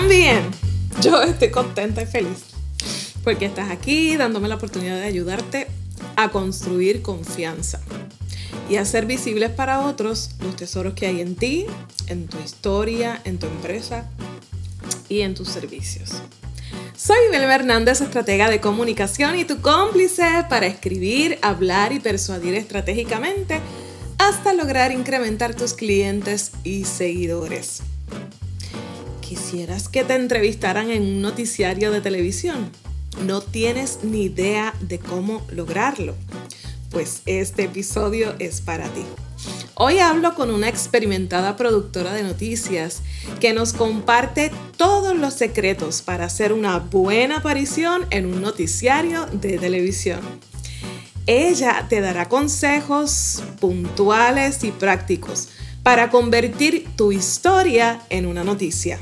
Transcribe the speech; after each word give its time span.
También 0.00 0.50
yo 1.02 1.20
estoy 1.20 1.50
contenta 1.50 2.00
y 2.00 2.06
feliz 2.06 2.38
porque 3.22 3.44
estás 3.44 3.70
aquí 3.70 4.16
dándome 4.16 4.48
la 4.48 4.54
oportunidad 4.54 4.96
de 4.96 5.04
ayudarte 5.04 5.66
a 6.16 6.30
construir 6.30 7.02
confianza 7.02 7.82
y 8.70 8.76
hacer 8.76 9.04
visibles 9.04 9.50
para 9.50 9.82
otros 9.82 10.30
los 10.42 10.56
tesoros 10.56 10.94
que 10.94 11.06
hay 11.06 11.20
en 11.20 11.36
ti, 11.36 11.66
en 12.06 12.28
tu 12.28 12.38
historia, 12.38 13.20
en 13.24 13.38
tu 13.38 13.46
empresa 13.46 14.08
y 15.10 15.20
en 15.20 15.34
tus 15.34 15.50
servicios. 15.50 16.12
Soy 16.96 17.18
Belma 17.30 17.56
Hernández, 17.56 18.00
estratega 18.00 18.48
de 18.48 18.58
comunicación 18.58 19.38
y 19.38 19.44
tu 19.44 19.60
cómplice 19.60 20.46
para 20.48 20.66
escribir, 20.66 21.38
hablar 21.42 21.92
y 21.92 22.00
persuadir 22.00 22.54
estratégicamente 22.54 23.60
hasta 24.16 24.54
lograr 24.54 24.92
incrementar 24.92 25.54
tus 25.54 25.74
clientes 25.74 26.52
y 26.64 26.86
seguidores. 26.86 27.82
¿Quisieras 29.30 29.88
que 29.88 30.02
te 30.02 30.16
entrevistaran 30.16 30.90
en 30.90 31.02
un 31.02 31.22
noticiario 31.22 31.92
de 31.92 32.00
televisión? 32.00 32.68
No 33.24 33.40
tienes 33.40 34.00
ni 34.02 34.24
idea 34.24 34.74
de 34.80 34.98
cómo 34.98 35.46
lograrlo. 35.52 36.16
Pues 36.90 37.22
este 37.26 37.62
episodio 37.62 38.34
es 38.40 38.60
para 38.60 38.88
ti. 38.88 39.04
Hoy 39.76 40.00
hablo 40.00 40.34
con 40.34 40.50
una 40.50 40.68
experimentada 40.68 41.54
productora 41.56 42.12
de 42.12 42.24
noticias 42.24 43.02
que 43.38 43.52
nos 43.52 43.72
comparte 43.72 44.50
todos 44.76 45.16
los 45.16 45.34
secretos 45.34 46.02
para 46.02 46.24
hacer 46.24 46.52
una 46.52 46.80
buena 46.80 47.36
aparición 47.36 48.06
en 48.10 48.26
un 48.26 48.42
noticiario 48.42 49.26
de 49.26 49.58
televisión. 49.58 50.18
Ella 51.28 51.86
te 51.88 52.00
dará 52.00 52.28
consejos 52.28 53.44
puntuales 53.60 54.64
y 54.64 54.72
prácticos 54.72 55.50
para 55.82 56.10
convertir 56.10 56.86
tu 56.96 57.12
historia 57.12 58.00
en 58.10 58.26
una 58.26 58.44
noticia. 58.44 58.98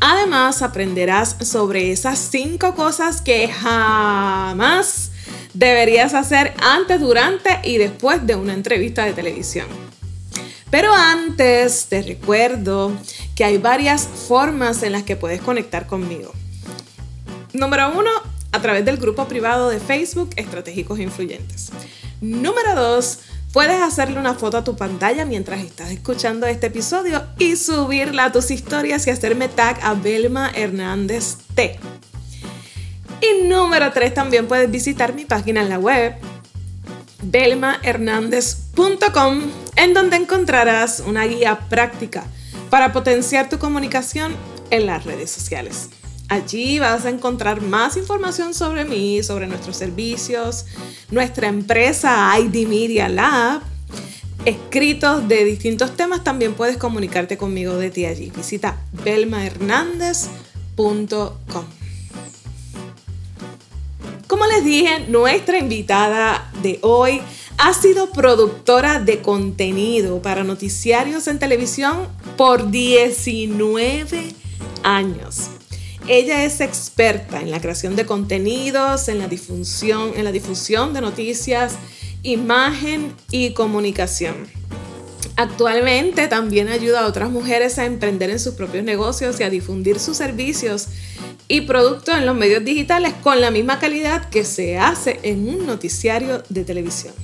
Además, 0.00 0.62
aprenderás 0.62 1.36
sobre 1.42 1.92
esas 1.92 2.18
cinco 2.18 2.74
cosas 2.74 3.20
que 3.20 3.48
jamás 3.48 5.12
deberías 5.54 6.14
hacer 6.14 6.54
antes, 6.60 7.00
durante 7.00 7.60
y 7.62 7.78
después 7.78 8.26
de 8.26 8.34
una 8.34 8.52
entrevista 8.52 9.04
de 9.04 9.12
televisión. 9.12 9.66
Pero 10.70 10.92
antes 10.94 11.86
te 11.88 12.02
recuerdo 12.02 12.92
que 13.36 13.44
hay 13.44 13.58
varias 13.58 14.06
formas 14.06 14.82
en 14.82 14.92
las 14.92 15.02
que 15.02 15.16
puedes 15.16 15.40
conectar 15.40 15.86
conmigo. 15.86 16.32
Número 17.52 17.92
uno, 17.96 18.10
a 18.52 18.60
través 18.60 18.84
del 18.84 18.96
grupo 18.96 19.28
privado 19.28 19.68
de 19.68 19.80
Facebook 19.80 20.30
Estratégicos 20.36 20.98
Influyentes. 20.98 21.70
Número 22.20 22.74
dos, 22.74 23.18
Puedes 23.52 23.80
hacerle 23.82 24.18
una 24.18 24.34
foto 24.34 24.56
a 24.56 24.64
tu 24.64 24.74
pantalla 24.76 25.26
mientras 25.26 25.60
estás 25.60 25.90
escuchando 25.90 26.46
este 26.46 26.68
episodio 26.68 27.22
y 27.38 27.56
subirla 27.56 28.24
a 28.24 28.32
tus 28.32 28.50
historias 28.50 29.06
y 29.06 29.10
hacerme 29.10 29.48
tag 29.48 29.78
a 29.82 29.92
Belma 29.92 30.50
Hernández 30.54 31.36
T. 31.54 31.78
Y 33.20 33.42
número 33.46 33.92
3, 33.92 34.14
también 34.14 34.48
puedes 34.48 34.70
visitar 34.70 35.12
mi 35.14 35.26
página 35.26 35.60
en 35.60 35.68
la 35.68 35.78
web 35.78 36.14
belmahernandez.com 37.22 39.42
en 39.76 39.94
donde 39.94 40.16
encontrarás 40.16 41.00
una 41.06 41.26
guía 41.26 41.68
práctica 41.68 42.24
para 42.70 42.94
potenciar 42.94 43.50
tu 43.50 43.58
comunicación 43.58 44.34
en 44.70 44.86
las 44.86 45.04
redes 45.04 45.30
sociales. 45.30 45.90
Allí 46.32 46.78
vas 46.78 47.04
a 47.04 47.10
encontrar 47.10 47.60
más 47.60 47.98
información 47.98 48.54
sobre 48.54 48.86
mí, 48.86 49.22
sobre 49.22 49.46
nuestros 49.46 49.76
servicios, 49.76 50.64
nuestra 51.10 51.48
empresa 51.48 52.32
ID 52.38 52.66
Media 52.66 53.10
Lab, 53.10 53.60
escritos 54.46 55.28
de 55.28 55.44
distintos 55.44 55.94
temas. 55.94 56.24
También 56.24 56.54
puedes 56.54 56.78
comunicarte 56.78 57.36
conmigo 57.36 57.76
de 57.76 57.90
ti 57.90 58.06
allí. 58.06 58.32
Visita 58.34 58.78
belmahernandez.com. 59.04 61.64
Como 64.26 64.46
les 64.46 64.64
dije, 64.64 65.00
nuestra 65.08 65.58
invitada 65.58 66.50
de 66.62 66.78
hoy 66.80 67.20
ha 67.58 67.74
sido 67.74 68.10
productora 68.10 69.00
de 69.00 69.20
contenido 69.20 70.22
para 70.22 70.44
noticiarios 70.44 71.28
en 71.28 71.38
televisión 71.38 72.08
por 72.38 72.70
19 72.70 74.34
años. 74.82 75.50
Ella 76.08 76.44
es 76.44 76.60
experta 76.60 77.40
en 77.40 77.50
la 77.50 77.60
creación 77.60 77.94
de 77.94 78.06
contenidos, 78.06 79.08
en 79.08 79.18
la 79.18 79.28
difusión, 79.28 80.12
en 80.16 80.24
la 80.24 80.32
difusión 80.32 80.92
de 80.94 81.00
noticias, 81.00 81.74
imagen 82.22 83.14
y 83.30 83.52
comunicación. 83.52 84.34
Actualmente 85.36 86.28
también 86.28 86.68
ayuda 86.68 87.04
a 87.04 87.06
otras 87.06 87.30
mujeres 87.30 87.78
a 87.78 87.86
emprender 87.86 88.30
en 88.30 88.40
sus 88.40 88.54
propios 88.54 88.84
negocios 88.84 89.38
y 89.40 89.44
a 89.44 89.50
difundir 89.50 89.98
sus 89.98 90.16
servicios 90.16 90.88
y 91.48 91.62
productos 91.62 92.16
en 92.16 92.26
los 92.26 92.36
medios 92.36 92.64
digitales 92.64 93.14
con 93.22 93.40
la 93.40 93.50
misma 93.50 93.78
calidad 93.78 94.28
que 94.28 94.44
se 94.44 94.78
hace 94.78 95.20
en 95.22 95.48
un 95.48 95.66
noticiario 95.66 96.42
de 96.48 96.64
televisión. 96.64 97.14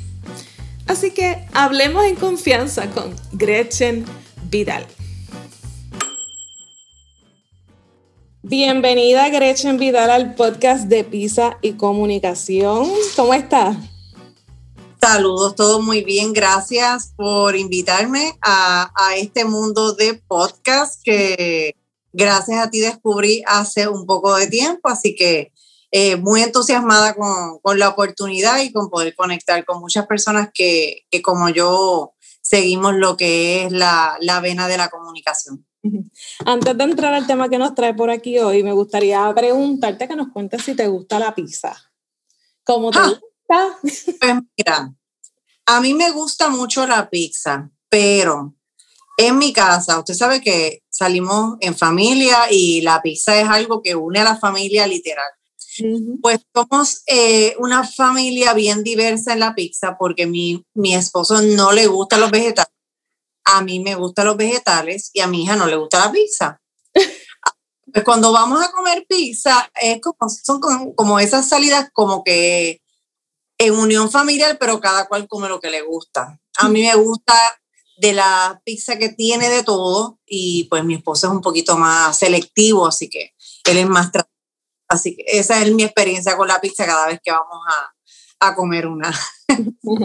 Así 0.86 1.10
que 1.10 1.44
hablemos 1.52 2.04
en 2.06 2.14
confianza 2.14 2.88
con 2.90 3.14
Gretchen 3.32 4.04
Vidal. 4.50 4.86
Bienvenida 8.48 9.28
Gretchen 9.28 9.76
Vidal 9.76 10.08
al 10.08 10.34
podcast 10.34 10.84
de 10.84 11.04
Pisa 11.04 11.58
y 11.60 11.74
Comunicación. 11.74 12.90
¿Cómo 13.14 13.34
estás? 13.34 13.76
Saludos, 14.98 15.54
todo 15.54 15.82
muy 15.82 16.02
bien. 16.02 16.32
Gracias 16.32 17.12
por 17.14 17.56
invitarme 17.56 18.38
a, 18.40 18.90
este 19.18 19.44
mundo 19.44 19.92
de 19.92 20.14
podcast 20.14 20.98
que 21.04 21.76
gracias 22.14 22.64
a 22.64 22.70
ti 22.70 22.80
descubrí 22.80 23.42
hace 23.46 23.86
un 23.86 24.06
poco 24.06 24.34
de 24.34 24.46
tiempo, 24.46 24.88
así 24.88 25.14
que 25.14 25.52
eh, 25.90 26.16
muy 26.16 26.40
entusiasmada 26.40 27.14
con, 27.14 27.78
la 27.78 27.90
oportunidad 27.90 28.62
y 28.62 28.72
con 28.72 28.88
poder 28.88 29.14
conectar 29.14 29.62
con 29.66 29.78
muchas 29.78 30.06
personas 30.06 30.48
que, 30.54 31.02
como 31.22 31.50
yo 31.50 32.14
seguimos 32.40 32.94
lo 32.94 33.18
que 33.18 33.66
es 33.66 33.72
la, 33.72 34.16
la 34.22 34.40
vena 34.40 34.68
de 34.68 34.78
la 34.78 34.88
comunicación. 34.88 35.67
Antes 36.44 36.76
de 36.76 36.84
entrar 36.84 37.14
al 37.14 37.26
tema 37.26 37.48
que 37.48 37.58
nos 37.58 37.74
trae 37.74 37.94
por 37.94 38.10
aquí 38.10 38.38
hoy, 38.38 38.62
me 38.62 38.72
gustaría 38.72 39.32
preguntarte 39.34 40.08
que 40.08 40.16
nos 40.16 40.28
cuentes 40.32 40.62
si 40.62 40.74
te 40.74 40.88
gusta 40.88 41.18
la 41.18 41.34
pizza. 41.34 41.76
¿Cómo 42.64 42.90
te 42.90 42.98
ah. 42.98 43.08
gusta? 43.08 43.78
Pues 44.20 44.34
mira, 44.56 44.94
a 45.66 45.80
mí 45.80 45.94
me 45.94 46.10
gusta 46.10 46.48
mucho 46.48 46.86
la 46.86 47.08
pizza, 47.08 47.70
pero 47.88 48.54
en 49.16 49.36
mi 49.36 49.52
casa, 49.52 49.98
usted 49.98 50.14
sabe 50.14 50.40
que 50.40 50.82
salimos 50.90 51.56
en 51.60 51.76
familia 51.76 52.50
y 52.50 52.82
la 52.82 53.02
pizza 53.02 53.40
es 53.40 53.48
algo 53.48 53.82
que 53.82 53.96
une 53.96 54.20
a 54.20 54.24
la 54.24 54.36
familia 54.36 54.86
literal. 54.86 55.28
Pues 56.22 56.40
somos 56.54 57.02
eh, 57.06 57.54
una 57.58 57.86
familia 57.86 58.52
bien 58.52 58.82
diversa 58.82 59.32
en 59.32 59.40
la 59.40 59.54
pizza 59.54 59.96
porque 59.98 60.26
mi, 60.26 60.64
mi 60.74 60.94
esposo 60.94 61.40
no 61.42 61.72
le 61.72 61.86
gustan 61.86 62.20
los 62.20 62.30
vegetales 62.30 62.72
a 63.50 63.62
mí 63.62 63.80
me 63.80 63.94
gustan 63.94 64.26
los 64.26 64.36
vegetales 64.36 65.10
y 65.14 65.20
a 65.20 65.26
mi 65.26 65.42
hija 65.42 65.56
no 65.56 65.66
le 65.66 65.76
gusta 65.76 66.06
la 66.06 66.12
pizza. 66.12 66.60
Pues 67.90 68.04
cuando 68.04 68.32
vamos 68.32 68.62
a 68.62 68.70
comer 68.70 69.06
pizza, 69.08 69.66
es 69.80 69.98
como, 70.02 70.28
son 70.28 70.60
como, 70.94 71.18
esas 71.20 71.48
salidas 71.48 71.88
como 71.94 72.22
que 72.22 72.82
en 73.56 73.72
unión 73.72 74.10
familiar, 74.10 74.58
pero 74.60 74.78
cada 74.78 75.06
cual 75.06 75.26
come 75.26 75.48
lo 75.48 75.58
que 75.58 75.70
le 75.70 75.80
gusta. 75.80 76.38
A 76.58 76.68
mí 76.68 76.82
me 76.82 76.94
gusta 76.96 77.34
de 77.96 78.12
la 78.12 78.60
pizza 78.62 78.98
que 78.98 79.08
tiene 79.08 79.48
de 79.48 79.62
todo 79.62 80.18
y 80.26 80.64
pues 80.64 80.84
mi 80.84 80.96
esposo 80.96 81.28
es 81.28 81.32
un 81.32 81.40
poquito 81.40 81.78
más 81.78 82.18
selectivo, 82.18 82.86
así 82.86 83.08
que 83.08 83.32
él 83.64 83.78
es 83.78 83.88
más... 83.88 84.10
Así 84.86 85.16
que 85.16 85.24
esa 85.26 85.62
es 85.62 85.72
mi 85.72 85.82
experiencia 85.82 86.36
con 86.36 86.46
la 86.46 86.60
pizza 86.60 86.84
cada 86.84 87.06
vez 87.06 87.20
que 87.24 87.32
vamos 87.32 87.62
a, 87.68 88.48
a 88.48 88.54
comer 88.54 88.86
una. 88.86 89.18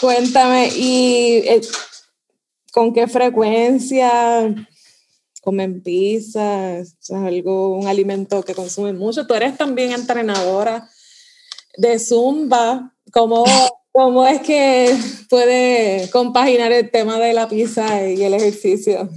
Cuéntame, 0.00 0.68
y 0.74 1.42
eh, 1.46 1.60
con 2.72 2.92
qué 2.92 3.06
frecuencia 3.06 4.54
comen 5.40 5.82
pizza, 5.82 6.82
algo, 7.10 7.76
un 7.76 7.86
alimento 7.86 8.42
que 8.42 8.54
consumen 8.54 8.96
mucho. 8.98 9.26
Tú 9.26 9.34
eres 9.34 9.56
también 9.56 9.92
entrenadora 9.92 10.88
de 11.76 11.98
Zumba. 11.98 12.94
¿Cómo, 13.12 13.44
cómo 13.92 14.26
es 14.26 14.42
que 14.42 14.96
puede 15.28 16.08
compaginar 16.10 16.72
el 16.72 16.90
tema 16.90 17.18
de 17.18 17.32
la 17.32 17.48
pizza 17.48 18.06
y 18.06 18.22
el 18.22 18.34
ejercicio? 18.34 19.08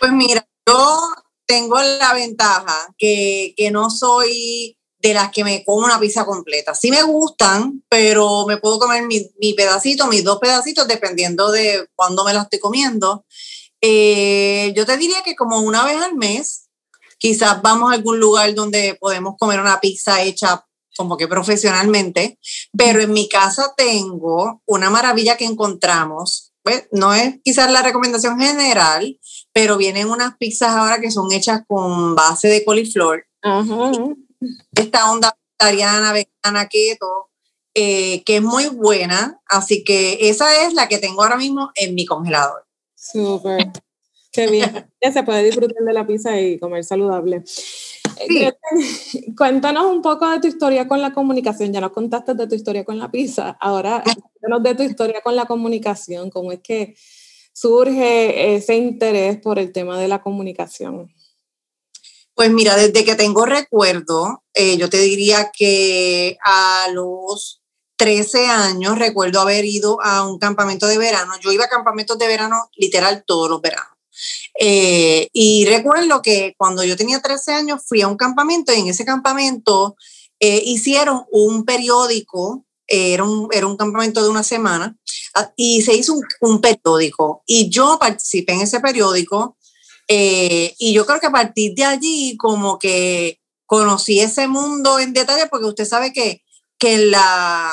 Pues 0.00 0.12
mira, 0.12 0.46
yo 0.66 0.98
tengo 1.46 1.80
la 1.80 2.14
ventaja 2.14 2.94
que, 2.98 3.54
que 3.56 3.70
no 3.70 3.90
soy 3.90 4.76
de 4.98 5.14
las 5.14 5.30
que 5.30 5.44
me 5.44 5.64
como 5.64 5.84
una 5.84 6.00
pizza 6.00 6.24
completa. 6.24 6.74
Sí 6.74 6.90
me 6.90 7.02
gustan, 7.02 7.84
pero 7.88 8.46
me 8.46 8.56
puedo 8.56 8.78
comer 8.78 9.04
mi, 9.04 9.30
mi 9.38 9.54
pedacito, 9.54 10.06
mis 10.06 10.24
dos 10.24 10.38
pedacitos, 10.38 10.88
dependiendo 10.88 11.50
de 11.50 11.88
cuándo 11.94 12.24
me 12.24 12.32
la 12.32 12.42
estoy 12.42 12.58
comiendo. 12.58 13.24
Eh, 13.80 14.72
yo 14.74 14.86
te 14.86 14.96
diría 14.96 15.22
que 15.22 15.36
como 15.36 15.60
una 15.60 15.84
vez 15.84 16.00
al 16.00 16.14
mes, 16.14 16.68
quizás 17.18 17.60
vamos 17.62 17.90
a 17.90 17.94
algún 17.94 18.18
lugar 18.18 18.54
donde 18.54 18.96
podemos 19.00 19.34
comer 19.38 19.60
una 19.60 19.80
pizza 19.80 20.22
hecha 20.22 20.64
como 20.96 21.16
que 21.16 21.28
profesionalmente, 21.28 22.38
pero 22.76 23.00
en 23.00 23.12
mi 23.12 23.28
casa 23.28 23.74
tengo 23.76 24.62
una 24.66 24.88
maravilla 24.88 25.36
que 25.36 25.44
encontramos, 25.44 26.52
pues 26.62 26.88
no 26.90 27.14
es 27.14 27.36
quizás 27.44 27.70
la 27.70 27.82
recomendación 27.82 28.40
general, 28.40 29.20
pero 29.52 29.76
vienen 29.76 30.10
unas 30.10 30.36
pizzas 30.38 30.70
ahora 30.70 31.00
que 31.00 31.10
son 31.10 31.30
hechas 31.32 31.60
con 31.68 32.14
base 32.14 32.48
de 32.48 32.64
coliflor. 32.64 33.26
Esta 34.74 35.10
onda 35.10 35.36
vegetariana, 35.58 36.12
vegana, 36.12 36.68
keto, 36.68 37.30
eh, 37.74 38.22
que 38.24 38.36
es 38.36 38.42
muy 38.42 38.68
buena. 38.68 39.40
Así 39.46 39.84
que 39.84 40.28
esa 40.28 40.66
es 40.66 40.74
la 40.74 40.88
que 40.88 40.98
tengo 40.98 41.22
ahora 41.22 41.36
mismo 41.36 41.70
en 41.74 41.94
mi 41.94 42.06
congelador. 42.06 42.66
Súper. 42.94 43.72
Qué 44.32 44.50
bien. 44.50 44.90
Ya 45.02 45.12
se 45.12 45.22
puede 45.22 45.44
disfrutar 45.44 45.82
de 45.82 45.92
la 45.92 46.06
pizza 46.06 46.38
y 46.38 46.58
comer 46.58 46.84
saludable. 46.84 47.42
Eh, 48.18 48.52
cuéntanos 49.36 49.86
un 49.86 50.02
poco 50.02 50.28
de 50.28 50.40
tu 50.40 50.46
historia 50.46 50.86
con 50.86 51.00
la 51.00 51.12
comunicación. 51.12 51.72
Ya 51.72 51.80
nos 51.80 51.92
contaste 51.92 52.34
de 52.34 52.46
tu 52.46 52.54
historia 52.54 52.84
con 52.84 52.98
la 52.98 53.10
pizza. 53.10 53.56
Ahora, 53.60 54.02
cuéntanos 54.40 54.62
de 54.62 54.74
tu 54.74 54.82
historia 54.82 55.20
con 55.22 55.36
la 55.36 55.46
comunicación. 55.46 56.30
¿Cómo 56.30 56.52
es 56.52 56.60
que 56.60 56.96
surge 57.52 58.56
ese 58.56 58.76
interés 58.76 59.38
por 59.38 59.58
el 59.58 59.72
tema 59.72 59.98
de 59.98 60.08
la 60.08 60.20
comunicación? 60.20 61.10
Pues 62.36 62.50
mira, 62.50 62.76
desde 62.76 63.02
que 63.02 63.14
tengo 63.14 63.46
recuerdo, 63.46 64.44
eh, 64.52 64.76
yo 64.76 64.90
te 64.90 64.98
diría 64.98 65.50
que 65.56 66.36
a 66.44 66.86
los 66.92 67.62
13 67.96 68.48
años 68.48 68.98
recuerdo 68.98 69.40
haber 69.40 69.64
ido 69.64 69.98
a 70.02 70.28
un 70.28 70.38
campamento 70.38 70.86
de 70.86 70.98
verano. 70.98 71.32
Yo 71.40 71.50
iba 71.50 71.64
a 71.64 71.70
campamentos 71.70 72.18
de 72.18 72.26
verano 72.26 72.68
literal 72.76 73.24
todos 73.26 73.48
los 73.48 73.62
veranos. 73.62 73.88
Eh, 74.60 75.28
y 75.32 75.64
recuerdo 75.64 76.20
que 76.20 76.54
cuando 76.58 76.84
yo 76.84 76.94
tenía 76.98 77.22
13 77.22 77.54
años 77.54 77.80
fui 77.86 78.02
a 78.02 78.08
un 78.08 78.18
campamento 78.18 78.70
y 78.70 78.80
en 78.80 78.88
ese 78.88 79.06
campamento 79.06 79.96
eh, 80.38 80.60
hicieron 80.62 81.24
un 81.30 81.64
periódico, 81.64 82.66
era, 82.86 83.24
un, 83.24 83.48
era 83.50 83.66
un 83.66 83.78
campamento 83.78 84.22
de 84.22 84.28
una 84.28 84.42
semana, 84.42 84.94
ah, 85.34 85.52
y 85.56 85.80
se 85.80 85.94
hizo 85.94 86.14
un, 86.42 86.60
periódico. 86.60 87.42
Y 87.46 87.70
yo 87.70 87.98
participé 87.98 88.52
en 88.52 88.60
ese 88.60 88.80
periódico 88.80 89.55
eh, 90.08 90.74
y 90.78 90.92
yo 90.92 91.06
creo 91.06 91.20
que 91.20 91.26
a 91.26 91.32
partir 91.32 91.74
de 91.74 91.84
allí 91.84 92.36
como 92.36 92.78
que 92.78 93.40
conocí 93.66 94.20
ese 94.20 94.48
mundo 94.48 94.98
en 94.98 95.12
detalle 95.12 95.48
porque 95.50 95.66
usted 95.66 95.84
sabe 95.84 96.12
que, 96.12 96.42
que 96.78 96.98
la, 96.98 97.72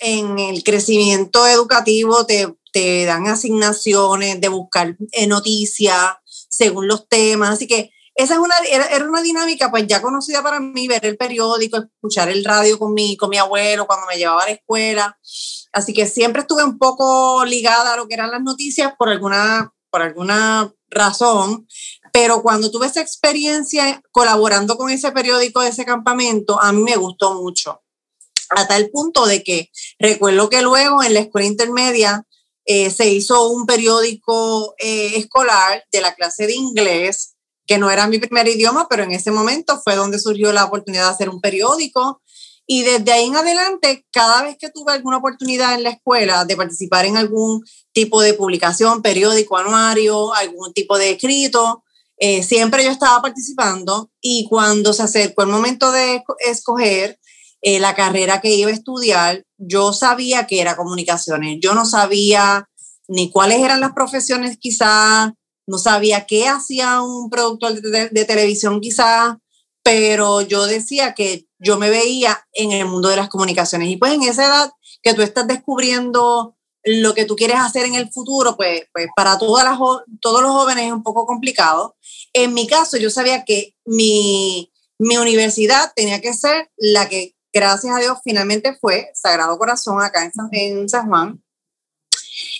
en 0.00 0.38
el 0.38 0.64
crecimiento 0.64 1.46
educativo 1.46 2.24
te, 2.26 2.54
te 2.72 3.04
dan 3.04 3.26
asignaciones 3.26 4.40
de 4.40 4.48
buscar 4.48 4.96
noticias 5.28 6.14
según 6.48 6.88
los 6.88 7.08
temas. 7.08 7.50
Así 7.50 7.66
que 7.66 7.90
esa 8.14 8.34
es 8.34 8.40
una, 8.40 8.54
era, 8.70 9.04
una 9.04 9.22
dinámica 9.22 9.70
pues 9.70 9.86
ya 9.88 10.00
conocida 10.00 10.42
para 10.42 10.60
mí, 10.60 10.86
ver 10.86 11.04
el 11.04 11.16
periódico, 11.16 11.78
escuchar 11.78 12.28
el 12.28 12.44
radio 12.44 12.78
con 12.78 12.94
mi, 12.94 13.16
con 13.16 13.28
mi 13.28 13.38
abuelo 13.38 13.86
cuando 13.86 14.06
me 14.06 14.16
llevaba 14.16 14.42
a 14.42 14.46
la 14.46 14.52
escuela. 14.52 15.18
Así 15.72 15.92
que 15.92 16.06
siempre 16.06 16.42
estuve 16.42 16.62
un 16.62 16.78
poco 16.78 17.44
ligada 17.44 17.94
a 17.94 17.96
lo 17.96 18.06
que 18.06 18.14
eran 18.14 18.30
las 18.30 18.42
noticias 18.42 18.92
por 18.96 19.08
alguna, 19.08 19.72
por 19.90 20.02
alguna 20.02 20.72
razón, 20.94 21.66
pero 22.12 22.42
cuando 22.42 22.70
tuve 22.70 22.86
esa 22.86 23.00
experiencia 23.00 24.02
colaborando 24.12 24.76
con 24.76 24.90
ese 24.90 25.12
periódico 25.12 25.60
de 25.60 25.70
ese 25.70 25.84
campamento, 25.84 26.60
a 26.60 26.72
mí 26.72 26.82
me 26.82 26.96
gustó 26.96 27.34
mucho. 27.34 27.82
A 28.50 28.68
tal 28.68 28.88
punto 28.90 29.26
de 29.26 29.42
que 29.42 29.70
recuerdo 29.98 30.48
que 30.48 30.62
luego 30.62 31.02
en 31.02 31.14
la 31.14 31.20
escuela 31.20 31.46
intermedia 31.46 32.26
eh, 32.66 32.90
se 32.90 33.10
hizo 33.10 33.48
un 33.50 33.66
periódico 33.66 34.74
eh, 34.78 35.16
escolar 35.16 35.84
de 35.92 36.00
la 36.00 36.14
clase 36.14 36.46
de 36.46 36.54
inglés, 36.54 37.34
que 37.66 37.78
no 37.78 37.90
era 37.90 38.06
mi 38.06 38.18
primer 38.18 38.46
idioma, 38.48 38.86
pero 38.88 39.02
en 39.02 39.12
ese 39.12 39.30
momento 39.30 39.80
fue 39.82 39.96
donde 39.96 40.18
surgió 40.18 40.52
la 40.52 40.64
oportunidad 40.64 41.04
de 41.04 41.10
hacer 41.10 41.28
un 41.28 41.40
periódico. 41.40 42.22
Y 42.66 42.82
desde 42.82 43.12
ahí 43.12 43.26
en 43.26 43.36
adelante, 43.36 44.06
cada 44.10 44.42
vez 44.42 44.56
que 44.58 44.70
tuve 44.70 44.92
alguna 44.92 45.18
oportunidad 45.18 45.74
en 45.74 45.82
la 45.82 45.90
escuela 45.90 46.44
de 46.44 46.56
participar 46.56 47.04
en 47.04 47.16
algún 47.16 47.62
tipo 47.92 48.22
de 48.22 48.34
publicación, 48.34 49.02
periódico, 49.02 49.56
anuario, 49.56 50.32
algún 50.34 50.72
tipo 50.72 50.96
de 50.96 51.10
escrito, 51.10 51.84
eh, 52.16 52.42
siempre 52.42 52.84
yo 52.84 52.90
estaba 52.90 53.20
participando 53.20 54.10
y 54.20 54.46
cuando 54.48 54.92
se 54.92 55.02
acercó 55.02 55.42
el 55.42 55.48
momento 55.48 55.90
de 55.92 56.22
escoger 56.38 57.18
eh, 57.60 57.80
la 57.80 57.94
carrera 57.94 58.40
que 58.40 58.54
iba 58.54 58.70
a 58.70 58.74
estudiar, 58.74 59.44
yo 59.58 59.92
sabía 59.92 60.46
que 60.46 60.60
era 60.60 60.76
comunicaciones. 60.76 61.58
Yo 61.60 61.74
no 61.74 61.86
sabía 61.86 62.68
ni 63.08 63.30
cuáles 63.30 63.60
eran 63.60 63.80
las 63.80 63.92
profesiones 63.92 64.58
quizás, 64.58 65.32
no 65.66 65.78
sabía 65.78 66.26
qué 66.26 66.46
hacía 66.46 67.00
un 67.00 67.30
productor 67.30 67.80
de, 67.80 68.24
televisión 68.26 68.80
quizás, 68.80 69.36
pero 69.84 70.40
yo 70.40 70.66
decía 70.66 71.14
que 71.14 71.46
yo 71.58 71.78
me 71.78 71.90
veía 71.90 72.44
en 72.52 72.72
el 72.72 72.86
mundo 72.86 73.08
de 73.08 73.16
las 73.16 73.28
comunicaciones. 73.28 73.88
Y 73.88 73.96
pues 73.96 74.12
en 74.14 74.24
esa 74.24 74.46
edad 74.46 74.70
que 75.02 75.14
tú 75.14 75.22
estás 75.22 75.46
descubriendo 75.46 76.56
lo 76.82 77.14
que 77.14 77.24
tú 77.24 77.36
quieres 77.36 77.58
hacer 77.58 77.86
en 77.86 77.94
el 77.94 78.10
futuro, 78.10 78.56
pues, 78.56 78.82
pues 78.92 79.06
para 79.14 79.38
todas 79.38 79.64
las, 79.64 79.78
todos 80.20 80.42
los 80.42 80.50
jóvenes 80.50 80.86
es 80.86 80.92
un 80.92 81.02
poco 81.02 81.26
complicado. 81.26 81.96
En 82.32 82.52
mi 82.52 82.66
caso, 82.66 82.96
yo 82.96 83.10
sabía 83.10 83.44
que 83.44 83.74
mi, 83.84 84.72
mi 84.98 85.16
universidad 85.16 85.92
tenía 85.94 86.20
que 86.20 86.34
ser 86.34 86.70
la 86.76 87.08
que 87.08 87.34
gracias 87.54 87.94
a 87.96 88.00
Dios, 88.00 88.18
finalmente 88.24 88.76
fue 88.80 89.10
Sagrado 89.14 89.56
Corazón 89.56 90.02
acá 90.02 90.30
en 90.50 90.88
San, 90.88 91.08
Juan. 91.08 91.40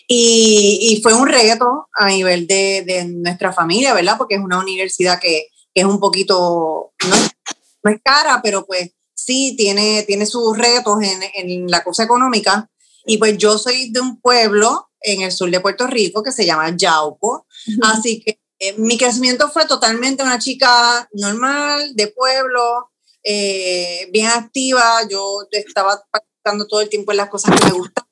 Y, 0.06 1.00
fue 1.02 1.14
un 1.14 1.26
reto 1.26 1.88
a 1.94 2.08
nivel 2.08 2.46
de, 2.46 3.04
nuestra 3.08 3.52
familia, 3.52 3.92
¿verdad? 3.92 4.16
Porque 4.16 4.36
es 4.36 4.40
una 4.40 4.58
universidad 4.58 5.18
que, 5.18 5.48
es 5.74 5.84
un 5.84 6.00
poquito, 6.00 6.92
no, 7.08 7.90
es 7.90 8.00
cara, 8.02 8.40
pero 8.42 8.64
pues 8.66 8.92
sí 9.14 9.54
tiene, 9.56 10.02
tiene 10.04 10.26
sus 10.26 10.56
retos 10.56 10.98
en, 11.34 11.70
la 11.70 11.82
cosa 11.82 12.04
económica. 12.04 12.70
Y 13.06 13.18
pues 13.18 13.36
yo 13.36 13.58
soy 13.58 13.90
de 13.90 14.00
un 14.00 14.20
pueblo 14.20 14.88
en 15.00 15.22
el 15.22 15.32
sur 15.32 15.50
de 15.50 15.60
Puerto 15.60 15.86
Rico 15.86 16.22
que 16.22 16.32
se 16.32 16.46
llama 16.46 16.74
Yauco. 16.76 17.46
Así 17.82 18.20
que 18.20 18.40
eh, 18.58 18.74
mi 18.78 18.96
crecimiento 18.96 19.50
fue 19.50 19.66
totalmente 19.66 20.22
una 20.22 20.38
chica 20.38 21.08
normal, 21.12 21.94
de 21.94 22.08
pueblo, 22.08 22.90
eh, 23.22 24.08
bien 24.12 24.26
activa, 24.26 25.00
yo 25.08 25.46
estaba 25.50 26.02
participando 26.10 26.66
todo 26.66 26.82
el 26.82 26.90
tiempo 26.90 27.10
en 27.10 27.16
las 27.16 27.30
cosas 27.30 27.58
que 27.58 27.64
me 27.64 27.72
gustan, 27.72 28.04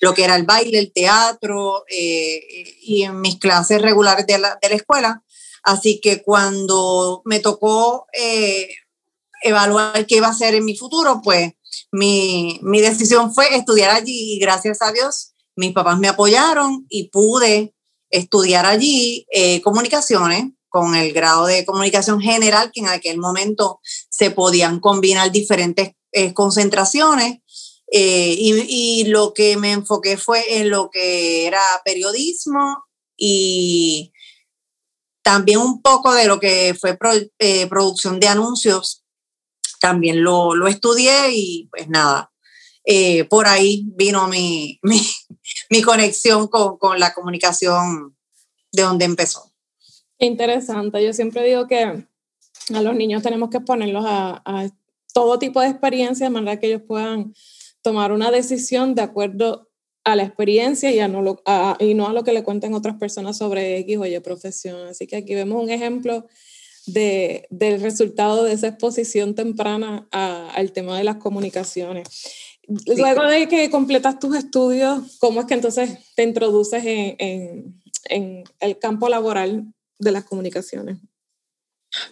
lo 0.00 0.14
que 0.14 0.24
era 0.24 0.36
el 0.36 0.44
baile, 0.44 0.78
el 0.78 0.92
teatro 0.92 1.84
eh, 1.88 2.42
y 2.82 3.02
en 3.02 3.20
mis 3.20 3.38
clases 3.38 3.80
regulares 3.80 4.26
de 4.26 4.38
la, 4.38 4.58
de 4.60 4.68
la, 4.68 4.74
escuela. 4.74 5.24
Así 5.66 6.00
que 6.00 6.22
cuando 6.22 7.20
me 7.26 7.40
tocó 7.40 8.06
eh, 8.18 8.68
evaluar 9.42 10.06
qué 10.06 10.16
iba 10.16 10.28
a 10.28 10.30
hacer 10.30 10.54
en 10.54 10.64
mi 10.64 10.76
futuro, 10.76 11.20
pues 11.22 11.52
mi, 11.92 12.58
mi 12.62 12.80
decisión 12.80 13.34
fue 13.34 13.54
estudiar 13.54 13.90
allí 13.90 14.34
y 14.34 14.38
gracias 14.38 14.80
a 14.80 14.92
Dios 14.92 15.32
mis 15.56 15.72
papás 15.72 15.98
me 15.98 16.08
apoyaron 16.08 16.86
y 16.90 17.08
pude 17.08 17.74
estudiar 18.10 18.66
allí 18.66 19.26
comunicaciones 19.64 20.52
con 20.76 20.94
el 20.94 21.14
grado 21.14 21.46
de 21.46 21.64
comunicación 21.64 22.20
general, 22.20 22.70
que 22.70 22.80
en 22.80 22.88
aquel 22.88 23.18
momento 23.18 23.80
se 24.10 24.30
podían 24.30 24.78
combinar 24.78 25.32
diferentes 25.32 25.92
eh, 26.12 26.34
concentraciones. 26.34 27.38
Eh, 27.90 28.36
y, 28.38 29.04
lo 29.04 29.32
que 29.32 29.56
me 29.56 29.72
enfoqué 29.72 30.18
fue 30.18 30.58
en 30.58 30.68
lo 30.68 30.90
que 30.90 31.46
era 31.46 31.62
periodismo 31.84 32.84
y 33.16 34.12
también 35.26 35.58
un 35.58 35.82
poco 35.82 36.14
de 36.14 36.28
lo 36.28 36.38
que 36.38 36.76
fue 36.80 36.96
eh, 37.40 37.66
producción 37.66 38.20
de 38.20 38.28
anuncios. 38.28 39.02
También 39.80 40.22
lo, 40.22 40.54
lo 40.54 40.68
estudié 40.68 41.32
y 41.32 41.68
pues 41.68 41.88
nada, 41.88 42.30
por 43.28 43.48
ahí 43.48 43.84
vino 43.96 44.28
mi, 44.28 44.78
mi, 44.82 45.00
mi 45.68 45.82
conexión 45.82 46.46
con, 46.46 46.78
con 46.78 47.00
la 47.00 47.12
comunicación 47.12 48.16
de 48.70 48.82
donde 48.82 49.04
empezó. 49.04 49.52
Interesante. 50.20 51.04
Yo 51.04 51.12
siempre 51.12 51.42
digo 51.42 51.66
que 51.66 52.06
a 52.74 52.82
los 52.82 52.94
niños 52.94 53.24
tenemos 53.24 53.50
que 53.50 53.60
ponerlos 53.60 54.04
a, 54.06 54.70
todo 55.12 55.40
tipo 55.40 55.60
de 55.60 55.68
experiencia 55.68 56.26
de 56.26 56.30
manera 56.30 56.60
que 56.60 56.66
ellos 56.66 56.82
puedan 56.86 57.34
tomar 57.80 58.12
una 58.12 58.30
decisión 58.30 58.94
de 58.94 59.00
acuerdo 59.00 59.65
a 60.06 60.16
la 60.16 60.22
experiencia 60.22 60.90
y, 60.90 61.10
no 61.10 61.20
lo, 61.20 61.42
y 61.78 61.94
no 61.94 62.08
a 62.08 62.12
lo 62.12 62.24
que 62.24 62.32
le 62.32 62.42
cuenten 62.42 62.74
otras 62.74 62.96
personas 62.96 63.36
sobre 63.36 63.78
X 63.78 63.98
o 63.98 64.06
Y 64.06 64.18
profesión. 64.20 64.88
Así 64.88 65.06
que 65.06 65.16
aquí 65.16 65.34
vemos 65.34 65.62
un 65.62 65.68
ejemplo 65.68 66.26
de, 66.86 67.46
del 67.50 67.80
resultado 67.80 68.44
de 68.44 68.52
esa 68.52 68.68
exposición 68.68 69.34
temprana 69.34 70.08
al 70.10 70.72
tema 70.72 70.96
de 70.96 71.04
las 71.04 71.16
comunicaciones. 71.16 72.08
Luego 72.86 73.24
de 73.24 73.48
que 73.48 73.68
completas 73.70 74.18
tus 74.18 74.36
estudios, 74.36 75.18
¿cómo 75.18 75.40
es 75.40 75.46
que 75.46 75.54
entonces 75.54 75.98
te 76.14 76.22
introduces 76.22 76.84
en, 76.84 77.16
en, 77.18 77.82
en 78.04 78.44
el 78.60 78.78
campo 78.78 79.08
laboral 79.08 79.66
de 79.98 80.12
las 80.12 80.24
comunicaciones? 80.24 80.98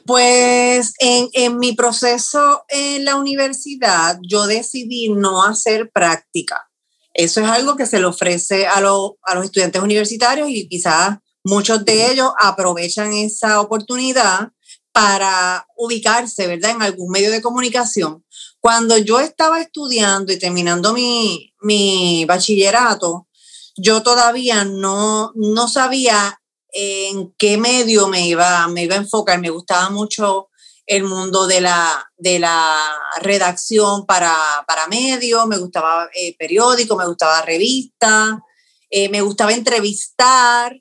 Pues 0.07 0.95
en, 0.99 1.59
mi 1.59 1.73
proceso 1.73 2.65
en 2.69 3.05
la 3.05 3.17
universidad 3.17 4.19
yo 4.23 4.47
decidí 4.47 5.09
no 5.09 5.45
hacer 5.45 5.91
práctica. 5.91 6.71
Eso 7.15 7.41
es 7.41 7.49
algo 7.49 7.77
que 7.77 7.87
se 7.87 8.01
le 8.01 8.07
ofrece 8.07 8.67
a, 8.67 8.79
a 8.79 9.35
los 9.35 9.45
estudiantes 9.45 9.81
universitarios 9.81 10.49
y 10.51 10.69
quizás 10.69 11.19
muchos 11.45 11.85
de 11.85 12.11
ellos 12.11 12.33
aprovechan 12.39 13.13
esa 13.13 13.61
oportunidad 13.61 14.51
para 14.93 15.67
ubicarse, 15.77 16.47
¿verdad?, 16.47 16.73
en 16.73 16.83
algún 16.83 17.11
medio 17.11 17.31
de 17.31 17.43
comunicación. 17.43 18.25
Cuando 18.61 18.97
yo 18.97 19.21
estaba 19.21 19.61
estudiando 19.61 20.33
y 20.33 20.39
terminando 20.39 20.93
mi, 20.93 21.53
mi 21.61 22.25
bachillerato, 22.27 23.29
yo 23.77 24.03
todavía 24.03 24.65
no, 24.65 25.33
no 25.35 25.69
sabía 25.69 26.41
en 26.73 27.33
qué 27.39 27.57
medio 27.57 28.09
me 28.09 28.27
iba, 28.29 28.67
me 28.69 28.85
iba 28.85 28.95
a 28.95 28.99
enfocar. 28.99 29.41
Me 29.41 29.51
gustaba 29.51 29.91
mucho 29.91 30.49
el 30.87 31.05
mundo 31.05 31.47
de 31.47 31.61
la, 31.61 32.11
de 32.17 32.39
la 32.39 32.79
redacción 33.21 34.07
para, 34.07 34.37
para 34.67 34.87
medios, 34.87 35.47
me 35.47 35.59
gustaba 35.59 36.09
eh, 36.15 36.37
periódico, 36.39 36.97
me 36.97 37.07
gustaba 37.07 37.43
revista, 37.43 38.43
eh, 38.91 39.09
me 39.09 39.23
gustaba 39.23 39.53
entrevistar, 39.53 40.79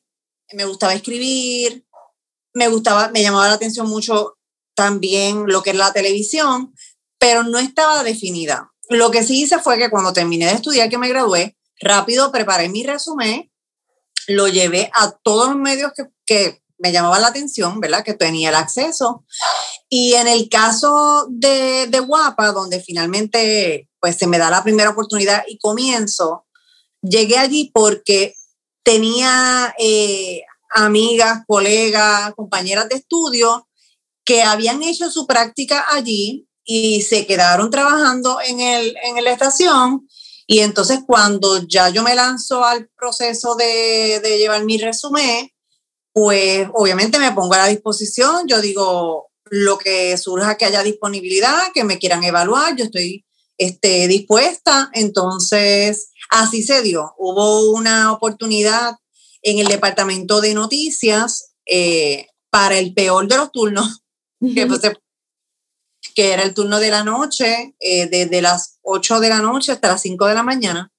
me 0.52 0.66
gustaba 0.66 0.94
escribir, 0.94 1.86
me 2.54 2.68
gustaba, 2.68 3.10
me 3.10 3.22
llamaba 3.22 3.48
la 3.48 3.56
atención 3.56 3.88
mucho 3.88 4.38
también 4.76 5.46
lo 5.48 5.64
que 5.64 5.72
es 5.72 5.76
la 5.76 5.94
televisión, 5.94 6.74
pero 7.18 7.44
no 7.44 7.60
estaba 7.60 8.04
definida. 8.04 8.72
Lo 8.90 9.12
que 9.12 9.24
sí 9.24 9.42
hice 9.42 9.60
fue 9.60 9.78
que 9.78 9.90
cuando 9.90 10.14
terminé 10.14 10.48
de 10.48 10.54
estudiar, 10.54 10.90
que 10.90 10.98
me 10.98 11.10
gradué, 11.10 11.56
rápido 11.80 12.32
preparé 12.32 12.70
mi 12.70 12.84
resumen, 12.84 13.50
lo 14.28 14.48
llevé 14.48 14.90
a 14.94 15.12
todos 15.12 15.50
los 15.50 15.58
medios 15.58 15.92
que, 15.96 16.06
que 16.26 16.63
me 16.78 16.92
llamaba 16.92 17.20
la 17.20 17.28
atención, 17.28 17.80
¿verdad? 17.80 18.04
Que 18.04 18.14
tenía 18.14 18.50
el 18.50 18.56
acceso. 18.56 19.26
Y 19.90 20.14
en 20.14 20.28
el 20.28 20.50
caso 20.50 21.28
de, 21.30 21.88
de 21.88 22.00
Guapa, 22.00 22.52
donde 22.52 22.82
finalmente 22.82 23.90
pues 24.00 24.18
se 24.18 24.28
me 24.28 24.38
da 24.38 24.50
la 24.50 24.64
primera 24.64 24.90
oportunidad 24.90 25.44
y 25.48 25.58
comienzo, 25.60 26.46
llegué 27.02 27.38
allí 27.38 27.72
porque 27.74 28.36
tenía 28.84 29.74
eh, 29.80 30.42
amigas, 30.74 31.44
colegas, 31.48 32.34
compañeras 32.36 32.90
de 32.90 32.96
estudio 32.96 33.68
que 34.26 34.44
habían 34.44 34.84
hecho 34.84 35.10
su 35.10 35.26
práctica 35.26 35.86
allí 35.92 36.48
y 36.66 37.02
se 37.02 37.26
quedaron 37.26 37.70
trabajando 37.70 38.40
en, 38.46 38.60
el, 38.60 38.96
en 39.04 39.24
la 39.24 39.32
estación. 39.32 40.08
Y 40.48 40.60
entonces 40.60 41.00
cuando 41.06 41.66
ya 41.66 41.90
yo 41.90 42.04
me 42.04 42.16
lanzo 42.16 42.64
al 42.64 42.90
proceso 42.98 43.56
de, 43.56 44.20
de 44.22 44.38
llevar 44.38 44.66
mi 44.66 44.78
resumen, 44.78 45.50
pues 46.14 46.68
obviamente 46.74 47.20
me 47.20 47.32
pongo 47.32 47.56
a 47.56 47.60
la 47.60 47.68
disposición, 47.68 48.48
yo 48.48 48.62
digo 48.62 49.32
lo 49.46 49.78
que 49.78 50.18
surja 50.18 50.58
que 50.58 50.66
haya 50.66 50.84
disponibilidad, 50.84 51.72
que 51.74 51.84
me 51.84 52.00
quieran 52.00 52.24
evaluar, 52.24 52.76
yo 52.76 52.86
estoy 52.86 53.26
este, 53.58 54.08
dispuesta. 54.08 54.90
Entonces, 54.94 56.12
así 56.30 56.64
se 56.64 56.82
dio. 56.82 57.14
Hubo 57.18 57.72
una 57.72 58.12
oportunidad 58.12 58.96
en 59.42 59.60
el 59.60 59.68
departamento 59.68 60.42
de 60.42 60.54
noticias 60.54 61.54
eh, 61.66 62.28
para 62.50 62.78
el 62.78 62.94
peor 62.94 63.28
de 63.28 63.38
los 63.38 63.52
turnos, 63.52 64.04
que, 64.40 64.68
que, 66.16 66.32
era 66.32 66.44
el 66.44 66.54
turno 66.54 66.80
de 66.80 66.92
la 66.92 67.04
noche, 67.04 67.76
eh, 67.80 68.08
desde 68.08 68.42
las 68.42 68.80
8 68.84 69.20
de 69.20 69.30
la 69.30 69.40
noche 69.40 69.72
hasta 69.72 69.90
las 69.90 70.02
5 70.02 70.28
de 70.28 70.34
la 70.36 70.44
mañana. 70.44 70.93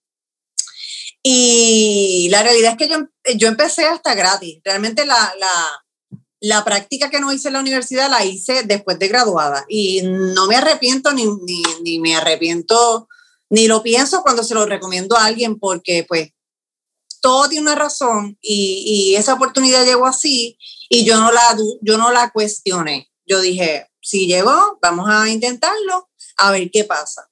Y 1.27 2.29
la 2.31 2.43
realidad 2.43 2.73
es 2.73 2.77
que 2.77 2.89
yo, 2.89 2.99
yo 3.37 3.49
empecé 3.49 3.87
hasta 3.87 4.15
gratis. 4.15 4.61
Realmente 4.63 5.07
la, 5.07 5.35
la, 5.39 5.85
la, 6.41 6.65
práctica 6.65 7.09
que 7.09 7.19
no 7.19 7.33
hice 7.33 7.49
en 7.49 7.55
la 7.55 7.61
universidad 7.61 8.11
la 8.11 8.27
hice 8.27 8.63
después 8.65 8.99
de 8.99 9.09
graduada. 9.09 9.65
Y 9.67 10.03
no 10.03 10.47
me 10.47 10.57
arrepiento 10.57 11.15
ni, 11.15 11.25
ni, 11.25 11.63
ni 11.83 11.99
me 11.99 12.15
arrepiento, 12.15 13.09
ni 13.49 13.69
lo 13.69 13.83
pienso 13.83 14.23
cuando 14.23 14.45
se 14.45 14.53
lo 14.53 14.67
recomiendo 14.67 15.17
a 15.17 15.25
alguien 15.25 15.59
porque 15.59 16.05
pues 16.07 16.29
todo 17.23 17.49
tiene 17.49 17.63
una 17.63 17.75
razón 17.75 18.37
y, 18.43 18.85
y, 18.87 19.17
esa 19.17 19.33
oportunidad 19.33 19.87
llegó 19.87 20.05
así 20.05 20.59
y 20.91 21.07
yo 21.07 21.19
no 21.19 21.33
la, 21.33 21.57
yo 21.81 21.97
no 21.97 22.13
la 22.13 22.31
cuestioné. 22.33 23.11
Yo 23.27 23.41
dije, 23.41 23.89
si 24.03 24.27
llegó, 24.27 24.79
vamos 24.83 25.09
a 25.09 25.31
intentarlo, 25.31 26.11
a 26.37 26.51
ver 26.51 26.71
qué 26.71 26.85
pasa. 26.85 27.31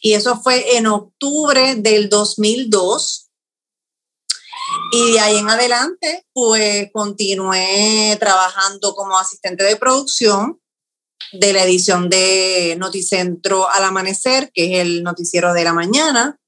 Y 0.00 0.14
eso 0.14 0.40
fue 0.42 0.76
en 0.76 0.88
octubre 0.88 1.76
del 1.76 2.08
2002. 2.08 3.27
Y 4.92 5.12
de 5.12 5.20
ahí 5.20 5.36
en 5.36 5.50
adelante, 5.50 6.26
pues 6.32 6.90
continué 6.92 8.16
trabajando 8.18 8.94
como 8.94 9.18
asistente 9.18 9.64
de 9.64 9.76
producción 9.76 10.60
de 11.32 11.52
la 11.52 11.64
edición 11.64 12.08
de 12.08 12.76
Noticentro 12.78 13.68
al 13.70 13.84
Amanecer, 13.84 14.50
que 14.52 14.74
es 14.74 14.80
el 14.80 15.02
noticiero 15.02 15.52
de 15.52 15.64
la 15.64 15.72
mañana. 15.72 16.38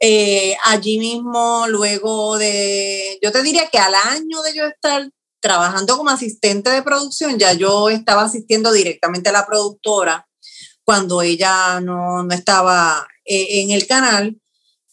Eh, 0.00 0.56
allí 0.64 0.98
mismo, 0.98 1.66
luego 1.68 2.38
de, 2.38 3.18
yo 3.22 3.30
te 3.30 3.42
diría 3.42 3.68
que 3.68 3.78
al 3.78 3.94
año 3.94 4.42
de 4.42 4.54
yo 4.54 4.66
estar 4.66 5.10
trabajando 5.40 5.96
como 5.96 6.10
asistente 6.10 6.70
de 6.70 6.82
producción, 6.82 7.38
ya 7.38 7.52
yo 7.52 7.90
estaba 7.90 8.22
asistiendo 8.22 8.72
directamente 8.72 9.28
a 9.28 9.32
la 9.32 9.46
productora 9.46 10.26
cuando 10.84 11.22
ella 11.22 11.80
no, 11.80 12.22
no 12.22 12.34
estaba 12.34 13.06
eh, 13.24 13.62
en 13.62 13.70
el 13.70 13.86
canal 13.86 14.39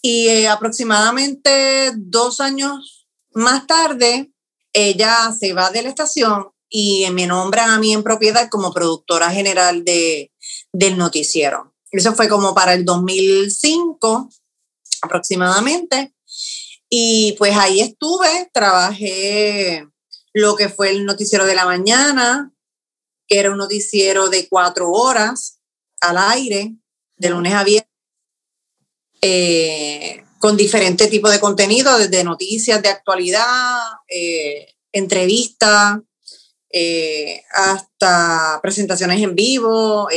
y 0.09 0.29
eh, 0.29 0.47
aproximadamente 0.47 1.91
dos 1.97 2.39
años 2.39 3.09
más 3.33 3.67
tarde, 3.67 4.31
ella 4.71 5.35
se 5.37 5.51
va 5.51 5.69
de 5.69 5.81
la 5.81 5.89
estación 5.89 6.47
y 6.69 7.05
me 7.11 7.27
nombran 7.27 7.71
a 7.71 7.77
mí 7.77 7.91
en 7.91 8.03
propiedad 8.03 8.47
como 8.49 8.71
productora 8.71 9.31
general 9.31 9.83
de, 9.83 10.31
del 10.71 10.97
noticiero. 10.97 11.75
Eso 11.91 12.15
fue 12.15 12.29
como 12.29 12.55
para 12.55 12.73
el 12.73 12.85
2005 12.85 14.29
aproximadamente. 15.01 16.15
Y 16.89 17.35
pues 17.37 17.57
ahí 17.57 17.81
estuve, 17.81 18.49
trabajé 18.53 19.89
lo 20.31 20.55
que 20.55 20.69
fue 20.69 20.91
el 20.91 21.03
noticiero 21.03 21.45
de 21.45 21.55
la 21.55 21.65
mañana, 21.65 22.53
que 23.27 23.39
era 23.39 23.51
un 23.51 23.57
noticiero 23.57 24.29
de 24.29 24.47
cuatro 24.47 24.89
horas 24.89 25.59
al 25.99 26.17
aire, 26.17 26.77
de 27.17 27.29
lunes 27.29 27.53
a 27.53 27.65
viernes, 27.65 27.86
eh, 29.21 30.23
con 30.39 30.55
diferentes 30.55 31.09
tipos 31.09 31.31
de 31.31 31.39
contenido, 31.39 31.97
desde 31.97 32.23
noticias 32.23 32.81
de 32.81 32.89
actualidad, 32.89 33.79
eh, 34.07 34.75
entrevistas, 34.91 35.99
eh, 36.71 37.41
hasta 37.51 38.59
presentaciones 38.61 39.21
en 39.21 39.35
vivo, 39.35 40.07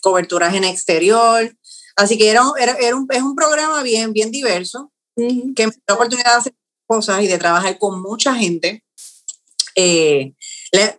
coberturas 0.00 0.54
en 0.54 0.64
exterior. 0.64 1.54
Así 1.96 2.16
que 2.16 2.30
era, 2.30 2.42
era, 2.58 2.96
un, 2.96 3.06
es 3.10 3.22
un 3.22 3.34
programa 3.34 3.82
bien, 3.82 4.12
bien 4.12 4.30
diverso, 4.30 4.92
que 5.16 5.66
me 5.66 5.72
dio 5.72 5.82
la 5.86 5.94
oportunidad 5.94 6.32
de 6.32 6.38
hacer 6.38 6.54
cosas 6.86 7.22
y 7.22 7.26
de 7.26 7.38
trabajar 7.38 7.78
con 7.78 8.00
mucha 8.00 8.34
gente. 8.34 8.82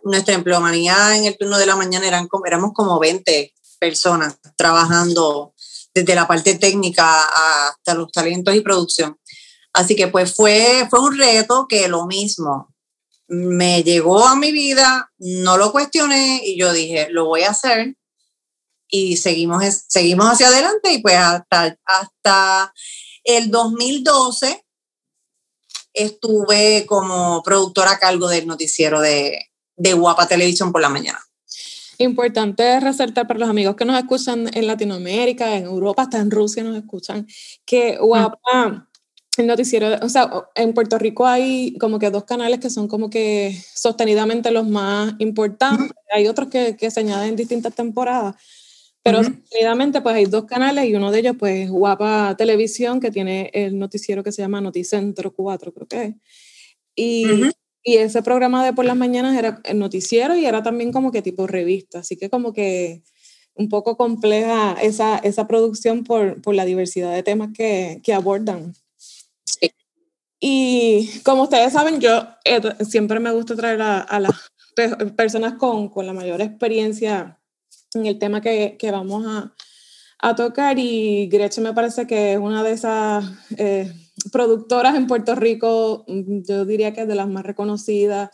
nuestra 0.04 0.34
empleomanía 0.34 1.16
en 1.16 1.24
el 1.24 1.36
turno 1.36 1.58
de 1.58 1.66
la 1.66 1.76
mañana 1.76 2.06
eran, 2.06 2.28
éramos 2.46 2.72
como 2.72 2.98
20 3.00 3.52
personas 3.80 4.38
trabajando 4.56 5.54
desde 5.94 6.14
la 6.14 6.26
parte 6.26 6.54
técnica 6.56 7.24
hasta 7.24 7.94
los 7.94 8.10
talentos 8.12 8.54
y 8.54 8.60
producción. 8.60 9.18
Así 9.72 9.96
que 9.96 10.08
pues 10.08 10.34
fue, 10.34 10.86
fue 10.90 11.00
un 11.00 11.18
reto 11.18 11.66
que 11.68 11.88
lo 11.88 12.06
mismo 12.06 12.74
me 13.28 13.82
llegó 13.82 14.26
a 14.26 14.36
mi 14.36 14.52
vida, 14.52 15.12
no 15.18 15.58
lo 15.58 15.70
cuestioné 15.70 16.40
y 16.44 16.58
yo 16.58 16.72
dije, 16.72 17.08
lo 17.10 17.26
voy 17.26 17.42
a 17.42 17.50
hacer 17.50 17.94
y 18.88 19.18
seguimos, 19.18 19.62
seguimos 19.86 20.26
hacia 20.26 20.48
adelante 20.48 20.92
y 20.92 21.02
pues 21.02 21.16
hasta, 21.16 21.78
hasta 21.84 22.72
el 23.24 23.50
2012 23.50 24.64
estuve 25.92 26.86
como 26.86 27.42
productora 27.42 27.92
a 27.92 27.98
cargo 27.98 28.28
del 28.28 28.46
noticiero 28.46 29.00
de, 29.00 29.50
de 29.76 29.92
Guapa 29.92 30.26
Televisión 30.26 30.72
por 30.72 30.80
la 30.80 30.88
mañana. 30.88 31.20
Importante 32.00 32.78
resaltar 32.78 33.26
para 33.26 33.40
los 33.40 33.48
amigos 33.48 33.74
que 33.74 33.84
nos 33.84 33.98
escuchan 33.98 34.48
en 34.54 34.66
Latinoamérica, 34.68 35.56
en 35.56 35.64
Europa, 35.64 36.02
hasta 36.02 36.18
en 36.18 36.30
Rusia 36.30 36.62
nos 36.62 36.76
escuchan, 36.76 37.26
que 37.66 37.98
Guapa, 37.98 38.88
el 39.36 39.46
noticiero, 39.48 39.88
o 40.02 40.08
sea, 40.08 40.30
en 40.54 40.74
Puerto 40.74 40.96
Rico 40.96 41.26
hay 41.26 41.76
como 41.78 41.98
que 41.98 42.10
dos 42.10 42.22
canales 42.22 42.60
que 42.60 42.70
son 42.70 42.86
como 42.86 43.10
que 43.10 43.56
sostenidamente 43.74 44.52
los 44.52 44.66
más 44.68 45.14
importantes. 45.18 45.90
Hay 46.14 46.28
otros 46.28 46.48
que, 46.48 46.76
que 46.76 46.90
se 46.90 47.00
añaden 47.00 47.30
en 47.30 47.36
distintas 47.36 47.74
temporadas, 47.74 48.36
pero 49.02 49.24
sostenidamente 49.24 50.00
pues 50.00 50.14
hay 50.14 50.26
dos 50.26 50.44
canales 50.44 50.84
y 50.86 50.94
uno 50.94 51.10
de 51.10 51.18
ellos 51.18 51.36
pues 51.36 51.68
Guapa 51.68 52.36
Televisión, 52.36 53.00
que 53.00 53.10
tiene 53.10 53.50
el 53.54 53.76
noticiero 53.76 54.22
que 54.22 54.30
se 54.30 54.42
llama 54.42 54.60
Noticentro 54.60 55.32
4, 55.32 55.72
creo 55.72 55.86
que 55.88 56.04
es. 56.04 56.14
Y 56.94 57.50
y 57.82 57.96
ese 57.96 58.22
programa 58.22 58.64
de 58.64 58.72
por 58.72 58.84
las 58.84 58.96
mañanas 58.96 59.36
era 59.36 59.60
el 59.64 59.78
noticiero 59.78 60.36
y 60.36 60.46
era 60.46 60.62
también 60.62 60.92
como 60.92 61.12
que 61.12 61.22
tipo 61.22 61.46
revista, 61.46 62.00
así 62.00 62.16
que 62.16 62.28
como 62.28 62.52
que 62.52 63.02
un 63.54 63.68
poco 63.68 63.96
compleja 63.96 64.76
esa, 64.80 65.18
esa 65.18 65.46
producción 65.48 66.04
por, 66.04 66.40
por 66.40 66.54
la 66.54 66.64
diversidad 66.64 67.12
de 67.12 67.24
temas 67.24 67.50
que, 67.52 68.00
que 68.04 68.14
abordan. 68.14 68.74
Sí. 69.44 69.72
Y 70.40 71.10
como 71.24 71.42
ustedes 71.42 71.72
saben, 71.72 72.00
yo 72.00 72.22
eh, 72.44 72.60
siempre 72.88 73.18
me 73.18 73.32
gusta 73.32 73.56
traer 73.56 73.82
a, 73.82 74.00
a 74.00 74.20
las 74.20 74.34
personas 75.16 75.54
con, 75.54 75.88
con, 75.88 76.06
la 76.06 76.12
mayor 76.12 76.40
experiencia 76.40 77.40
en 77.94 78.06
el 78.06 78.18
tema 78.20 78.40
que, 78.40 78.76
que 78.78 78.92
vamos 78.92 79.26
a, 79.26 79.52
a, 80.20 80.36
tocar 80.36 80.78
y 80.78 81.26
Gretchen 81.26 81.64
me 81.64 81.74
parece 81.74 82.06
que 82.06 82.34
es 82.34 82.38
una 82.38 82.62
de 82.62 82.72
esas... 82.72 83.24
Eh, 83.56 83.92
productoras 84.32 84.96
en 84.96 85.06
Puerto 85.06 85.34
Rico, 85.34 86.04
mm, 86.06 86.42
yo 86.46 86.64
diría 86.64 86.92
que 86.92 87.02
es 87.02 87.08
de 87.08 87.14
las 87.14 87.28
más 87.28 87.44
reconocidas 87.44 88.30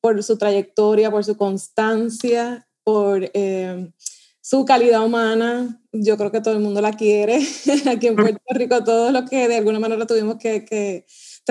por 0.00 0.22
su 0.22 0.38
trayectoria, 0.38 1.10
por 1.10 1.24
su 1.24 1.36
constancia, 1.36 2.66
por 2.82 3.30
eh, 3.34 3.90
su 4.40 4.64
calidad 4.64 5.04
humana. 5.04 5.80
Yo 5.92 6.16
creo 6.16 6.30
que 6.30 6.40
todo 6.40 6.54
el 6.54 6.60
mundo 6.60 6.80
la 6.80 6.92
quiere. 6.92 7.38
Aquí 7.90 8.08
en 8.08 8.16
Puerto 8.16 8.42
Rico, 8.50 8.84
todos 8.84 9.12
los 9.12 9.28
que 9.28 9.48
de 9.48 9.56
alguna 9.56 9.80
manera 9.80 10.06
tuvimos 10.06 10.36
que, 10.36 11.06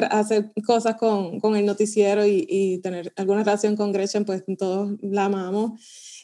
hacer 0.09 0.51
cosas 0.65 0.95
con, 0.95 1.55
el 1.55 1.65
noticiero 1.65 2.25
y, 2.25 2.45
y, 2.49 2.79
tener 2.79 3.13
alguna 3.15 3.43
relación 3.43 3.75
con 3.75 3.91
Gretchen, 3.91 4.25
pues 4.25 4.43
todos 4.57 4.91
la 5.01 5.25
amamos, 5.25 5.79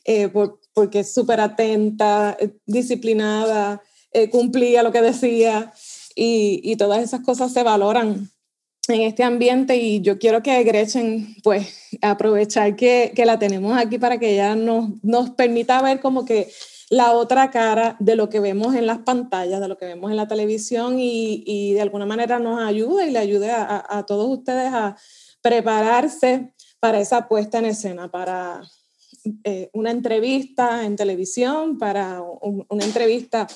eh, 0.06 0.28
por, 0.30 0.60
porque 0.74 1.00
es 1.00 1.14
súper 1.14 1.40
atenta, 1.40 2.36
eh, 2.40 2.56
disciplinada, 2.66 3.82
eh, 4.12 4.30
cumplía 4.30 4.82
lo 4.82 4.92
que 4.92 5.02
decía 5.02 5.72
y, 6.16 6.76
todas 6.78 7.04
esas 7.04 7.22
cosas 7.22 7.54
se 7.54 7.64
valoran 7.64 8.30
en 8.88 9.02
este 9.02 9.24
ambiente 9.24 9.78
y 9.78 10.02
yo 10.02 10.18
quiero 10.18 10.42
que 10.42 10.64
Gretchen, 10.64 11.36
pues, 11.44 11.68
aprovechar 12.02 12.76
que, 12.76 13.12
que, 13.16 13.26
la 13.26 13.40
tenemos 13.40 13.78
aquí 13.78 13.98
para 13.98 14.18
que 14.18 14.34
ella 14.34 14.56
nos, 14.56 14.90
nos 15.04 15.32
permita 15.32 15.82
ver 15.82 16.00
como 16.00 16.26
que 16.26 16.50
la 16.90 17.12
otra 17.12 17.52
cara 17.52 17.96
de 18.00 18.16
lo 18.16 18.30
que 18.30 18.40
vemos 18.40 18.74
en 18.74 18.88
las 18.88 19.00
pantallas, 19.00 19.62
de 19.62 19.68
lo 19.68 19.78
que 19.78 19.86
vemos 19.86 20.10
en 20.10 20.18
la 20.18 20.28
televisión 20.28 21.00
y, 21.00 21.44
y 21.46 21.74
de 21.74 21.82
alguna 21.82 22.08
manera 22.08 22.40
nos 22.40 22.60
ayude 22.60 23.08
y 23.08 23.12
le 23.12 23.20
ayude 23.20 23.52
a, 23.52 23.86
a, 23.88 24.06
todos 24.06 24.28
ustedes 24.40 24.74
a 24.74 24.98
prepararse 25.42 26.54
para 26.80 27.00
esa 27.00 27.28
puesta 27.28 27.60
en 27.60 27.66
escena, 27.66 28.10
para 28.10 28.62
eh, 29.44 29.70
una 29.74 29.92
entrevista 29.92 30.86
en 30.86 30.96
televisión, 30.96 31.78
para 31.78 32.22
un, 32.22 32.66
una 32.70 32.86
entrevista 32.86 33.48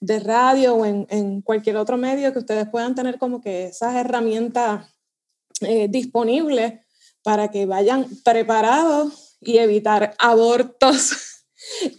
de 0.00 0.18
radio 0.18 0.74
o 0.74 0.86
en, 0.86 1.06
en, 1.10 1.42
cualquier 1.42 1.76
otro 1.76 1.96
medio 1.96 2.32
que 2.32 2.38
ustedes 2.38 2.68
puedan 2.68 2.94
tener 2.94 3.18
como 3.18 3.40
que 3.40 3.66
esas 3.66 3.94
herramientas 3.94 4.86
eh, 5.60 5.88
disponibles 5.88 6.74
para 7.22 7.50
que 7.50 7.66
vayan 7.66 8.06
preparados 8.24 9.36
y 9.40 9.58
evitar 9.58 10.14
abortos 10.18 11.12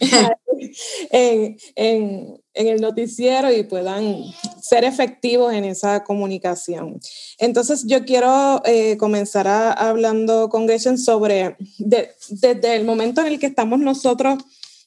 en, 1.10 1.56
en, 1.76 2.42
en, 2.54 2.66
el 2.66 2.80
noticiero 2.80 3.52
y 3.52 3.62
puedan 3.62 4.24
ser 4.60 4.84
efectivos 4.84 5.52
en 5.52 5.64
esa 5.64 6.02
comunicación. 6.02 7.00
Entonces, 7.38 7.84
yo 7.86 8.04
quiero 8.04 8.62
eh, 8.64 8.96
comenzar 8.96 9.46
hablando 9.48 10.48
con 10.48 10.66
Gretchen 10.66 10.98
sobre, 10.98 11.56
de, 11.78 12.10
desde 12.30 12.74
el 12.74 12.84
momento 12.84 13.20
en 13.20 13.28
el 13.28 13.38
que 13.38 13.46
estamos 13.46 13.78
nosotros 13.78 14.38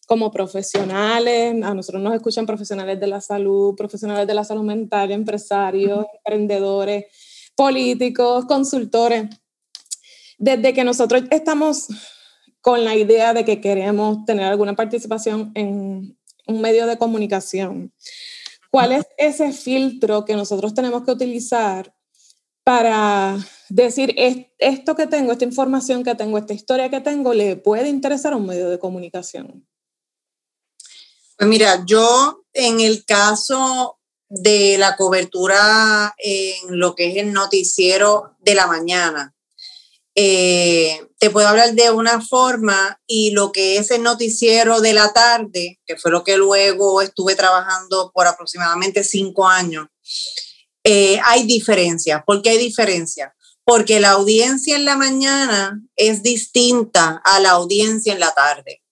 como 0.05 0.31
profesionales, 0.31 1.55
a 1.63 1.73
nosotros 1.73 2.01
nos 2.01 2.15
escuchan 2.15 2.45
profesionales 2.45 2.99
de 2.99 3.07
la 3.07 3.21
salud, 3.21 3.75
profesionales 3.75 4.27
de 4.27 4.33
la 4.33 4.43
salud 4.43 4.63
mental, 4.63 5.11
empresarios, 5.11 6.05
emprendedores, 6.17 7.05
políticos, 7.55 8.45
consultores. 8.45 9.29
Desde 10.37 10.73
que 10.73 10.83
nosotros 10.83 11.23
estamos 11.31 11.87
con 12.61 12.83
la 12.83 12.95
idea 12.95 13.33
de 13.33 13.45
que 13.45 13.61
queremos 13.61 14.25
tener 14.25 14.45
alguna 14.45 14.75
participación 14.75 15.51
en 15.55 16.17
un 16.47 16.61
medio 16.61 16.87
de 16.87 16.97
comunicación. 16.97 17.93
¿Cuál 18.71 18.91
es 18.91 19.05
ese 19.17 19.53
filtro 19.53 20.25
que 20.25 20.35
nosotros 20.35 20.73
tenemos 20.73 21.03
que 21.03 21.11
utilizar 21.11 21.93
para 22.63 23.37
decir 23.69 24.15
esto 24.57 24.95
que 24.95 25.07
tengo, 25.07 25.31
esta 25.31 25.45
información 25.45 26.03
que 26.03 26.15
tengo, 26.15 26.37
esta 26.37 26.53
historia 26.53 26.89
que 26.89 27.01
tengo, 27.01 27.33
le 27.33 27.55
puede 27.55 27.87
interesar 27.89 28.33
a 28.33 28.37
un 28.37 28.47
medio 28.47 28.69
de 28.69 28.79
comunicación? 28.79 29.65
Pues 31.37 31.49
mira, 31.49 31.83
yo 31.85 32.45
en 32.53 32.79
el 32.79 33.05
caso 33.05 33.99
de 34.29 34.77
la 34.77 34.95
cobertura 34.95 36.15
en 36.17 36.79
lo 36.79 36.95
que 36.95 37.11
es 37.11 37.17
el 37.17 37.33
noticiero 37.33 38.35
de 38.39 38.55
la 38.55 38.67
mañana, 38.67 39.35
eh, 40.17 41.01
te 41.19 41.29
puedo 41.29 41.47
hablar 41.47 41.73
de 41.73 41.91
una 41.91 42.21
forma 42.21 43.01
y 43.05 43.31
lo 43.31 43.51
que 43.51 43.77
es 43.77 43.91
el 43.91 44.01
noticiero 44.01 44.79
de 44.79 44.93
la 44.93 45.11
tarde, 45.11 45.81
que 45.85 45.97
fue 45.97 46.09
lo 46.09 46.23
que 46.23 46.37
luego 46.37 47.01
estuve 47.01 47.35
trabajando 47.35 48.11
por 48.13 48.25
aproximadamente 48.25 49.03
cinco 49.03 49.45
años, 49.45 49.87
eh, 50.85 51.19
hay 51.25 51.43
diferencias. 51.43 52.23
¿Por 52.25 52.41
qué 52.41 52.51
hay 52.51 52.57
diferencias? 52.57 53.33
Porque 53.65 53.99
la 53.99 54.11
audiencia 54.11 54.77
en 54.77 54.85
la 54.85 54.95
mañana 54.95 55.81
es 55.97 56.23
distinta 56.23 57.21
a 57.25 57.39
la 57.41 57.51
audiencia 57.51 58.13
en 58.13 58.21
la 58.21 58.33
tarde. 58.33 58.84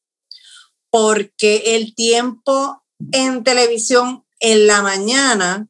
Porque 0.93 1.75
el 1.75 1.95
tiempo 1.95 2.84
en 3.12 3.43
televisión 3.43 4.27
en 4.39 4.67
la 4.67 4.84
mañana 4.84 5.67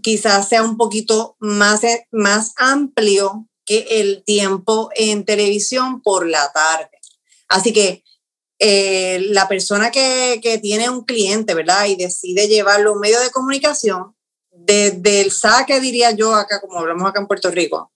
quizás 0.00 0.48
sea 0.48 0.62
un 0.62 0.76
poquito 0.76 1.34
más, 1.40 1.80
más 2.12 2.52
amplio 2.56 3.48
que 3.64 3.86
el 3.90 4.22
tiempo 4.22 4.88
en 4.94 5.24
televisión 5.24 6.00
por 6.00 6.28
la 6.28 6.52
tarde. 6.52 6.90
Así 7.48 7.72
que 7.72 8.04
eh, 8.60 9.18
la 9.30 9.48
persona 9.48 9.90
que, 9.90 10.38
que, 10.40 10.58
tiene 10.58 10.88
un 10.90 11.04
cliente, 11.04 11.52
¿verdad? 11.52 11.86
Y 11.86 11.96
decide 11.96 12.46
llevarlo 12.46 12.90
a 12.90 12.92
un 12.92 13.00
medio 13.00 13.18
de 13.18 13.30
comunicación, 13.30 14.14
desde 14.52 15.22
el 15.22 15.32
saque, 15.32 15.80
diría 15.80 16.12
yo, 16.12 16.36
acá, 16.36 16.60
como 16.60 16.78
hablamos 16.78 17.10
acá 17.10 17.18
en 17.18 17.26
Puerto 17.26 17.50
Rico, 17.50 17.92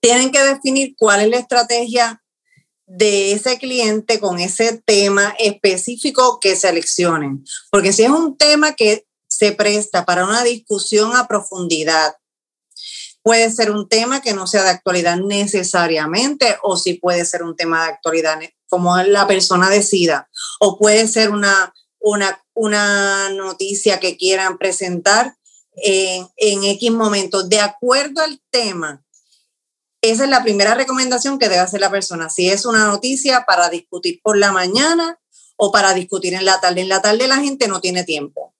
tienen 0.00 0.30
que 0.30 0.42
definir 0.42 0.94
cuál 0.98 1.22
es 1.22 1.30
la 1.30 1.38
estrategia 1.38 2.22
de 2.86 3.32
ese 3.32 3.58
cliente 3.58 4.20
con 4.20 4.38
ese 4.38 4.80
tema 4.84 5.34
específico 5.38 6.38
que 6.40 6.56
seleccionen. 6.56 7.44
Porque 7.70 7.92
si 7.92 8.04
es 8.04 8.10
un 8.10 8.36
tema 8.36 8.74
que 8.74 9.06
se 9.28 9.52
presta 9.52 10.04
para 10.04 10.24
una 10.24 10.44
discusión 10.44 11.16
a 11.16 11.26
profundidad, 11.26 12.14
Puede 13.26 13.50
ser 13.50 13.72
un 13.72 13.88
tema 13.88 14.20
que 14.20 14.34
no 14.34 14.46
sea 14.46 14.62
de 14.62 14.70
actualidad 14.70 15.16
necesariamente, 15.16 16.58
o 16.62 16.76
si 16.76 16.94
puede 16.94 17.24
ser 17.24 17.42
un 17.42 17.56
tema 17.56 17.82
de 17.82 17.90
actualidad 17.90 18.38
como 18.68 18.96
la 18.98 19.26
persona 19.26 19.68
decida, 19.68 20.30
o 20.60 20.78
puede 20.78 21.08
ser 21.08 21.30
una, 21.30 21.74
una, 21.98 22.40
una 22.54 23.30
noticia 23.30 23.98
que 23.98 24.16
quieran 24.16 24.58
presentar 24.58 25.36
en, 25.72 26.28
en 26.36 26.62
X 26.62 26.92
momento, 26.92 27.42
de 27.42 27.58
acuerdo 27.58 28.22
al 28.22 28.40
tema. 28.50 29.04
Esa 30.10 30.24
es 30.24 30.30
la 30.30 30.42
primera 30.42 30.74
recomendación 30.74 31.38
que 31.38 31.48
debe 31.48 31.60
hacer 31.60 31.80
la 31.80 31.90
persona. 31.90 32.30
Si 32.30 32.48
es 32.48 32.64
una 32.64 32.86
noticia 32.86 33.44
para 33.46 33.68
discutir 33.68 34.20
por 34.22 34.38
la 34.38 34.52
mañana 34.52 35.18
o 35.56 35.72
para 35.72 35.94
discutir 35.94 36.34
en 36.34 36.44
la 36.44 36.60
tarde. 36.60 36.82
En 36.82 36.88
la 36.88 37.02
tarde 37.02 37.26
la 37.28 37.36
gente 37.36 37.68
no 37.68 37.80
tiene 37.80 38.04
tiempo. 38.04 38.54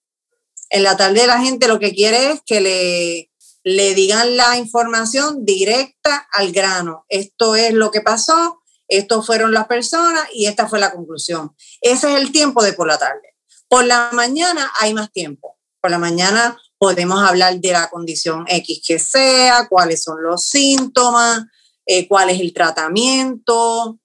En 0.69 0.83
la 0.83 0.97
tarde 0.97 1.25
la 1.27 1.39
gente 1.39 1.67
lo 1.67 1.79
que 1.79 1.93
quiere 1.93 2.31
es 2.31 2.41
que 2.45 2.59
le, 2.59 3.31
le 3.63 3.93
digan 3.93 4.35
la 4.35 4.57
información 4.57 5.45
directa 5.45 6.27
al 6.33 6.51
grano. 6.51 7.05
Esto 7.09 7.55
es 7.55 7.73
lo 7.73 7.91
que 7.91 8.01
pasó, 8.01 8.61
estos 8.87 9.25
fueron 9.25 9.53
las 9.53 9.67
personas 9.67 10.27
y 10.33 10.47
esta 10.47 10.67
fue 10.67 10.79
la 10.79 10.91
conclusión. 10.91 11.55
Ese 11.81 12.13
es 12.13 12.19
el 12.19 12.31
tiempo 12.31 12.63
de 12.63 12.73
por 12.73 12.87
la 12.87 12.97
tarde. 12.97 13.35
Por 13.69 13.85
la 13.85 14.09
mañana 14.13 14.71
hay 14.79 14.93
más 14.93 15.11
tiempo. 15.11 15.57
Por 15.81 15.91
la 15.91 15.99
mañana 15.99 16.57
podemos 16.77 17.21
hablar 17.21 17.59
de 17.59 17.71
la 17.71 17.89
condición 17.89 18.45
X 18.47 18.81
que 18.85 18.99
sea, 18.99 19.67
cuáles 19.69 20.03
son 20.03 20.21
los 20.21 20.45
síntomas, 20.45 21.45
eh, 21.85 22.07
cuál 22.07 22.29
es 22.29 22.39
el 22.39 22.53
tratamiento, 22.53 23.99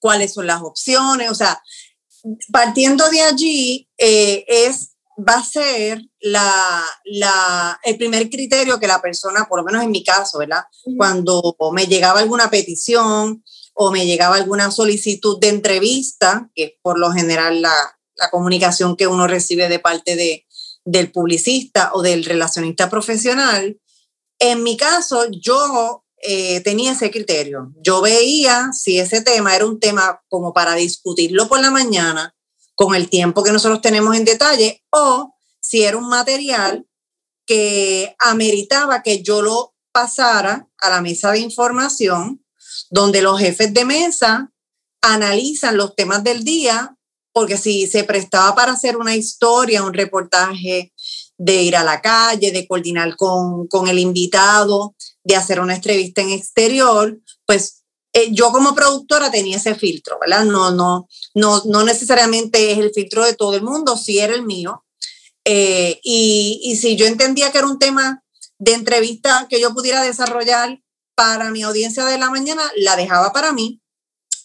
cuáles 0.00 0.32
son 0.32 0.46
las 0.46 0.62
opciones. 0.62 1.30
O 1.30 1.34
sea, 1.34 1.62
partiendo 2.50 3.08
de 3.10 3.20
allí 3.20 3.88
eh, 3.98 4.44
es 4.48 4.90
va 5.16 5.34
a 5.34 5.44
ser 5.44 6.02
la, 6.20 6.82
la, 7.04 7.78
el 7.84 7.96
primer 7.96 8.30
criterio 8.30 8.80
que 8.80 8.86
la 8.86 9.00
persona, 9.00 9.46
por 9.48 9.60
lo 9.60 9.64
menos 9.64 9.82
en 9.82 9.90
mi 9.90 10.02
caso, 10.02 10.38
¿verdad? 10.38 10.64
Cuando 10.96 11.56
me 11.72 11.86
llegaba 11.86 12.20
alguna 12.20 12.50
petición 12.50 13.44
o 13.74 13.90
me 13.90 14.06
llegaba 14.06 14.36
alguna 14.36 14.70
solicitud 14.70 15.38
de 15.38 15.48
entrevista, 15.48 16.50
que 16.54 16.64
es 16.64 16.72
por 16.82 16.98
lo 16.98 17.12
general 17.12 17.62
la, 17.62 17.74
la 18.16 18.30
comunicación 18.30 18.96
que 18.96 19.06
uno 19.06 19.26
recibe 19.26 19.68
de 19.68 19.78
parte 19.78 20.16
de, 20.16 20.46
del 20.84 21.12
publicista 21.12 21.90
o 21.94 22.02
del 22.02 22.24
relacionista 22.24 22.90
profesional, 22.90 23.78
en 24.38 24.62
mi 24.62 24.76
caso 24.76 25.26
yo 25.30 26.04
eh, 26.20 26.60
tenía 26.60 26.92
ese 26.92 27.10
criterio. 27.10 27.72
Yo 27.80 28.00
veía 28.00 28.72
si 28.72 28.98
ese 28.98 29.22
tema 29.22 29.54
era 29.56 29.66
un 29.66 29.80
tema 29.80 30.22
como 30.28 30.52
para 30.52 30.74
discutirlo 30.74 31.48
por 31.48 31.60
la 31.60 31.70
mañana 31.70 32.34
con 32.74 32.94
el 32.94 33.08
tiempo 33.08 33.42
que 33.42 33.52
nosotros 33.52 33.80
tenemos 33.80 34.16
en 34.16 34.24
detalle 34.24 34.82
o 34.90 35.34
si 35.60 35.82
era 35.82 35.96
un 35.96 36.08
material 36.08 36.86
que 37.46 38.14
ameritaba 38.18 39.02
que 39.02 39.22
yo 39.22 39.42
lo 39.42 39.74
pasara 39.92 40.68
a 40.78 40.90
la 40.90 41.02
mesa 41.02 41.32
de 41.32 41.40
información, 41.40 42.44
donde 42.90 43.22
los 43.22 43.38
jefes 43.38 43.74
de 43.74 43.84
mesa 43.84 44.52
analizan 45.02 45.76
los 45.76 45.94
temas 45.94 46.24
del 46.24 46.44
día, 46.44 46.96
porque 47.32 47.56
si 47.56 47.86
se 47.86 48.04
prestaba 48.04 48.54
para 48.54 48.72
hacer 48.72 48.96
una 48.96 49.16
historia, 49.16 49.82
un 49.82 49.94
reportaje, 49.94 50.92
de 51.38 51.62
ir 51.62 51.76
a 51.76 51.82
la 51.82 52.00
calle, 52.00 52.52
de 52.52 52.68
coordinar 52.68 53.16
con, 53.16 53.66
con 53.66 53.88
el 53.88 53.98
invitado, 53.98 54.94
de 55.24 55.34
hacer 55.34 55.58
una 55.58 55.74
entrevista 55.74 56.22
en 56.22 56.30
exterior, 56.30 57.18
pues 57.46 57.82
eh, 58.12 58.28
yo 58.30 58.52
como 58.52 58.74
productora 58.74 59.30
tenía 59.30 59.56
ese 59.56 59.74
filtro, 59.74 60.18
¿verdad? 60.20 60.44
No, 60.44 60.70
no, 60.70 61.08
no, 61.34 61.62
no 61.64 61.82
necesariamente 61.82 62.70
es 62.70 62.78
el 62.78 62.92
filtro 62.94 63.24
de 63.24 63.34
todo 63.34 63.54
el 63.54 63.62
mundo, 63.62 63.96
sí 63.96 64.20
era 64.20 64.34
el 64.34 64.44
mío. 64.44 64.84
Eh, 65.44 65.98
y, 66.04 66.60
y 66.62 66.76
si 66.76 66.94
yo 66.94 67.06
entendía 67.06 67.50
que 67.50 67.58
era 67.58 67.66
un 67.66 67.80
tema 67.80 68.22
de 68.58 68.74
entrevista 68.74 69.48
que 69.50 69.60
yo 69.60 69.74
pudiera 69.74 70.02
desarrollar 70.02 70.78
para 71.16 71.50
mi 71.50 71.62
audiencia 71.62 72.04
de 72.04 72.18
la 72.18 72.30
mañana, 72.30 72.62
la 72.76 72.94
dejaba 72.94 73.32
para 73.32 73.52
mí. 73.52 73.81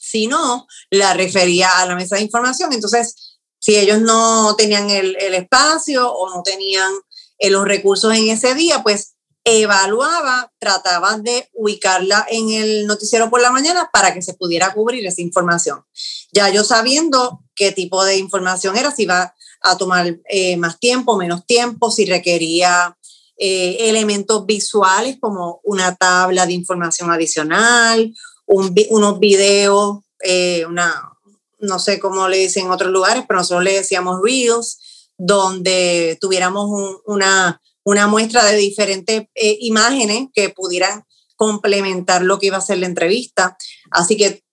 Si 0.09 0.27
no, 0.27 0.67
la 0.89 1.13
refería 1.13 1.79
a 1.79 1.85
la 1.85 1.95
mesa 1.95 2.15
de 2.15 2.23
información. 2.23 2.73
Entonces, 2.73 3.37
si 3.59 3.75
ellos 3.75 3.99
no 4.01 4.55
tenían 4.55 4.89
el, 4.89 5.15
espacio 5.33 6.11
o 6.11 6.33
no 6.33 6.43
tenían 6.43 6.91
eh, 7.39 7.49
los 7.49 7.65
recursos 7.65 8.13
en 8.13 8.29
ese 8.29 8.53
día, 8.55 8.83
pues 8.83 9.15
evaluaba, 9.43 10.51
trataba 10.59 11.17
de 11.17 11.49
ubicarla 11.53 12.25
en 12.29 12.49
el 12.49 12.85
noticiero 12.85 13.29
por 13.29 13.41
la 13.41 13.51
mañana 13.51 13.89
para 13.93 14.13
que 14.13 14.21
se 14.21 14.33
pudiera 14.33 14.73
cubrir 14.73 15.05
esa 15.05 15.21
información. 15.21 15.85
Ya 16.33 16.49
yo 16.49 16.63
sabiendo 16.63 17.43
qué 17.55 17.71
tipo 17.71 18.03
de 18.03 18.17
información 18.17 18.75
era, 18.75 18.91
si 18.91 19.03
iba 19.03 19.33
a 19.61 19.77
tomar 19.77 20.19
eh, 20.29 20.57
más 20.57 20.79
tiempo, 20.79 21.17
menos 21.17 21.45
tiempo, 21.45 21.91
si 21.91 22.05
requería 22.05 22.97
eh, 23.37 23.89
elementos 23.89 24.45
visuales 24.45 25.17
como 25.19 25.61
una 25.63 25.95
tabla 25.95 26.45
de 26.45 26.53
información 26.53 27.09
adicional, 27.11 28.13
unos 28.47 29.19
videos, 29.19 29.99
eh, 30.23 30.65
una, 30.65 31.13
no 31.59 31.79
sé 31.79 31.99
cómo 31.99 32.27
le 32.27 32.37
dicen 32.37 32.65
en 32.65 32.71
otros 32.71 32.91
lugares, 32.91 33.25
pero 33.27 33.39
nosotros 33.39 33.63
le 33.63 33.73
decíamos 33.73 34.19
reels, 34.23 34.79
donde 35.17 36.17
tuviéramos 36.21 36.99
una 37.05 37.61
una 37.87 38.05
muestra 38.05 38.43
de 38.43 38.57
diferentes 38.57 39.27
eh, 39.33 39.57
imágenes 39.61 40.27
que 40.33 40.49
pudieran 40.49 41.05
complementar 41.37 42.21
lo 42.21 42.37
que 42.37 42.47
iba 42.47 42.57
a 42.57 42.61
ser 42.61 42.79
la 42.79 42.85
entrevista. 42.85 43.57
Así 43.91 44.17
que 44.17 44.43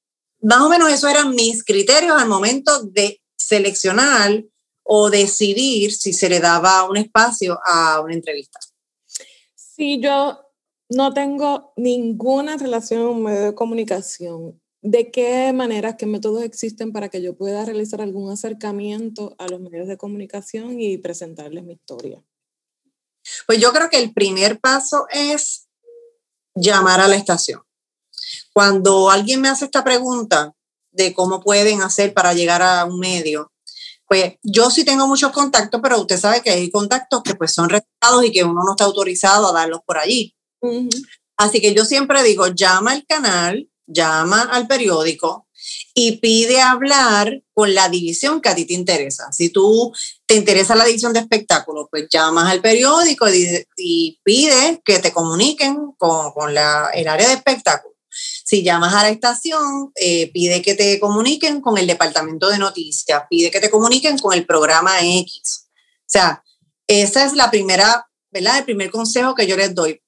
más 0.41 0.61
o 0.61 0.69
menos 0.69 0.93
esos 0.93 1.11
eran 1.11 1.35
mis 1.35 1.65
criterios 1.65 2.17
al 2.17 2.29
momento 2.29 2.85
de 2.85 3.21
seleccionar 3.37 4.45
o 4.85 5.11
decidir 5.11 5.91
si 5.91 6.13
se 6.13 6.29
le 6.29 6.39
daba 6.39 6.89
un 6.89 6.97
espacio 6.97 7.59
a 7.67 8.01
una 8.03 8.15
entrevista. 8.15 8.61
Si 9.57 10.01
yo 10.01 10.39
no 10.89 11.13
tengo 11.13 11.73
ninguna 11.77 12.57
relación 12.57 13.03
con 13.03 13.17
un 13.17 13.23
medio 13.25 13.43
de 13.43 13.55
comunicación, 13.55 14.61
¿de 14.83 15.11
qué 15.11 15.53
maneras, 15.53 15.97
qué 15.99 16.07
métodos 16.07 16.43
existen 16.43 16.93
para 16.93 17.09
que 17.09 17.23
yo 17.23 17.37
pueda 17.37 17.65
realizar 17.65 18.01
algún 18.01 18.31
acercamiento 18.31 19.35
a 19.39 19.49
los 19.49 19.61
medios 19.61 19.89
de 19.89 19.97
comunicación 19.97 20.81
y 20.81 20.99
presentarles 20.99 21.65
mi 21.65 21.75
historia? 21.75 22.23
Pues 23.47 23.59
yo 23.59 23.73
creo 23.73 23.89
que 23.89 23.99
el 23.99 24.13
primer 24.13 24.61
paso 24.61 25.07
es 25.11 25.69
llamar 26.55 27.01
a 27.01 27.09
la 27.09 27.17
estación. 27.17 27.63
Cuando 28.53 29.11
alguien 29.11 29.41
me 29.41 29.49
hace 29.49 29.65
esta 29.65 29.83
pregunta 29.83 30.53
de 30.93 31.15
cómo 31.15 31.41
pueden 31.41 31.83
hacer 31.83 32.15
para 32.15 32.35
llegar 32.35 32.63
a 32.63 32.85
un 32.85 32.99
medio, 33.01 33.51
pues 34.07 34.35
yo 34.43 34.71
sí 34.71 34.85
tengo 34.85 35.07
muchos 35.07 35.33
contactos, 35.33 35.81
pero 35.83 35.99
usted 35.99 36.19
sabe 36.19 36.43
que 36.43 36.51
hay 36.51 36.71
contactos 36.71 37.23
que 37.23 37.35
pues 37.35 37.53
son 37.53 37.71
respetados 37.71 38.25
y 38.25 38.31
que 38.31 38.45
uno 38.45 38.63
no 38.65 38.73
está 38.73 38.85
autorizado 38.85 39.49
a 39.49 39.53
darlos 39.53 39.81
por 39.87 39.99
allí. 39.99 40.34
Así 41.37 41.61
que 41.61 41.75
yo 41.75 41.85
siempre 41.85 42.23
digo, 42.23 42.49
llama 42.49 42.93
al 42.93 43.05
canal, 43.07 43.69
llama 43.87 44.43
al 44.43 44.67
periódico, 44.67 45.49
y 45.95 46.19
pide 46.19 46.61
hablar 46.61 47.43
con 47.53 47.75
la 47.75 47.89
división 47.89 48.41
que 48.41 48.49
a 48.49 48.55
ti 48.55 48.67
te 48.67 48.75
interesa. 48.75 49.33
Si 49.33 49.49
tú 49.49 49.93
te 50.27 50.35
interesa 50.35 50.75
la 50.75 50.85
división 50.85 51.13
de 51.13 51.21
espectáculos, 51.21 51.87
pues 51.91 52.07
llamas 52.11 52.51
al 52.51 52.61
periódico 52.61 53.29
y, 53.29 53.65
y 53.77 54.21
pides 54.23 54.81
que 54.85 54.99
te 54.99 55.13
comuniquen 55.13 55.93
con, 55.97 56.33
con 56.33 56.53
la, 56.53 56.91
el 56.93 57.09
área 57.09 57.29
de 57.29 57.35
espectáculos. 57.35 57.97
Si 58.11 58.63
llamas 58.63 58.95
a 58.95 59.03
la 59.03 59.11
estación, 59.11 59.93
eh, 59.95 60.31
pide 60.33 60.63
que 60.63 60.75
te 60.75 61.01
comuniquen 61.01 61.61
con 61.61 61.79
el 61.79 61.87
departamento 61.87 62.49
de 62.49 62.59
noticias, 62.59 63.23
pide 63.31 63.51
que 63.51 63.61
te 63.61 63.71
comuniquen 63.71 64.19
con 64.19 64.35
el 64.35 64.47
programa 64.47 65.01
X. 65.01 65.69
O 66.01 66.07
sea, 66.07 66.45
esa 66.87 67.25
es 67.25 67.33
la 67.33 67.51
primera, 67.51 68.07
¿verdad? 68.31 68.59
El 68.59 68.65
primer 68.65 68.91
consejo 68.91 69.35
que 69.35 69.47
yo 69.47 69.57
les 69.57 69.75
doy. 69.75 70.01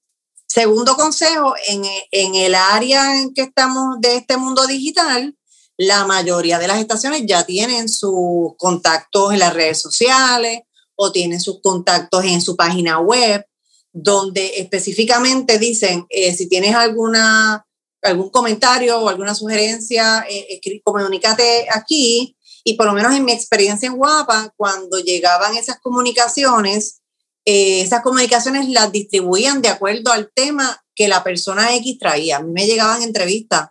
Segundo 0.46 0.96
consejo, 0.96 1.54
en, 1.68 1.82
en 2.10 2.34
el 2.34 2.54
área 2.54 3.20
en 3.20 3.34
que 3.34 3.42
estamos 3.42 4.00
de 4.00 4.16
este 4.16 4.36
mundo 4.36 4.66
digital, 4.66 5.36
la 5.76 6.06
mayoría 6.06 6.58
de 6.58 6.68
las 6.68 6.80
estaciones 6.80 7.24
ya 7.26 7.44
tienen 7.44 7.88
sus 7.88 8.56
contactos 8.56 9.32
en 9.32 9.40
las 9.40 9.52
redes 9.52 9.80
sociales 9.80 10.60
o 10.94 11.12
tienen 11.12 11.40
sus 11.40 11.60
contactos 11.60 12.24
en 12.24 12.40
su 12.40 12.56
página 12.56 12.98
web, 12.98 13.44
donde 13.92 14.58
específicamente 14.58 15.58
dicen, 15.58 16.06
eh, 16.08 16.34
si 16.34 16.48
tienes 16.48 16.74
alguna, 16.74 17.66
algún 18.02 18.30
comentario 18.30 18.98
o 19.00 19.08
alguna 19.08 19.34
sugerencia, 19.34 20.24
eh, 20.28 20.60
comunícate 20.82 21.66
aquí. 21.70 22.36
Y 22.64 22.74
por 22.74 22.86
lo 22.86 22.94
menos 22.94 23.14
en 23.14 23.24
mi 23.24 23.32
experiencia 23.32 23.86
en 23.86 23.96
Guapa, 23.96 24.52
cuando 24.56 24.98
llegaban 24.98 25.56
esas 25.56 25.78
comunicaciones, 25.80 27.00
eh, 27.48 27.80
esas 27.80 28.02
comunicaciones 28.02 28.68
las 28.68 28.90
distribuían 28.90 29.62
de 29.62 29.68
acuerdo 29.68 30.10
al 30.12 30.32
tema 30.34 30.82
que 30.96 31.06
la 31.06 31.22
persona 31.22 31.76
X 31.76 31.96
traía. 31.98 32.38
A 32.38 32.42
mí 32.42 32.50
me 32.52 32.66
llegaban 32.66 33.02
entrevistas 33.02 33.68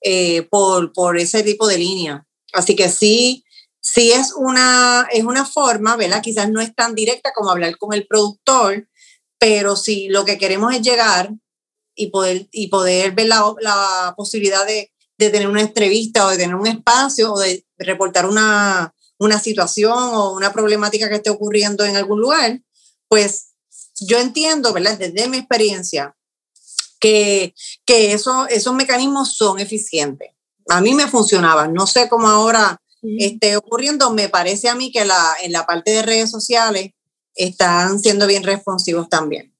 eh, 0.00 0.42
por, 0.50 0.92
por 0.92 1.16
ese 1.16 1.44
tipo 1.44 1.68
de 1.68 1.78
línea. 1.78 2.26
Así 2.52 2.74
que 2.74 2.88
sí, 2.88 3.44
sí 3.80 4.10
es 4.10 4.32
una, 4.34 5.06
es 5.12 5.22
una 5.22 5.44
forma, 5.44 5.96
¿verdad? 5.96 6.20
Quizás 6.20 6.50
no 6.50 6.60
es 6.60 6.74
tan 6.74 6.96
directa 6.96 7.32
como 7.32 7.50
hablar 7.50 7.78
con 7.78 7.94
el 7.94 8.08
productor, 8.08 8.88
pero 9.38 9.76
sí 9.76 10.08
lo 10.08 10.24
que 10.24 10.36
queremos 10.36 10.74
es 10.74 10.82
llegar 10.82 11.32
y 11.94 12.08
poder, 12.08 12.48
y 12.50 12.66
poder 12.66 13.12
ver 13.12 13.28
la, 13.28 13.54
la 13.60 14.14
posibilidad 14.16 14.66
de, 14.66 14.90
de, 15.16 15.30
tener 15.30 15.46
una 15.46 15.60
entrevista 15.60 16.26
o 16.26 16.30
de 16.30 16.38
tener 16.38 16.56
un 16.56 16.66
espacio 16.66 17.32
o 17.32 17.38
de 17.38 17.64
reportar 17.78 18.26
una, 18.26 18.92
una 19.18 19.38
situación 19.38 19.96
o 19.96 20.32
una 20.32 20.52
problemática 20.52 21.08
que 21.08 21.16
esté 21.16 21.30
ocurriendo 21.30 21.84
en 21.84 21.96
algún 21.96 22.20
lugar, 22.20 22.60
pues 23.08 23.52
yo 24.00 24.18
entiendo, 24.18 24.72
¿verdad? 24.72 24.98
Desde 24.98 25.28
mi 25.28 25.38
experiencia, 25.38 26.14
que, 27.00 27.54
que 27.84 28.12
eso, 28.12 28.46
esos 28.48 28.74
mecanismos 28.74 29.36
son 29.36 29.58
eficientes. 29.60 30.30
A 30.68 30.80
mí 30.80 30.94
me 30.94 31.06
funcionaban, 31.06 31.72
no 31.72 31.86
sé 31.86 32.08
cómo 32.08 32.28
ahora 32.28 32.80
esté 33.18 33.56
ocurriendo, 33.56 34.10
me 34.10 34.28
parece 34.28 34.68
a 34.68 34.74
mí 34.74 34.90
que 34.90 35.04
la, 35.04 35.36
en 35.42 35.52
la 35.52 35.64
parte 35.64 35.92
de 35.92 36.02
redes 36.02 36.30
sociales 36.30 36.90
están 37.34 38.00
siendo 38.00 38.26
bien 38.26 38.42
responsivos 38.42 39.08
también. 39.08 39.54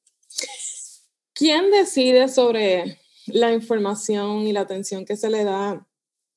¿Quién 1.32 1.70
decide 1.70 2.28
sobre 2.28 2.98
la 3.26 3.52
información 3.52 4.46
y 4.46 4.52
la 4.52 4.62
atención 4.62 5.04
que 5.04 5.16
se 5.16 5.30
le 5.30 5.44
da 5.44 5.86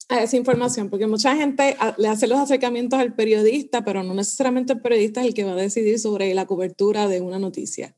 a 0.10 0.24
esa 0.24 0.36
información? 0.36 0.90
Porque 0.90 1.08
mucha 1.08 1.36
gente 1.36 1.78
le 1.98 2.08
hace 2.08 2.28
los 2.28 2.40
acercamientos 2.40 3.00
al 3.00 3.14
periodista, 3.14 3.86
pero 3.86 4.04
no 4.04 4.14
necesariamente 4.14 4.74
el 4.74 4.82
periodista 4.82 5.22
es 5.22 5.28
el 5.28 5.34
que 5.34 5.44
va 5.46 5.54
a 5.54 5.56
decidir 5.56 6.00
sobre 6.00 6.34
la 6.34 6.46
cobertura 6.46 7.08
de 7.08 7.22
una 7.22 7.40
noticia. 7.40 7.96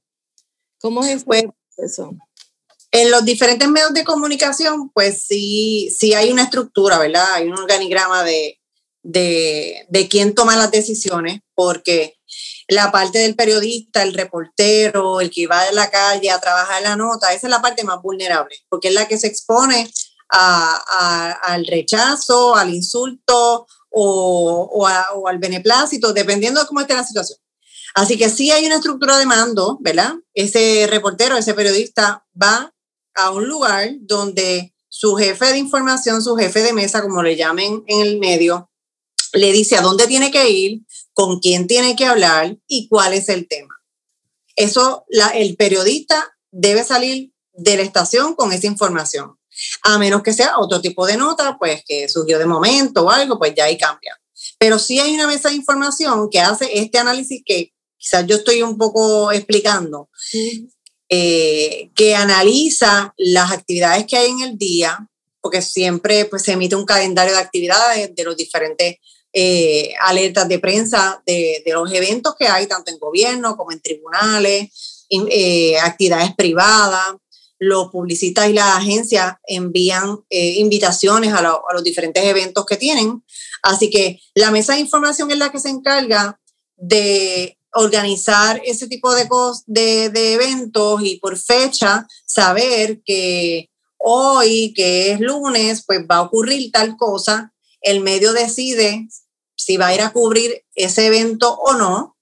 ¿Cómo 0.80 1.04
es 1.04 1.24
pues, 1.24 1.46
eso? 1.78 2.16
En 2.92 3.10
los 3.10 3.24
diferentes 3.24 3.68
medios 3.70 3.94
de 3.94 4.04
comunicación, 4.04 4.90
pues 4.90 5.24
sí, 5.24 5.90
sí 5.98 6.14
hay 6.14 6.32
una 6.32 6.44
estructura, 6.44 7.00
¿verdad? 7.00 7.34
Hay 7.34 7.48
un 7.48 7.58
organigrama 7.58 8.24
de, 8.24 8.60
de, 9.02 9.86
de 9.88 10.08
quién 10.10 10.36
toma 10.36 10.58
las 10.58 10.72
decisiones, 10.72 11.40
porque 11.56 12.18
la 12.68 12.92
parte 12.92 13.20
del 13.20 13.36
periodista, 13.36 14.04
el 14.04 14.14
reportero, 14.14 15.22
el 15.22 15.30
que 15.32 15.48
va 15.48 15.66
de 15.66 15.74
la 15.74 15.90
calle 15.90 16.32
a 16.32 16.40
trabajar 16.40 16.82
la 16.82 16.96
nota, 16.96 17.34
esa 17.34 17.48
es 17.48 17.52
la 17.52 17.62
parte 17.62 17.84
más 17.84 18.02
vulnerable, 18.02 18.56
porque 18.70 18.90
es 18.90 18.94
la 18.94 19.08
que 19.08 19.18
se 19.18 19.28
expone 19.28 19.90
al 20.32 21.66
rechazo, 21.68 22.56
al 22.56 22.74
insulto 22.74 23.68
o, 23.90 24.88
al 25.28 25.38
beneplácito, 25.40 26.14
dependiendo 26.14 26.62
de 26.62 26.68
cómo 26.68 26.82
esté 26.82 26.94
la 26.94 27.04
situación. 27.04 27.38
Así 27.94 28.18
que 28.18 28.30
sí 28.30 28.52
hay 28.52 28.66
una 28.66 28.76
estructura 28.76 29.18
de 29.18 29.26
mando, 29.26 29.78
¿verdad? 29.82 30.14
Ese 30.34 30.88
reportero, 30.90 31.36
ese 31.36 31.54
periodista 31.54 32.26
va 32.42 32.74
a 33.16 33.32
un 33.32 33.48
lugar 33.48 33.90
donde 34.00 34.74
su 34.88 35.16
jefe 35.16 35.48
de 35.48 35.58
información, 35.58 36.22
su 36.22 36.36
jefe 36.38 36.64
de 36.64 36.74
mesa, 36.74 37.02
como 37.02 37.22
le 37.22 37.36
llamen 37.36 37.84
en 37.88 38.02
el 38.02 38.20
medio, 38.20 38.70
le 39.34 39.52
dice 39.52 39.76
a 39.76 39.82
dónde 39.82 40.08
tiene 40.08 40.32
que 40.32 40.50
ir, 40.50 40.82
con 41.14 41.40
quién 41.40 41.68
tiene 41.68 41.96
que 41.96 42.06
hablar 42.06 42.58
y 42.68 42.88
cuál 42.88 43.14
es 43.14 43.28
el 43.28 43.48
tema. 43.48 43.76
Eso, 44.56 45.06
el 45.34 45.56
periodista 45.56 46.38
debe 46.52 46.84
salir 46.84 47.34
de 47.54 47.78
la 47.78 47.84
estación 47.84 48.36
con 48.36 48.54
esa 48.54 48.68
información. 48.68 49.38
A 49.84 49.98
menos 49.98 50.24
que 50.24 50.34
sea 50.34 50.60
otro 50.60 50.82
tipo 50.82 51.06
de 51.06 51.18
nota, 51.18 51.58
pues 51.58 51.84
que 51.88 52.08
surgió 52.10 52.40
de 52.40 52.46
momento 52.46 53.06
o 53.06 53.10
algo, 53.10 53.38
pues 53.38 53.54
ya 53.56 53.66
ahí 53.66 53.78
cambia. 53.78 54.20
Pero 54.58 54.80
sí 54.80 55.00
hay 55.00 55.14
una 55.14 55.28
mesa 55.28 55.50
de 55.50 55.56
información 55.56 56.30
que 56.30 56.40
hace 56.40 56.70
este 56.80 56.98
análisis 56.98 57.42
que 57.46 57.74
quizás 57.98 58.26
yo 58.26 58.38
estoy 58.38 58.64
un 58.64 58.78
poco 58.78 59.32
explicando, 59.32 60.10
eh, 61.10 61.92
que 61.96 62.16
analiza 62.16 63.14
las 63.18 63.52
actividades 63.52 64.06
que 64.08 64.18
hay 64.18 64.32
en 64.32 64.42
el 64.42 64.58
día, 64.58 65.08
porque 65.40 65.62
siempre 65.62 66.26
pues, 66.26 66.44
se 66.44 66.54
emite 66.54 66.76
un 66.76 66.86
calendario 66.86 67.34
de 67.34 67.40
actividades 67.40 68.16
de 68.16 68.24
los 68.24 68.36
diferentes 68.36 68.96
eh, 69.34 69.94
alertas 70.02 70.48
de 70.50 70.60
prensa 70.60 71.22
de, 71.26 71.62
de, 71.66 71.74
los 71.74 71.92
eventos 71.94 72.36
que 72.38 72.48
hay, 72.48 72.68
tanto 72.68 72.92
en 72.92 73.00
gobierno 73.00 73.56
como 73.56 73.72
en 73.72 73.82
tribunales, 73.82 75.06
eh, 75.10 75.78
actividades 75.80 76.34
privadas. 76.36 77.16
Los 77.64 77.92
publicistas 77.92 78.50
y 78.50 78.54
las 78.54 78.76
agencias 78.76 79.36
envían 79.46 80.18
invitaciones 80.32 81.32
a, 81.32 81.42
los 81.42 81.84
diferentes 81.84 82.24
eventos 82.24 82.66
que 82.66 82.76
tienen. 82.76 83.24
Así 83.62 83.92
que 83.92 84.20
la 84.34 84.50
mesa 84.50 84.74
de 84.74 84.80
información 84.80 85.30
es 85.30 85.38
la 85.38 85.52
que 85.52 85.60
se 85.60 85.70
encarga 85.70 86.40
de 86.76 87.60
organizar 87.74 88.60
ese 88.66 88.88
tipo 88.88 89.14
de, 89.14 89.30
de 90.10 90.34
eventos 90.34 91.02
y 91.04 91.18
por 91.18 91.38
fecha 91.38 92.08
saber 92.26 93.04
que 93.06 93.70
hoy, 94.00 94.74
que 94.74 95.12
es 95.12 95.20
lunes, 95.20 95.84
pues 95.86 96.00
va 96.10 96.16
a 96.16 96.22
ocurrir 96.24 96.72
tal 96.72 96.98
cosa, 96.98 97.54
el 97.82 98.02
medio 98.02 98.34
decide 98.34 99.08
si 99.56 99.78
va 99.78 99.88
a 99.88 99.96
ir 99.96 100.02
a 100.02 100.12
cubrir 100.12 100.66
ese 100.74 101.06
evento 101.06 101.54
o 101.54 101.74
no, 101.74 102.18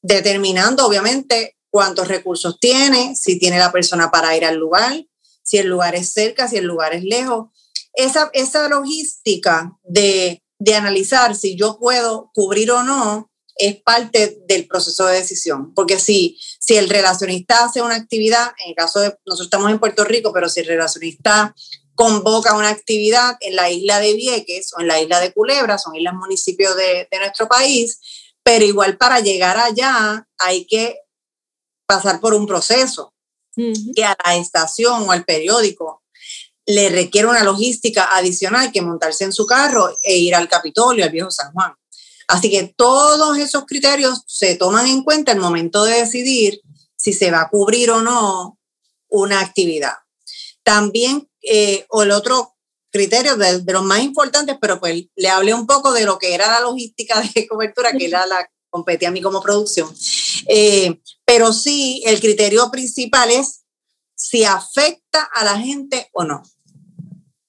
determinando 0.00 0.86
obviamente 0.86 1.53
cuántos 1.74 2.06
recursos 2.06 2.60
tiene, 2.60 3.16
si 3.16 3.36
tiene 3.36 3.58
la 3.58 3.72
persona 3.72 4.08
para 4.12 4.36
ir 4.36 4.44
al 4.44 4.54
lugar, 4.54 5.04
si 5.42 5.58
el 5.58 5.66
lugar 5.66 5.96
es 5.96 6.12
cerca, 6.12 6.46
si 6.46 6.56
el 6.56 6.66
lugar 6.66 6.94
es 6.94 7.02
lejos. 7.02 7.48
Esa, 7.94 8.30
esa 8.32 8.68
logística 8.68 9.76
de, 9.82 10.40
de 10.60 10.74
analizar 10.76 11.34
si 11.34 11.56
yo 11.56 11.76
puedo 11.80 12.30
cubrir 12.32 12.70
o 12.70 12.84
no 12.84 13.28
es 13.56 13.82
parte 13.82 14.38
del 14.46 14.68
proceso 14.68 15.04
de 15.06 15.16
decisión. 15.16 15.74
Porque 15.74 15.98
si, 15.98 16.38
si 16.60 16.76
el 16.76 16.88
relacionista 16.88 17.64
hace 17.64 17.82
una 17.82 17.96
actividad, 17.96 18.52
en 18.64 18.70
el 18.70 18.76
caso 18.76 19.00
de 19.00 19.08
nosotros 19.26 19.46
estamos 19.46 19.72
en 19.72 19.80
Puerto 19.80 20.04
Rico, 20.04 20.32
pero 20.32 20.48
si 20.48 20.60
el 20.60 20.66
relacionista 20.66 21.56
convoca 21.96 22.56
una 22.56 22.68
actividad 22.68 23.36
en 23.40 23.56
la 23.56 23.68
isla 23.68 23.98
de 23.98 24.14
Vieques 24.14 24.72
o 24.76 24.80
en 24.80 24.86
la 24.86 25.00
isla 25.00 25.18
de 25.18 25.32
Culebra, 25.32 25.78
son 25.78 25.96
islas 25.96 26.14
municipios 26.14 26.76
de, 26.76 27.08
de 27.10 27.18
nuestro 27.18 27.48
país, 27.48 27.98
pero 28.44 28.64
igual 28.64 28.96
para 28.96 29.18
llegar 29.18 29.56
allá 29.56 30.28
hay 30.38 30.66
que 30.66 30.98
pasar 31.96 32.20
por 32.20 32.34
un 32.34 32.46
proceso 32.46 33.12
que 33.56 34.04
a 34.04 34.16
la 34.24 34.36
estación 34.36 35.08
o 35.08 35.12
al 35.12 35.24
periódico 35.24 36.02
le 36.66 36.88
requiere 36.88 37.28
una 37.28 37.44
logística 37.44 38.16
adicional 38.16 38.72
que 38.72 38.82
montarse 38.82 39.24
en 39.24 39.32
su 39.32 39.46
carro 39.46 39.96
e 40.02 40.16
ir 40.16 40.34
al 40.34 40.48
Capitolio, 40.48 41.04
al 41.04 41.10
viejo 41.10 41.30
San 41.30 41.52
Juan. 41.52 41.72
Así 42.26 42.50
que 42.50 42.74
todos 42.76 43.36
esos 43.38 43.64
criterios 43.66 44.22
se 44.26 44.56
toman 44.56 44.86
en 44.86 45.02
cuenta 45.04 45.32
el 45.32 45.40
momento 45.40 45.84
de 45.84 45.98
decidir 45.98 46.60
si 46.96 47.12
se 47.12 47.30
va 47.30 47.42
a 47.42 47.48
cubrir 47.50 47.90
o 47.90 48.00
no 48.00 48.58
una 49.08 49.40
actividad. 49.40 49.92
También, 50.62 51.28
eh, 51.42 51.84
o 51.90 52.02
el 52.02 52.10
otro 52.10 52.54
criterio 52.90 53.36
de, 53.36 53.62
los 53.72 53.82
más 53.82 54.00
importantes, 54.00 54.56
pero 54.60 54.80
pues 54.80 55.04
le 55.16 55.28
hablé 55.28 55.52
un 55.52 55.66
poco 55.66 55.92
de 55.92 56.04
lo 56.04 56.18
que 56.18 56.34
era 56.34 56.48
la 56.48 56.60
logística 56.60 57.20
de 57.34 57.46
cobertura, 57.46 57.92
que 57.92 58.06
era 58.06 58.24
la 58.26 58.48
competía 58.70 59.08
a 59.08 59.12
mí 59.12 59.20
como 59.20 59.42
producción. 59.42 59.94
Eh, 60.48 61.00
pero 61.24 61.52
sí, 61.52 62.02
el 62.06 62.20
criterio 62.20 62.70
principal 62.70 63.30
es 63.30 63.64
si 64.14 64.44
afecta 64.44 65.28
a 65.34 65.44
la 65.44 65.58
gente 65.58 66.08
o 66.12 66.24
no 66.24 66.42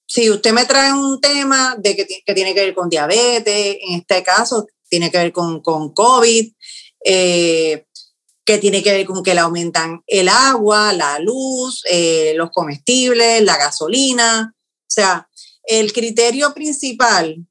si 0.08 0.30
usted 0.30 0.52
me 0.52 0.64
trae 0.64 0.92
un 0.92 1.20
tema 1.20 1.76
de 1.78 1.96
que, 1.96 2.06
que, 2.24 2.34
tiene 2.34 2.54
que 2.54 2.60
ver 2.64 2.74
con 2.74 2.88
diabetes, 2.88 3.76
en 3.82 4.00
este 4.00 4.22
caso 4.22 4.66
tiene 4.88 5.10
que 5.10 5.18
ver 5.18 5.32
con, 5.32 5.60
con 5.60 5.92
COVID, 5.92 6.52
eh, 7.04 7.86
que 8.44 8.58
tiene 8.58 8.82
que 8.82 8.92
ver 8.92 9.06
con 9.06 9.22
que 9.22 9.34
le 9.34 9.40
aumentan 9.40 10.02
el 10.06 10.28
agua, 10.28 10.92
la 10.92 11.18
luz, 11.18 11.82
eh, 11.90 12.32
los 12.36 12.50
comestibles, 12.50 13.42
la 13.42 13.56
gasolina. 13.56 14.54
O 14.54 14.88
sea, 14.88 15.28
el 15.64 15.92
criterio 15.92 16.54
principal 16.54 17.44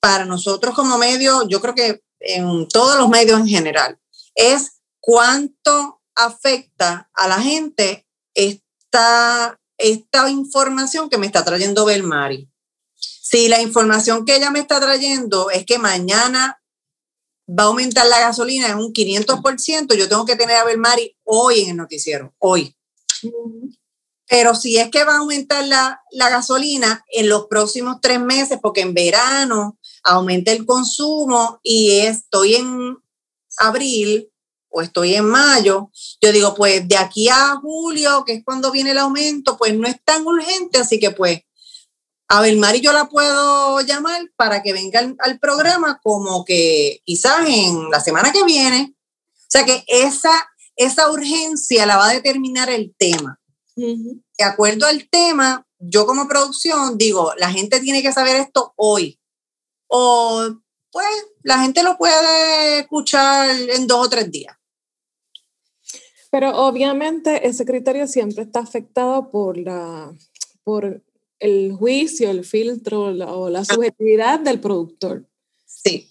para 0.00 0.24
nosotros 0.24 0.74
como 0.74 0.96
medio, 0.96 1.46
yo 1.48 1.60
creo 1.60 1.74
que 1.74 2.00
en 2.20 2.66
todos 2.68 2.98
los 2.98 3.08
medios 3.10 3.38
en 3.40 3.48
general, 3.48 3.98
es 4.36 4.82
cuánto 5.00 6.00
afecta 6.14 7.10
a 7.12 7.26
la 7.26 7.40
gente 7.40 8.06
esta 8.34 9.58
esta 9.78 10.30
información 10.30 11.10
que 11.10 11.18
me 11.18 11.26
está 11.26 11.44
trayendo 11.44 11.84
Belmari. 11.84 12.48
Si 12.94 13.48
la 13.48 13.60
información 13.60 14.24
que 14.24 14.36
ella 14.36 14.50
me 14.50 14.60
está 14.60 14.80
trayendo 14.80 15.50
es 15.50 15.66
que 15.66 15.78
mañana 15.78 16.62
va 17.48 17.64
a 17.64 17.66
aumentar 17.66 18.06
la 18.06 18.20
gasolina 18.20 18.68
en 18.68 18.78
un 18.78 18.92
500%, 18.92 19.94
yo 19.94 20.08
tengo 20.08 20.24
que 20.24 20.36
tener 20.36 20.56
a 20.56 20.64
Belmari 20.64 21.16
hoy 21.24 21.60
en 21.60 21.70
el 21.70 21.76
noticiero, 21.76 22.34
hoy. 22.38 22.74
Pero 24.28 24.54
si 24.54 24.78
es 24.78 24.90
que 24.90 25.04
va 25.04 25.14
a 25.14 25.18
aumentar 25.18 25.66
la, 25.66 26.00
la, 26.10 26.30
gasolina 26.30 27.04
en 27.12 27.28
los 27.28 27.46
próximos 27.46 27.98
tres 28.00 28.20
meses, 28.20 28.58
porque 28.60 28.80
en 28.80 28.94
verano 28.94 29.78
aumenta 30.02 30.50
el 30.50 30.66
consumo 30.66 31.60
y 31.62 31.98
estoy 31.98 32.56
en 32.56 32.96
abril, 33.58 34.30
o 34.68 34.82
estoy 34.82 35.14
en 35.14 35.24
mayo, 35.24 35.90
yo 36.20 36.32
digo, 36.32 36.54
pues 36.54 36.86
de 36.86 36.96
aquí 36.96 37.28
a 37.28 37.56
julio, 37.56 38.24
que 38.26 38.34
es 38.34 38.44
cuando 38.44 38.70
viene 38.70 38.90
el 38.90 38.98
aumento, 38.98 39.56
pues 39.56 39.74
no 39.74 39.88
es 39.88 39.96
tan 40.04 40.26
urgente, 40.26 40.78
así 40.78 40.98
que 40.98 41.10
pues 41.12 41.40
a 42.28 42.40
Belmari 42.40 42.80
yo 42.80 42.92
la 42.92 43.08
puedo 43.08 43.80
llamar 43.80 44.20
para 44.36 44.62
que 44.62 44.72
venga 44.72 45.00
al, 45.18 45.38
programa 45.38 46.00
como 46.02 46.44
que 46.44 47.00
quizás 47.04 47.48
en 47.48 47.90
la 47.90 48.00
semana 48.00 48.32
que 48.32 48.44
viene. 48.44 48.94
O 49.32 49.48
sea 49.48 49.64
que 49.64 49.84
esa, 49.86 50.32
esa 50.74 51.10
urgencia 51.10 51.86
la 51.86 51.96
va 51.96 52.08
a 52.08 52.14
determinar 52.14 52.68
el 52.68 52.94
tema. 52.98 53.40
De 53.76 54.44
acuerdo 54.44 54.86
al 54.86 55.08
tema, 55.08 55.66
yo 55.78 56.06
como 56.06 56.26
producción 56.26 56.98
digo, 56.98 57.32
la 57.38 57.50
gente 57.50 57.78
tiene 57.80 58.02
que 58.02 58.12
saber 58.12 58.36
esto 58.36 58.72
hoy. 58.76 59.20
O 59.86 60.50
pues 60.96 61.26
la 61.42 61.58
gente 61.58 61.82
lo 61.82 61.98
puede 61.98 62.78
escuchar 62.78 63.50
en 63.50 63.86
dos 63.86 64.06
o 64.06 64.08
tres 64.08 64.30
días. 64.30 64.56
Pero 66.30 66.56
obviamente 66.56 67.46
ese 67.46 67.66
criterio 67.66 68.06
siempre 68.06 68.44
está 68.44 68.60
afectado 68.60 69.30
por, 69.30 69.58
la, 69.58 70.10
por 70.64 71.02
el 71.38 71.74
juicio, 71.74 72.30
el 72.30 72.46
filtro 72.46 73.08
o 73.08 73.50
la 73.50 73.62
subjetividad 73.66 74.40
del 74.40 74.58
productor. 74.58 75.26
Sí. 75.66 76.08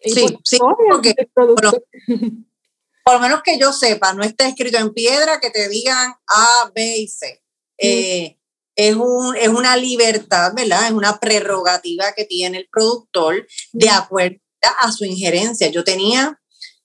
sí, 0.00 0.38
sí, 0.44 0.58
porque 0.90 1.14
por 1.32 1.64
lo, 1.64 1.72
por 3.04 3.14
lo, 3.14 3.20
menos 3.20 3.40
que 3.42 3.58
yo 3.58 3.72
sepa, 3.72 4.12
no 4.12 4.22
está 4.22 4.46
escrito 4.46 4.76
en 4.76 4.92
piedra 4.92 5.40
que 5.40 5.48
te 5.48 5.66
digan 5.70 6.12
A, 6.26 6.70
B 6.74 6.98
y 6.98 7.08
C. 7.08 7.42
Eh, 7.78 8.36
es, 8.76 8.94
un, 8.94 9.34
es 9.36 9.48
una 9.48 9.76
libertad, 9.76 10.52
¿verdad? 10.54 10.86
Es 10.86 10.92
una 10.92 11.18
prerrogativa 11.18 12.12
que 12.12 12.24
tiene 12.24 12.58
el 12.58 12.68
productor 12.70 13.46
de 13.72 13.90
acuerdo 13.90 14.38
a 14.80 14.92
su 14.92 15.04
injerencia. 15.04 15.68
Yo 15.68 15.82
tenía 15.82 16.38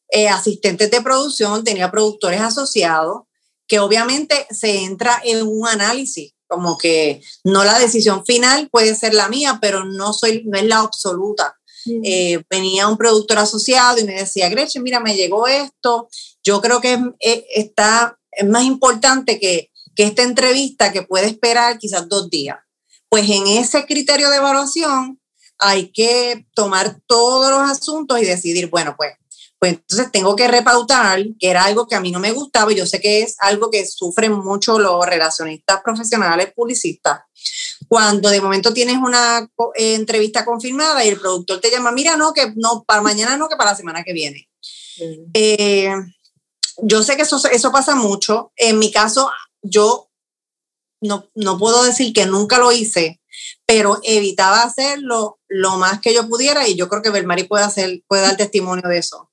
eh, 0.09 0.29
asistentes 0.29 0.89
de 0.89 1.01
producción, 1.01 1.63
tenía 1.63 1.91
productores 1.91 2.41
asociados, 2.41 3.23
que 3.67 3.79
obviamente 3.79 4.47
se 4.49 4.83
entra 4.83 5.21
en 5.23 5.45
un 5.47 5.67
análisis, 5.67 6.33
como 6.47 6.77
que 6.77 7.21
no 7.43 7.63
la 7.63 7.79
decisión 7.79 8.25
final 8.25 8.69
puede 8.69 8.95
ser 8.95 9.13
la 9.13 9.29
mía, 9.29 9.59
pero 9.61 9.85
no, 9.85 10.13
soy, 10.13 10.43
no 10.45 10.57
es 10.57 10.65
la 10.65 10.79
absoluta. 10.79 11.57
Eh, 12.03 12.43
venía 12.49 12.87
un 12.87 12.97
productor 12.97 13.39
asociado 13.39 13.97
y 13.97 14.03
me 14.03 14.13
decía, 14.13 14.49
Gretchen, 14.49 14.83
mira, 14.83 14.99
me 14.99 15.15
llegó 15.15 15.47
esto, 15.47 16.09
yo 16.43 16.61
creo 16.61 16.79
que 16.79 16.99
es, 17.19 17.43
está, 17.55 18.19
es 18.31 18.47
más 18.47 18.63
importante 18.63 19.39
que, 19.39 19.70
que 19.95 20.03
esta 20.03 20.23
entrevista 20.23 20.91
que 20.91 21.03
puede 21.03 21.27
esperar 21.27 21.77
quizás 21.77 22.07
dos 22.07 22.29
días. 22.29 22.57
Pues 23.09 23.29
en 23.29 23.47
ese 23.47 23.85
criterio 23.85 24.29
de 24.29 24.37
evaluación 24.37 25.19
hay 25.57 25.91
que 25.91 26.47
tomar 26.55 26.99
todos 27.07 27.51
los 27.51 27.69
asuntos 27.69 28.19
y 28.19 28.25
decidir, 28.25 28.69
bueno, 28.69 28.95
pues 28.97 29.13
pues 29.61 29.73
entonces 29.73 30.11
tengo 30.11 30.35
que 30.35 30.47
repautar, 30.47 31.23
que 31.39 31.47
era 31.47 31.65
algo 31.65 31.85
que 31.85 31.93
a 31.93 31.99
mí 31.99 32.11
no 32.11 32.19
me 32.19 32.31
gustaba 32.31 32.73
y 32.73 32.77
yo 32.77 32.87
sé 32.87 32.99
que 32.99 33.21
es 33.21 33.35
algo 33.37 33.69
que 33.69 33.85
sufren 33.85 34.33
mucho 34.33 34.79
los 34.79 35.05
relacionistas 35.05 35.81
profesionales 35.83 36.51
publicistas. 36.55 37.19
Cuando 37.87 38.29
de 38.29 38.41
momento 38.41 38.73
tienes 38.73 38.97
una 38.97 39.47
eh, 39.75 39.93
entrevista 39.93 40.45
confirmada 40.45 41.05
y 41.05 41.09
el 41.09 41.19
productor 41.19 41.61
te 41.61 41.69
llama, 41.69 41.91
mira, 41.91 42.17
no, 42.17 42.33
que 42.33 42.51
no, 42.55 42.83
para 42.87 43.03
mañana 43.03 43.37
no, 43.37 43.47
que 43.47 43.55
para 43.55 43.69
la 43.69 43.77
semana 43.77 44.03
que 44.03 44.13
viene. 44.13 44.49
Eh, 45.35 45.93
yo 46.81 47.03
sé 47.03 47.15
que 47.15 47.21
eso, 47.21 47.39
eso 47.51 47.71
pasa 47.71 47.93
mucho. 47.93 48.51
En 48.55 48.79
mi 48.79 48.91
caso, 48.91 49.29
yo 49.61 50.09
no, 51.01 51.29
no 51.35 51.57
puedo 51.57 51.83
decir 51.83 52.13
que 52.13 52.25
nunca 52.25 52.59
lo 52.59 52.71
hice, 52.71 53.21
pero 53.65 53.99
evitaba 54.03 54.63
hacerlo 54.63 55.39
lo 55.47 55.77
más 55.77 55.99
que 55.99 56.13
yo 56.13 56.27
pudiera 56.27 56.67
y 56.67 56.75
yo 56.75 56.89
creo 56.89 57.01
que 57.01 57.09
Belmari 57.09 57.43
puede, 57.43 57.63
hacer, 57.63 58.03
puede 58.07 58.23
dar 58.23 58.37
testimonio 58.37 58.87
de 58.87 58.97
eso 58.97 59.31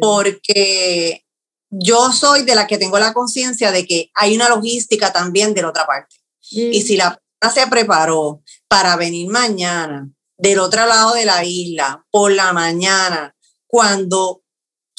porque 0.00 1.24
yo 1.70 2.12
soy 2.12 2.42
de 2.42 2.54
la 2.54 2.66
que 2.66 2.78
tengo 2.78 2.98
la 2.98 3.12
conciencia 3.12 3.72
de 3.72 3.86
que 3.86 4.10
hay 4.14 4.34
una 4.36 4.48
logística 4.48 5.12
también 5.12 5.54
de 5.54 5.62
la 5.62 5.70
otra 5.70 5.86
parte. 5.86 6.16
Y 6.50 6.80
mm. 6.80 6.82
si 6.82 6.96
la 6.96 7.20
persona 7.38 7.64
se 7.64 7.70
preparó 7.70 8.42
para 8.68 8.96
venir 8.96 9.28
mañana 9.28 10.08
del 10.36 10.58
otro 10.58 10.86
lado 10.86 11.14
de 11.14 11.24
la 11.24 11.44
isla 11.44 12.04
por 12.10 12.32
la 12.32 12.52
mañana, 12.52 13.34
cuando 13.66 14.41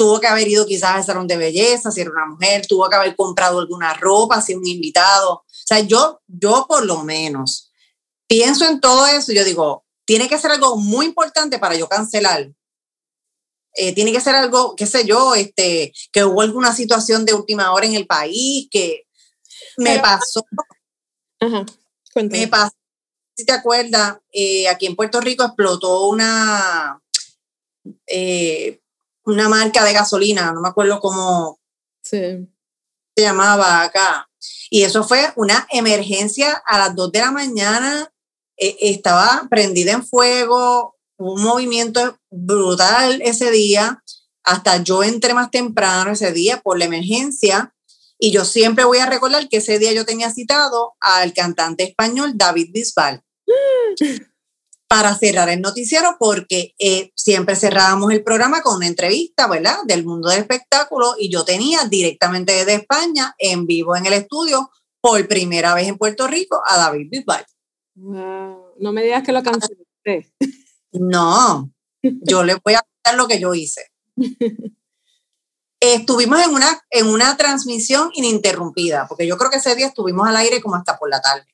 tuvo 0.03 0.19
que 0.19 0.27
haber 0.27 0.49
ido 0.49 0.65
quizás 0.65 0.95
al 0.95 1.03
salón 1.05 1.27
de 1.27 1.37
belleza, 1.37 1.89
si 1.89 2.01
era 2.01 2.11
una 2.11 2.25
mujer, 2.25 2.67
tuvo 2.67 2.89
que 2.89 2.95
haber 2.97 3.15
comprado 3.15 3.59
alguna 3.59 3.93
ropa, 3.93 4.41
si 4.41 4.53
un 4.53 4.67
invitado. 4.67 5.31
O 5.31 5.45
sea, 5.47 5.79
yo, 5.79 6.19
yo 6.27 6.65
por 6.67 6.85
lo 6.85 7.03
menos 7.03 7.71
pienso 8.27 8.67
en 8.67 8.81
todo 8.81 9.07
eso 9.07 9.31
y 9.31 9.35
yo 9.35 9.45
digo, 9.45 9.85
tiene 10.03 10.27
que 10.27 10.37
ser 10.37 10.51
algo 10.51 10.75
muy 10.75 11.05
importante 11.05 11.57
para 11.57 11.75
yo 11.75 11.87
cancelar 11.87 12.51
eh, 13.75 13.95
tiene 13.95 14.11
que 14.11 14.21
ser 14.21 14.35
algo, 14.35 14.75
qué 14.75 14.85
sé 14.85 15.05
yo, 15.05 15.33
este, 15.33 15.93
que 16.11 16.23
hubo 16.23 16.41
alguna 16.41 16.75
situación 16.75 17.25
de 17.25 17.33
última 17.33 17.73
hora 17.73 17.87
en 17.87 17.95
el 17.95 18.05
país, 18.05 18.67
que 18.69 19.07
me 19.77 19.97
pasó. 19.99 20.45
Ajá, 21.39 21.65
me 22.15 22.47
pasó, 22.47 22.75
si 23.35 23.45
te 23.45 23.53
acuerdas, 23.53 24.17
eh, 24.31 24.67
aquí 24.67 24.85
en 24.85 24.95
Puerto 24.95 25.21
Rico 25.21 25.43
explotó 25.43 26.07
una, 26.07 27.01
eh, 28.05 28.82
una 29.25 29.49
marca 29.49 29.83
de 29.83 29.93
gasolina, 29.93 30.51
no 30.51 30.61
me 30.61 30.69
acuerdo 30.69 30.99
cómo 30.99 31.59
se 32.01 32.47
llamaba 33.15 33.83
acá. 33.83 34.29
Y 34.69 34.83
eso 34.83 35.03
fue 35.03 35.31
una 35.35 35.67
emergencia 35.71 36.61
a 36.65 36.77
las 36.79 36.95
2 36.95 37.11
de 37.11 37.19
la 37.19 37.31
mañana, 37.31 38.11
estaba 38.57 39.47
prendida 39.49 39.93
en 39.93 40.05
fuego, 40.05 40.95
un 41.17 41.41
movimiento 41.43 42.17
brutal 42.29 43.21
ese 43.21 43.51
día 43.51 44.03
hasta 44.43 44.83
yo 44.83 45.03
entré 45.03 45.33
más 45.33 45.51
temprano 45.51 46.11
ese 46.11 46.31
día 46.31 46.61
por 46.61 46.77
la 46.77 46.85
emergencia 46.85 47.73
y 48.19 48.31
yo 48.31 48.45
siempre 48.45 48.83
voy 48.83 48.99
a 48.99 49.05
recordar 49.05 49.47
que 49.49 49.57
ese 49.57 49.79
día 49.79 49.93
yo 49.93 50.05
tenía 50.05 50.31
citado 50.31 50.93
al 50.99 51.33
cantante 51.33 51.83
español 51.83 52.33
David 52.35 52.69
Bisbal 52.73 53.23
para 54.93 55.15
cerrar 55.15 55.49
el 55.49 55.59
noticiero 55.59 56.17
porque 56.19 56.75
eh, 56.77 57.09
siempre 57.15 57.55
cerrábamos 57.55 58.11
el 58.11 58.23
programa 58.23 58.61
con 58.61 58.75
una 58.75 58.85
entrevista, 58.85 59.47
¿verdad? 59.47 59.77
Del 59.85 60.05
mundo 60.05 60.29
del 60.29 60.41
espectáculo 60.41 61.15
y 61.17 61.31
yo 61.31 61.43
tenía 61.43 61.85
directamente 61.85 62.51
desde 62.53 62.75
España 62.75 63.33
en 63.39 63.65
vivo 63.65 63.95
en 63.95 64.05
el 64.05 64.13
estudio 64.13 64.69
por 65.01 65.27
primera 65.27 65.73
vez 65.73 65.87
en 65.87 65.97
Puerto 65.97 66.27
Rico 66.27 66.61
a 66.63 66.77
David 66.77 67.07
Bisbal. 67.09 67.43
No 67.95 68.91
me 68.91 69.01
digas 69.01 69.23
que 69.23 69.31
lo 69.31 69.41
cancelaste. 69.41 70.31
No, 70.91 71.71
yo 72.03 72.43
les 72.43 72.57
voy 72.63 72.75
a 72.75 72.83
contar 72.83 73.17
lo 73.17 73.27
que 73.27 73.39
yo 73.39 73.55
hice. 73.55 73.87
Estuvimos 75.79 76.39
en 76.39 76.53
una, 76.53 76.79
en 76.91 77.07
una 77.07 77.35
transmisión 77.35 78.11
ininterrumpida, 78.13 79.07
porque 79.07 79.25
yo 79.25 79.39
creo 79.39 79.49
que 79.49 79.57
ese 79.57 79.73
día 79.73 79.87
estuvimos 79.87 80.27
al 80.27 80.35
aire 80.35 80.61
como 80.61 80.75
hasta 80.75 80.99
por 80.99 81.09
la 81.09 81.19
tarde. 81.19 81.47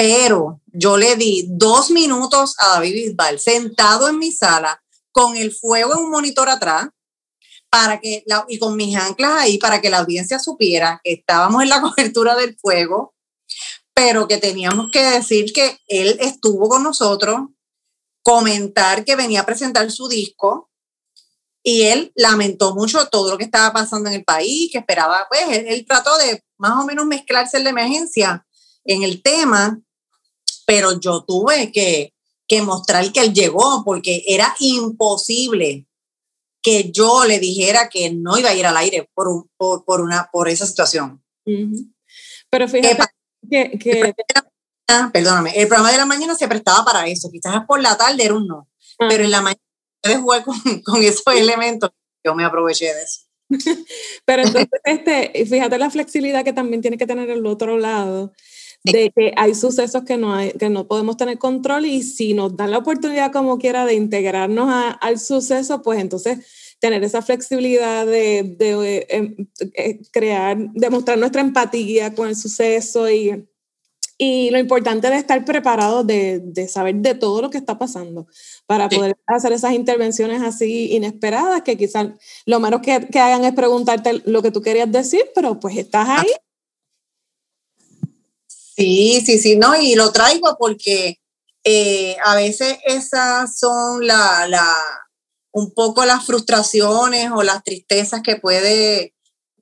Pero 0.00 0.60
yo 0.66 0.96
le 0.96 1.16
di 1.16 1.46
dos 1.48 1.90
minutos 1.90 2.54
a 2.58 2.74
David 2.74 2.94
Bisbal 2.94 3.40
sentado 3.40 4.08
en 4.08 4.16
mi 4.16 4.30
sala 4.30 4.80
con 5.10 5.36
el 5.36 5.52
fuego 5.52 5.94
en 5.94 6.04
un 6.04 6.10
monitor 6.10 6.48
atrás 6.48 6.86
para 7.68 7.98
que 8.00 8.22
y 8.46 8.58
con 8.60 8.76
mis 8.76 8.96
anclas 8.96 9.32
ahí 9.32 9.58
para 9.58 9.80
que 9.80 9.90
la 9.90 9.98
audiencia 9.98 10.38
supiera 10.38 11.00
que 11.02 11.14
estábamos 11.14 11.64
en 11.64 11.68
la 11.68 11.80
cobertura 11.82 12.36
del 12.36 12.56
fuego, 12.56 13.16
pero 13.92 14.28
que 14.28 14.38
teníamos 14.38 14.92
que 14.92 15.02
decir 15.02 15.52
que 15.52 15.80
él 15.88 16.16
estuvo 16.20 16.68
con 16.68 16.84
nosotros, 16.84 17.48
comentar 18.22 19.04
que 19.04 19.16
venía 19.16 19.40
a 19.40 19.46
presentar 19.46 19.90
su 19.90 20.06
disco, 20.06 20.70
y 21.64 21.82
él 21.82 22.12
lamentó 22.14 22.72
mucho 22.76 23.08
todo 23.08 23.32
lo 23.32 23.36
que 23.36 23.44
estaba 23.44 23.72
pasando 23.72 24.08
en 24.08 24.14
el 24.14 24.24
país, 24.24 24.70
que 24.70 24.78
esperaba, 24.78 25.26
pues 25.28 25.42
él, 25.50 25.84
trató 25.88 26.16
de 26.18 26.44
más 26.56 26.80
o 26.80 26.86
menos 26.86 27.04
mezclarse 27.04 27.56
en 27.56 27.64
la 27.64 27.70
emergencia 27.70 28.46
en 28.84 29.02
el 29.02 29.22
tema, 29.22 29.80
pero 30.68 31.00
yo 31.00 31.24
tuve 31.24 31.72
que, 31.72 32.12
que 32.46 32.60
mostrar 32.60 33.10
que 33.10 33.20
él 33.20 33.32
llegó 33.32 33.82
porque 33.86 34.22
era 34.26 34.54
imposible 34.58 35.86
que 36.60 36.92
yo 36.92 37.24
le 37.24 37.38
dijera 37.38 37.88
que 37.88 38.12
no 38.12 38.36
iba 38.36 38.50
a 38.50 38.54
ir 38.54 38.66
al 38.66 38.76
aire 38.76 39.08
por, 39.14 39.46
por, 39.56 39.86
por 39.86 40.02
una, 40.02 40.28
por 40.30 40.46
esa 40.46 40.66
situación. 40.66 41.24
Pero 42.50 42.68
fíjate 42.68 43.02
que... 43.50 43.78
que, 43.78 44.14
perdóname, 45.10 45.52
el 45.56 45.68
programa 45.68 45.90
de 45.90 45.96
la 45.96 46.04
mañana 46.04 46.34
se 46.34 46.46
prestaba 46.46 46.84
para 46.84 47.06
eso, 47.06 47.30
quizás 47.30 47.64
por 47.66 47.80
la 47.80 47.96
tarde 47.96 48.26
era 48.26 48.34
un 48.34 48.46
no, 48.46 48.68
pero 48.98 49.24
en 49.24 49.30
la 49.30 49.40
mañana 49.40 49.62
puedes 50.02 50.18
jugar 50.18 50.44
con, 50.44 50.82
con 50.82 51.02
esos 51.02 51.22
elementos, 51.34 51.88
yo 52.22 52.34
me 52.34 52.44
aproveché 52.44 52.92
de 52.92 53.02
eso. 53.02 53.20
Pero 54.26 54.42
entonces, 54.42 54.68
este, 54.84 55.46
fíjate 55.46 55.78
la 55.78 55.88
flexibilidad 55.88 56.44
que 56.44 56.52
también 56.52 56.82
tiene 56.82 56.98
que 56.98 57.06
tener 57.06 57.30
el 57.30 57.46
otro 57.46 57.78
lado, 57.78 58.34
de 58.92 59.12
que 59.14 59.32
hay 59.36 59.54
sucesos 59.54 60.04
que 60.04 60.16
no, 60.16 60.34
hay, 60.34 60.52
que 60.52 60.70
no 60.70 60.86
podemos 60.86 61.16
tener 61.16 61.38
control 61.38 61.86
y 61.86 62.02
si 62.02 62.34
nos 62.34 62.56
dan 62.56 62.70
la 62.70 62.78
oportunidad 62.78 63.32
como 63.32 63.58
quiera 63.58 63.86
de 63.86 63.94
integrarnos 63.94 64.68
al 65.00 65.18
suceso, 65.18 65.82
pues 65.82 66.00
entonces 66.00 66.76
tener 66.80 67.02
esa 67.02 67.22
flexibilidad 67.22 68.06
de, 68.06 68.54
de, 68.56 69.06
em, 69.08 69.36
eh, 69.74 70.00
crear, 70.12 70.56
demostrar 70.74 71.18
nuestra 71.18 71.40
empatía 71.40 72.14
con 72.14 72.28
el 72.28 72.36
suceso 72.36 73.10
y 73.10 73.48
y 74.20 74.50
lo 74.50 74.58
importante 74.58 75.08
de 75.08 75.16
estar 75.16 75.44
preparado, 75.44 76.02
de, 76.02 76.40
de, 76.40 76.66
saber 76.66 76.96
de 76.96 77.14
todo 77.14 77.40
lo 77.40 77.50
que 77.50 77.58
está 77.58 77.78
pasando, 77.78 78.26
para 78.66 78.88
poder 78.88 79.16
hacer 79.28 79.52
esas 79.52 79.72
intervenciones 79.74 80.42
así 80.42 80.92
inesperadas, 80.92 81.62
que 81.62 81.76
quizás 81.76 82.08
lo 82.44 82.58
menos 82.58 82.80
que, 82.80 83.06
que, 83.06 83.20
hagan 83.20 83.44
es 83.44 83.52
preguntarte 83.52 84.20
lo 84.24 84.42
que 84.42 84.50
tú 84.50 84.60
querías 84.60 84.90
decir, 84.90 85.22
pero 85.36 85.60
pues 85.60 85.76
estás 85.76 86.08
ahí. 86.08 86.26
Sí, 88.78 89.20
sí, 89.26 89.40
sí, 89.40 89.56
no, 89.56 89.74
y 89.80 89.96
lo 89.96 90.12
traigo 90.12 90.56
porque 90.56 91.18
eh, 91.64 92.16
a 92.24 92.36
veces 92.36 92.78
esas 92.84 93.58
son 93.58 94.06
la, 94.06 94.46
la, 94.46 94.72
un 95.50 95.74
poco 95.74 96.04
las 96.04 96.24
frustraciones 96.24 97.32
o 97.34 97.42
las 97.42 97.64
tristezas 97.64 98.22
que 98.22 98.36
puede 98.36 99.14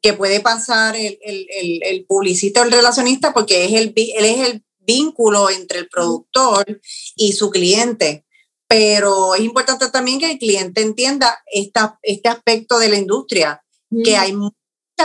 que 0.03 0.13
puede 0.13 0.41
pasar 0.41 0.95
el, 0.97 1.19
el, 1.23 1.81
el, 1.83 2.05
publicista 2.05 2.61
o 2.61 2.65
el 2.65 2.73
relacionista 2.73 3.33
porque 3.33 3.65
es 3.65 3.73
el, 3.73 3.95
él 3.97 4.25
es 4.25 4.49
el 4.49 4.65
vínculo 4.81 5.49
entre 5.49 5.79
el 5.79 5.89
productor 5.89 6.81
y 7.17 7.33
su 7.33 7.51
cliente. 7.51 8.27
Pero 8.69 9.35
es 9.35 9.41
importante 9.41 9.89
también 9.91 10.21
que 10.21 10.31
el 10.31 10.39
cliente 10.39 10.83
entienda 10.83 11.43
esta, 11.47 11.99
este 12.03 12.29
aspecto 12.29 12.79
de 12.79 12.91
la 12.91 12.99
industria, 12.99 13.65
que 14.05 14.17
hay 14.17 14.35
mucha 14.35 14.53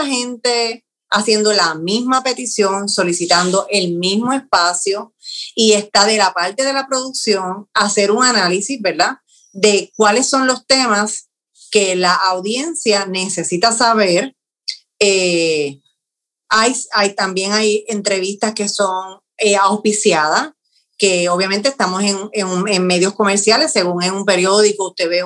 gente 0.04 0.84
haciendo 1.12 1.52
la 1.52 1.74
misma 1.74 2.22
petición, 2.22 2.88
solicitando 2.88 3.66
el 3.70 3.94
mismo 3.94 4.32
espacio 4.32 5.14
y 5.54 5.72
está 5.72 6.06
de 6.06 6.16
la 6.16 6.32
parte 6.32 6.64
de 6.64 6.72
la 6.72 6.86
producción 6.86 7.68
hacer 7.74 8.10
un 8.10 8.24
análisis, 8.24 8.80
¿verdad? 8.80 9.18
De 9.52 9.92
cuáles 9.96 10.28
son 10.28 10.46
los 10.46 10.66
temas 10.66 11.28
que 11.70 11.96
la 11.96 12.14
audiencia 12.14 13.06
necesita 13.06 13.72
saber 13.72 14.34
eh, 14.98 15.80
hay, 16.48 17.14
también 17.16 17.52
hay 17.52 17.84
entrevistas 17.88 18.54
que 18.54 18.68
son 18.68 19.20
eh, 19.38 19.56
auspiciadas, 19.56 20.50
que 20.98 21.28
obviamente 21.28 21.68
estamos 21.68 22.02
en, 22.04 22.30
en, 22.32 22.86
medios 22.86 23.14
comerciales, 23.14 23.72
según 23.72 24.02
en 24.02 24.12
un 24.12 24.24
periódico 24.24 24.90
usted 24.90 25.08
ve 25.08 25.22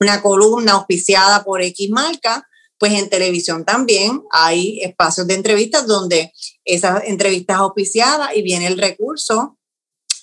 una 0.00 0.20
columna 0.20 0.72
auspiciada 0.72 1.44
por 1.44 1.62
X 1.62 1.88
marca, 1.90 2.47
pues 2.78 2.92
en 2.92 3.10
televisión 3.10 3.64
también 3.64 4.22
hay 4.30 4.80
espacios 4.80 5.26
de 5.26 5.34
entrevistas 5.34 5.86
donde 5.86 6.32
esas 6.64 7.04
entrevistas 7.04 7.58
auspiciadas 7.58 8.36
y 8.36 8.42
viene 8.42 8.66
el 8.66 8.78
recurso 8.78 9.58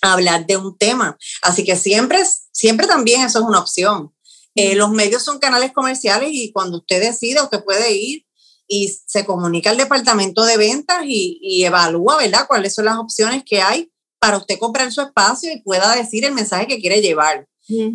a 0.00 0.14
hablar 0.14 0.46
de 0.46 0.56
un 0.56 0.76
tema. 0.76 1.16
Así 1.42 1.64
que 1.64 1.76
siempre, 1.76 2.22
siempre 2.52 2.86
también 2.86 3.22
eso 3.22 3.40
es 3.40 3.44
una 3.44 3.60
opción. 3.60 4.12
Eh, 4.54 4.74
los 4.74 4.90
medios 4.90 5.22
son 5.22 5.38
canales 5.38 5.72
comerciales 5.72 6.30
y 6.32 6.50
cuando 6.50 6.78
usted 6.78 7.00
decida, 7.00 7.42
usted 7.42 7.62
puede 7.62 7.92
ir 7.92 8.26
y 8.66 8.98
se 9.06 9.24
comunica 9.24 9.70
al 9.70 9.76
departamento 9.76 10.44
de 10.44 10.56
ventas 10.56 11.02
y, 11.04 11.62
evalúa, 11.64 12.16
¿verdad?, 12.16 12.46
cuáles 12.48 12.74
son 12.74 12.86
las 12.86 12.96
opciones 12.96 13.44
que 13.44 13.60
hay 13.60 13.92
para 14.18 14.38
usted 14.38 14.58
comprar 14.58 14.90
su 14.90 15.02
espacio 15.02 15.52
y 15.52 15.60
pueda 15.60 15.94
decir 15.94 16.24
el 16.24 16.32
mensaje 16.32 16.66
que 16.66 16.80
quiere 16.80 17.00
llevar. 17.00 17.46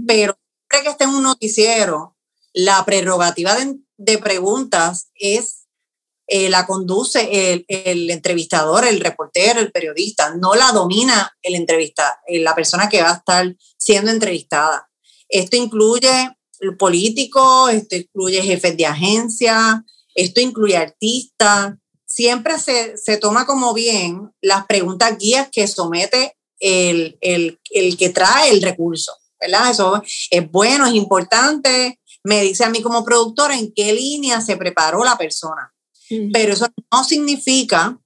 Pero 0.07 0.37
siempre 0.37 0.83
que 0.83 0.89
esté 0.89 1.03
en 1.05 1.09
un 1.11 1.23
noticiero, 1.23 2.15
la 2.53 2.83
prerrogativa 2.85 3.55
de, 3.55 3.79
preguntas 4.21 5.09
es, 5.15 5.67
eh, 6.27 6.49
la 6.49 6.65
conduce 6.65 7.51
el, 7.51 7.65
el, 7.67 8.09
entrevistador, 8.09 8.85
el 8.85 8.99
reportero, 8.99 9.59
el 9.59 9.71
periodista, 9.71 10.35
no 10.35 10.55
la 10.55 10.71
domina 10.71 11.35
el 11.41 11.55
entrevista, 11.55 12.19
eh, 12.27 12.39
la 12.39 12.55
persona 12.55 12.87
que 12.87 13.01
va 13.01 13.11
a 13.11 13.17
estar 13.17 13.55
siendo 13.77 14.11
entrevistada. 14.11 14.89
Esto 15.27 15.57
incluye 15.57 16.35
políticos, 16.77 17.71
esto 17.73 17.95
incluye 17.95 18.41
jefes 18.41 18.77
de 18.77 18.85
agencia, 18.85 19.83
esto 20.15 20.41
incluye 20.41 20.77
artistas. 20.77 21.75
Siempre 22.05 22.59
se, 22.59 22.97
se 22.97 23.17
toma 23.17 23.45
como 23.45 23.73
bien 23.73 24.31
las 24.41 24.65
preguntas 24.65 25.17
guías 25.17 25.49
que 25.51 25.67
somete 25.67 26.37
el, 26.59 27.17
el, 27.21 27.59
el, 27.71 27.97
que 27.97 28.09
trae 28.09 28.51
el 28.51 28.61
recurso, 28.61 29.13
¿verdad? 29.39 29.71
Eso 29.71 30.03
es 30.29 30.51
bueno, 30.51 30.85
es 30.85 30.93
importante. 30.93 31.99
Me 32.23 32.41
dice 32.41 32.63
a 32.63 32.69
mí 32.69 32.81
como 32.81 33.03
productora 33.03 33.57
en 33.57 33.73
qué 33.73 33.93
línea 33.93 34.41
se 34.41 34.57
preparó 34.57 35.03
la 35.03 35.17
persona. 35.17 35.73
Pero 36.33 36.53
eso 36.53 36.67
no 36.91 37.03
significa, 37.05 37.97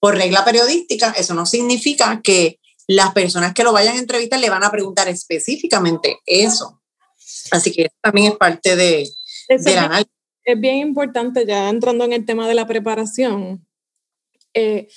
por 0.00 0.14
regla 0.14 0.46
periodística, 0.46 1.10
eso 1.10 1.34
no 1.34 1.44
significa 1.44 2.22
que 2.22 2.58
las 2.86 3.12
personas 3.12 3.52
que 3.52 3.64
lo 3.64 3.72
vayan 3.72 3.96
a 3.96 3.98
entrevistar 3.98 4.40
le 4.40 4.48
van 4.48 4.64
a 4.64 4.70
preguntar 4.70 5.08
específicamente 5.08 6.20
eso. 6.24 6.80
Así 7.50 7.70
que 7.70 7.90
también 8.00 8.32
es 8.32 8.38
parte 8.38 8.76
de, 8.76 9.10
del 9.48 9.78
análisis 9.78 10.14
es 10.44 10.60
bien 10.60 10.76
importante, 10.76 11.46
ya 11.46 11.70
entrando 11.70 12.04
en 12.04 12.12
el 12.12 12.26
tema 12.26 12.46
de 12.46 12.54
la 12.54 12.66
preparación, 12.66 13.66
eh, 14.52 14.88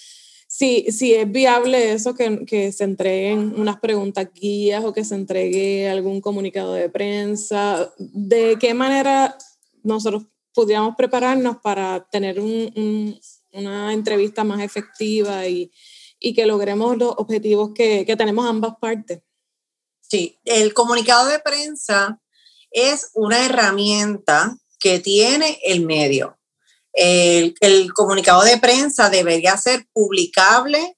si, 0.58 1.14
es 1.14 1.32
viable 1.32 1.92
eso, 1.92 2.16
que, 2.16 2.44
que, 2.48 2.72
se 2.72 2.84
entreguen 2.84 3.54
unas 3.60 3.80
preguntas 3.80 4.28
guías 4.34 4.84
o 4.84 4.92
que 4.92 5.06
se 5.06 5.14
entregue 5.14 5.88
algún 5.88 6.20
comunicado 6.20 6.74
de 6.74 6.90
prensa, 6.90 7.94
¿de 8.00 8.58
qué 8.60 8.74
manera 8.74 9.38
nosotros 9.84 10.24
pudiéramos 10.54 10.96
prepararnos 10.96 11.58
para 11.58 12.08
tener 12.10 12.40
un, 12.40 13.20
una 13.52 13.94
entrevista 13.94 14.44
más 14.44 14.62
efectiva 14.62 15.48
y, 15.48 15.72
y, 16.20 16.34
que 16.34 16.48
logremos 16.48 16.98
los 16.98 17.14
objetivos 17.18 17.72
que, 17.76 18.04
que 18.08 18.16
tenemos 18.16 18.48
ambas 18.48 18.74
partes? 18.82 19.22
Sí, 20.00 20.40
el 20.44 20.74
comunicado 20.74 21.28
de 21.28 21.38
prensa 21.38 22.20
es 22.72 23.12
una 23.14 23.46
herramienta 23.46 24.58
que 24.80 25.00
tiene 25.00 25.60
el 25.64 25.86
medio. 25.86 26.37
El, 27.00 27.94
comunicado 27.94 28.44
de 28.44 28.58
prensa 28.58 29.12
debería 29.12 29.56
ser 29.56 29.86
publicable 29.94 30.98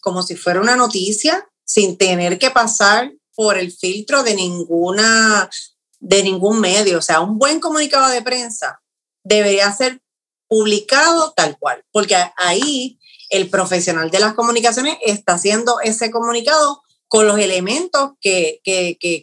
como 0.00 0.22
si 0.22 0.36
fuera 0.36 0.60
una 0.60 0.76
noticia, 0.76 1.48
sin 1.64 1.98
tener 1.98 2.38
que 2.38 2.50
pasar 2.50 3.12
por 3.34 3.58
el 3.58 3.72
filtro 3.72 4.22
de 4.22 4.34
ninguna 4.34 5.50
de 5.98 6.22
ningún 6.22 6.60
medio. 6.60 6.98
O 6.98 7.02
sea, 7.02 7.20
un 7.20 7.38
buen 7.38 7.60
comunicado 7.60 8.10
de 8.10 8.22
prensa 8.22 8.82
debería 9.24 9.72
ser 9.72 10.00
publicado 10.48 11.32
tal 11.32 11.56
cual, 11.58 11.84
porque 11.92 12.16
ahí 12.36 12.98
el 13.30 13.48
profesional 13.48 14.10
de 14.10 14.20
las 14.20 14.34
comunicaciones 14.34 14.96
está 15.00 15.34
haciendo 15.34 15.80
ese 15.80 16.10
comunicado 16.10 16.82
con 17.08 17.26
los 17.26 17.38
elementos 17.38 18.12
que, 18.20 18.60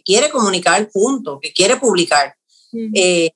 quiere 0.04 0.30
comunicar, 0.30 0.90
punto, 0.90 1.38
que 1.40 1.52
quiere 1.52 1.76
publicar. 1.76 2.36
Eh, 2.94 3.32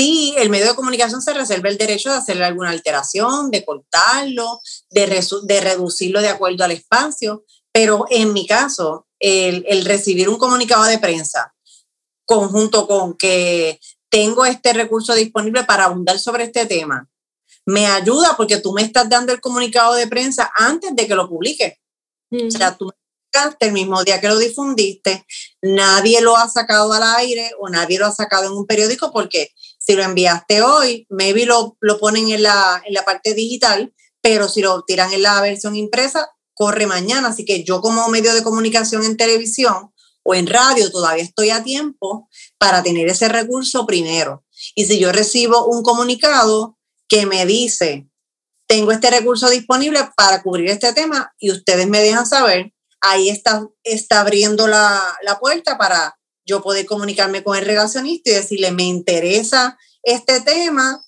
sí, 0.00 0.34
el 0.38 0.48
medio 0.48 0.68
de 0.68 0.74
comunicación 0.74 1.20
se 1.20 1.34
reserva 1.34 1.68
el 1.68 1.76
derecho 1.76 2.10
de 2.10 2.16
hacerle 2.16 2.46
alguna 2.46 2.70
alteración, 2.70 3.50
de 3.50 3.64
cortarlo, 3.64 4.60
de, 4.90 5.22
de 5.42 5.60
reducirlo 5.60 6.22
de 6.22 6.28
acuerdo 6.28 6.64
al 6.64 6.70
espacio, 6.70 7.44
pero 7.70 8.06
en 8.08 8.32
mi 8.32 8.46
caso, 8.46 9.06
el, 9.18 9.62
el 9.68 9.84
recibir 9.84 10.30
un 10.30 10.38
comunicado 10.38 10.84
de 10.84 10.98
prensa 10.98 11.54
conjunto 12.24 12.86
con 12.86 13.14
que 13.14 13.78
tengo 14.08 14.46
este 14.46 14.72
recurso 14.72 15.14
disponible 15.14 15.64
para 15.64 15.84
abundar 15.84 16.18
sobre 16.18 16.44
este 16.44 16.64
tema, 16.64 17.06
me 17.66 17.86
ayuda 17.86 18.34
porque 18.38 18.56
tú 18.56 18.72
me 18.72 18.82
estás 18.82 19.08
dando 19.08 19.32
el 19.32 19.40
comunicado 19.40 19.94
de 19.94 20.06
prensa 20.06 20.50
antes 20.56 20.96
de 20.96 21.06
que 21.06 21.14
lo 21.14 21.28
publique. 21.28 21.78
O 22.32 22.50
sea, 22.50 22.76
tú 22.76 22.90
el 23.60 23.72
mismo 23.72 24.02
día 24.04 24.20
que 24.20 24.28
lo 24.28 24.38
difundiste, 24.38 25.24
nadie 25.62 26.20
lo 26.20 26.36
ha 26.36 26.48
sacado 26.48 26.92
al 26.92 27.02
aire 27.18 27.52
o 27.60 27.68
nadie 27.68 27.98
lo 27.98 28.06
ha 28.06 28.12
sacado 28.12 28.46
en 28.46 28.52
un 28.52 28.66
periódico 28.66 29.12
porque 29.12 29.52
si 29.90 29.96
lo 29.96 30.04
enviaste 30.04 30.62
hoy, 30.62 31.04
maybe 31.10 31.46
lo, 31.46 31.76
lo 31.80 31.98
ponen 31.98 32.30
en 32.30 32.44
la, 32.44 32.80
en 32.86 32.94
la 32.94 33.04
parte 33.04 33.34
digital, 33.34 33.92
pero 34.22 34.48
si 34.48 34.62
lo 34.62 34.84
tiran 34.84 35.12
en 35.12 35.22
la 35.22 35.40
versión 35.40 35.74
impresa, 35.74 36.30
corre 36.54 36.86
mañana. 36.86 37.30
Así 37.30 37.44
que 37.44 37.64
yo 37.64 37.80
como 37.80 38.06
medio 38.08 38.32
de 38.32 38.44
comunicación 38.44 39.02
en 39.04 39.16
televisión 39.16 39.92
o 40.22 40.34
en 40.36 40.46
radio 40.46 40.92
todavía 40.92 41.24
estoy 41.24 41.50
a 41.50 41.64
tiempo 41.64 42.28
para 42.56 42.84
tener 42.84 43.08
ese 43.08 43.28
recurso 43.28 43.84
primero. 43.84 44.44
Y 44.76 44.84
si 44.84 45.00
yo 45.00 45.10
recibo 45.10 45.66
un 45.66 45.82
comunicado 45.82 46.78
que 47.08 47.26
me 47.26 47.44
dice, 47.44 48.06
tengo 48.68 48.92
este 48.92 49.10
recurso 49.10 49.50
disponible 49.50 49.98
para 50.16 50.40
cubrir 50.40 50.70
este 50.70 50.92
tema 50.92 51.34
y 51.36 51.50
ustedes 51.50 51.88
me 51.88 52.00
dejan 52.00 52.26
saber, 52.26 52.72
ahí 53.00 53.28
está, 53.28 53.66
está 53.82 54.20
abriendo 54.20 54.68
la, 54.68 55.18
la 55.22 55.40
puerta 55.40 55.76
para 55.76 56.16
yo 56.44 56.62
poder 56.62 56.86
comunicarme 56.86 57.42
con 57.42 57.56
el 57.56 57.64
relacionista 57.64 58.30
y 58.30 58.34
decirle, 58.34 58.72
me 58.72 58.84
interesa 58.84 59.78
este 60.02 60.40
tema, 60.40 61.04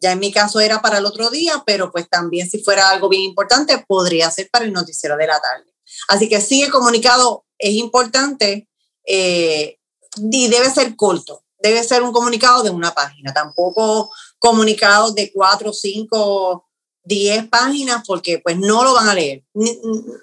ya 0.00 0.12
en 0.12 0.18
mi 0.18 0.32
caso 0.32 0.60
era 0.60 0.82
para 0.82 0.98
el 0.98 1.06
otro 1.06 1.30
día, 1.30 1.62
pero 1.66 1.90
pues 1.90 2.08
también 2.08 2.48
si 2.48 2.62
fuera 2.62 2.90
algo 2.90 3.08
bien 3.08 3.22
importante, 3.22 3.84
podría 3.86 4.30
ser 4.30 4.48
para 4.50 4.64
el 4.64 4.72
noticiero 4.72 5.16
de 5.16 5.26
la 5.26 5.40
tarde. 5.40 5.72
Así 6.08 6.28
que 6.28 6.40
sí, 6.40 6.62
el 6.62 6.70
comunicado 6.70 7.44
es 7.58 7.74
importante 7.74 8.68
eh, 9.06 9.78
y 10.16 10.48
debe 10.48 10.70
ser 10.70 10.94
corto, 10.96 11.44
debe 11.58 11.82
ser 11.82 12.02
un 12.02 12.12
comunicado 12.12 12.62
de 12.62 12.70
una 12.70 12.94
página, 12.94 13.32
tampoco 13.32 14.10
comunicados 14.38 15.14
de 15.14 15.32
cuatro, 15.32 15.72
cinco, 15.72 16.68
diez 17.02 17.46
páginas, 17.48 18.02
porque 18.06 18.38
pues 18.38 18.58
no 18.58 18.84
lo 18.84 18.94
van 18.94 19.08
a 19.08 19.14
leer, 19.14 19.44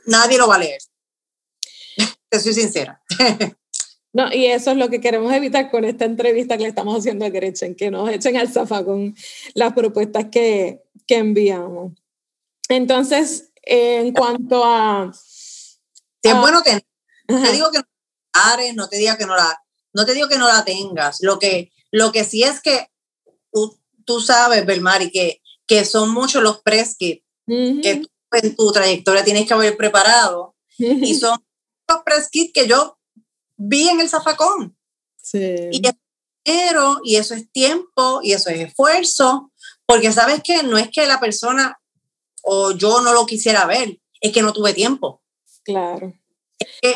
nadie 0.06 0.38
lo 0.38 0.48
va 0.48 0.56
a 0.56 0.60
leer. 0.60 0.82
Te 2.30 2.40
soy 2.40 2.54
sincera. 2.54 3.02
No, 4.14 4.32
y 4.32 4.46
eso 4.46 4.72
es 4.72 4.78
lo 4.78 4.90
que 4.90 5.02
queremos 5.02 5.34
evitar 5.34 5.72
con 5.72 5.86
esta 5.86 6.06
entrevista 6.06 6.56
que 6.56 6.64
le 6.64 6.70
estamos 6.70 6.98
haciendo 6.98 7.26
a 7.26 7.30
Gretchen, 7.30 7.76
que 7.76 7.90
nos 7.90 8.10
echen 8.10 8.38
al 8.38 8.48
zafá 8.48 8.86
con 8.86 9.16
las 9.56 9.74
propuestas 9.74 10.28
que, 10.32 10.84
que 11.08 11.18
enviamos. 11.18 11.94
Entonces, 12.70 13.52
en 13.64 14.14
cuanto 14.14 14.64
a... 14.64 15.12
es 16.22 16.38
bueno 16.38 16.62
tener. 16.62 16.86
te 17.28 17.52
digo 17.54 17.72
que 17.72 17.80
no 17.80 17.86
no 18.76 18.90
te 18.90 18.98
digo 18.98 19.18
que 19.18 19.26
no 19.26 19.36
la, 19.36 19.64
no 19.94 20.06
te 20.06 20.14
digo 20.14 20.28
que 20.28 20.38
no 20.38 20.48
la 20.48 20.64
tengas. 20.64 21.18
Lo 21.22 21.40
que, 21.40 21.72
lo 21.92 22.12
que 22.12 22.24
sí 22.24 22.44
es 22.44 22.62
que 22.62 22.88
tú 24.06 24.20
sabes, 24.20 24.66
Belmari, 24.66 25.12
que, 25.12 25.42
que 25.66 25.86
son 25.86 26.12
muchos 26.12 26.44
los 26.44 26.62
press 26.62 26.96
kits 26.96 27.24
que 27.46 28.02
tú 28.02 28.10
en 28.32 28.56
tu 28.56 28.72
trayectoria 28.72 29.24
tienes 29.24 29.48
que 29.48 29.54
haber 29.54 29.78
preparado. 29.78 30.56
Y 30.78 31.16
son 31.20 31.40
los 31.88 32.04
press 32.04 32.30
kits 32.30 32.54
que 32.54 32.68
yo 32.68 32.98
vi 33.68 33.90
en 33.90 34.02
el 34.02 34.10
zafacón. 34.10 34.78
Sí. 35.22 35.70
Y 35.72 35.88
es 35.88 35.94
dinero, 36.46 37.00
y 37.04 37.16
eso 37.16 37.34
es 37.34 37.52
tiempo, 37.52 38.20
y 38.22 38.34
eso 38.34 38.50
es 38.50 38.60
esfuerzo, 38.60 39.52
porque 39.86 40.12
sabes 40.12 40.42
que 40.44 40.64
no 40.64 40.78
es 40.78 40.90
que 40.90 41.06
la 41.06 41.20
persona 41.20 41.80
o 42.42 42.72
yo 42.72 43.02
no 43.02 43.14
lo 43.14 43.26
quisiera 43.26 43.66
ver, 43.66 43.98
es 44.20 44.32
que 44.32 44.42
no 44.42 44.54
tuve 44.54 44.74
tiempo. 44.74 45.22
Claro. 45.64 46.14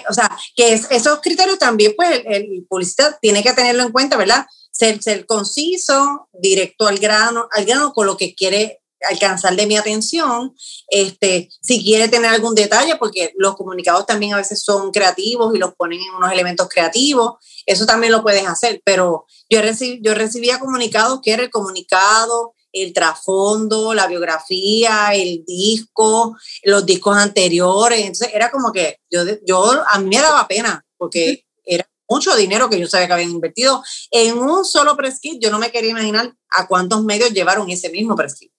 o 0.10 0.14
sea, 0.14 0.30
que 0.56 0.74
esos 0.74 1.20
criterios 1.22 1.58
también, 1.58 1.94
pues 1.96 2.22
el, 2.26 2.34
el, 2.34 2.66
publicista 2.68 3.18
tiene 3.22 3.42
que 3.42 3.54
tenerlo 3.54 3.84
en 3.84 3.92
cuenta, 3.94 4.18
¿verdad? 4.18 4.46
ser, 4.78 5.02
ser 5.02 5.26
conciso, 5.26 6.30
directo 6.34 6.88
al 6.88 7.00
grano, 7.00 7.48
al 7.52 7.66
grano 7.66 7.94
con 7.94 8.06
lo 8.06 8.16
que 8.16 8.36
quiere 8.36 8.82
alcanzar 9.10 9.56
de 9.56 9.68
mi 9.68 9.78
atención, 9.78 10.56
este, 10.90 11.50
si 11.62 11.84
quiere 11.84 12.08
tener 12.08 12.32
algún 12.32 12.56
detalle, 12.56 12.96
porque 12.96 13.34
los 13.38 13.56
comunicados 13.56 14.06
también 14.06 14.34
a 14.34 14.38
veces 14.38 14.62
son 14.64 14.92
creativos 14.92 15.54
y 15.56 15.60
los 15.60 15.76
ponen 15.76 16.00
en 16.02 16.16
unos 16.16 16.32
elementos 16.32 16.68
creativos, 16.70 17.36
eso 17.66 17.86
también 17.86 18.12
lo 18.12 18.24
puedes 18.24 18.48
hacer, 18.48 18.82
pero 18.84 19.26
yo, 19.50 19.62
recib, 19.62 20.00
yo 20.02 20.14
recibía 20.14 20.60
comunicados 20.60 21.20
que 21.22 21.34
era 21.34 21.44
el 21.44 21.50
comunicado, 21.50 22.54
el 22.72 22.94
trasfondo, 22.94 23.94
la 23.94 24.08
biografía, 24.08 25.10
el 25.14 25.44
disco, 25.46 26.36
los 26.64 26.86
discos 26.86 27.18
anteriores, 27.18 28.00
entonces 28.00 28.30
era 28.34 28.52
como 28.52 28.72
que 28.72 29.00
yo, 29.10 29.22
yo 29.46 29.84
a 29.90 30.00
mí 30.00 30.16
me 30.16 30.22
daba 30.22 30.48
pena, 30.48 30.86
porque 30.98 31.46
era 31.66 31.88
mucho 32.10 32.36
dinero 32.36 32.70
que 32.70 32.80
yo 32.80 32.88
sabía 32.88 33.08
que 33.08 33.14
habían 33.14 33.32
invertido 33.32 33.84
en 34.12 34.38
un 34.38 34.66
solo 34.66 34.96
press 34.96 35.20
kit. 35.20 35.42
Yo 35.42 35.52
no 35.52 35.60
me 35.60 35.72
quería 35.72 35.92
imaginar 35.92 36.34
a 36.50 36.68
cuántos 36.68 37.04
medios 37.04 37.32
llevaron 37.32 37.70
ese 37.70 37.90
mismo 37.90 38.16
press 38.16 38.36
kit. 38.36 38.52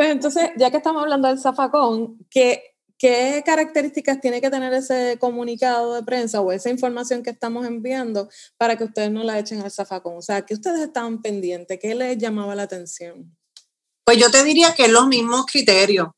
Pues 0.00 0.12
entonces, 0.12 0.48
ya 0.56 0.70
que 0.70 0.78
estamos 0.78 1.02
hablando 1.02 1.28
del 1.28 1.38
zafacón, 1.38 2.16
¿qué, 2.30 2.74
¿qué 2.96 3.42
características 3.44 4.18
tiene 4.18 4.40
que 4.40 4.48
tener 4.48 4.72
ese 4.72 5.18
comunicado 5.20 5.94
de 5.94 6.02
prensa 6.02 6.40
o 6.40 6.52
esa 6.52 6.70
información 6.70 7.22
que 7.22 7.28
estamos 7.28 7.66
enviando 7.66 8.30
para 8.56 8.78
que 8.78 8.84
ustedes 8.84 9.10
no 9.10 9.24
la 9.24 9.38
echen 9.38 9.60
al 9.60 9.70
zafacón? 9.70 10.16
O 10.16 10.22
sea, 10.22 10.40
¿qué 10.40 10.54
ustedes 10.54 10.80
estaban 10.80 11.20
pendientes? 11.20 11.78
¿Qué 11.78 11.94
les 11.94 12.16
llamaba 12.16 12.54
la 12.54 12.62
atención? 12.62 13.36
Pues 14.02 14.16
yo 14.16 14.30
te 14.30 14.42
diría 14.42 14.72
que 14.74 14.88
los 14.88 15.06
mismos 15.06 15.44
criterios. 15.44 16.08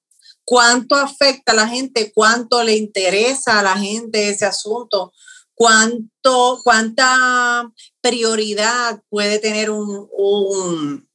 ¿Cuánto 0.44 0.94
afecta 0.94 1.50
a 1.50 1.56
la 1.56 1.66
gente? 1.66 2.12
¿Cuánto 2.14 2.62
le 2.62 2.76
interesa 2.76 3.58
a 3.58 3.64
la 3.64 3.76
gente 3.76 4.28
ese 4.28 4.44
asunto? 4.44 5.12
cuánto, 5.54 6.60
cuánta 6.64 7.70
prioridad 8.00 9.02
puede 9.08 9.38
tener 9.38 9.70
un, 9.70 10.08
un, 10.10 11.08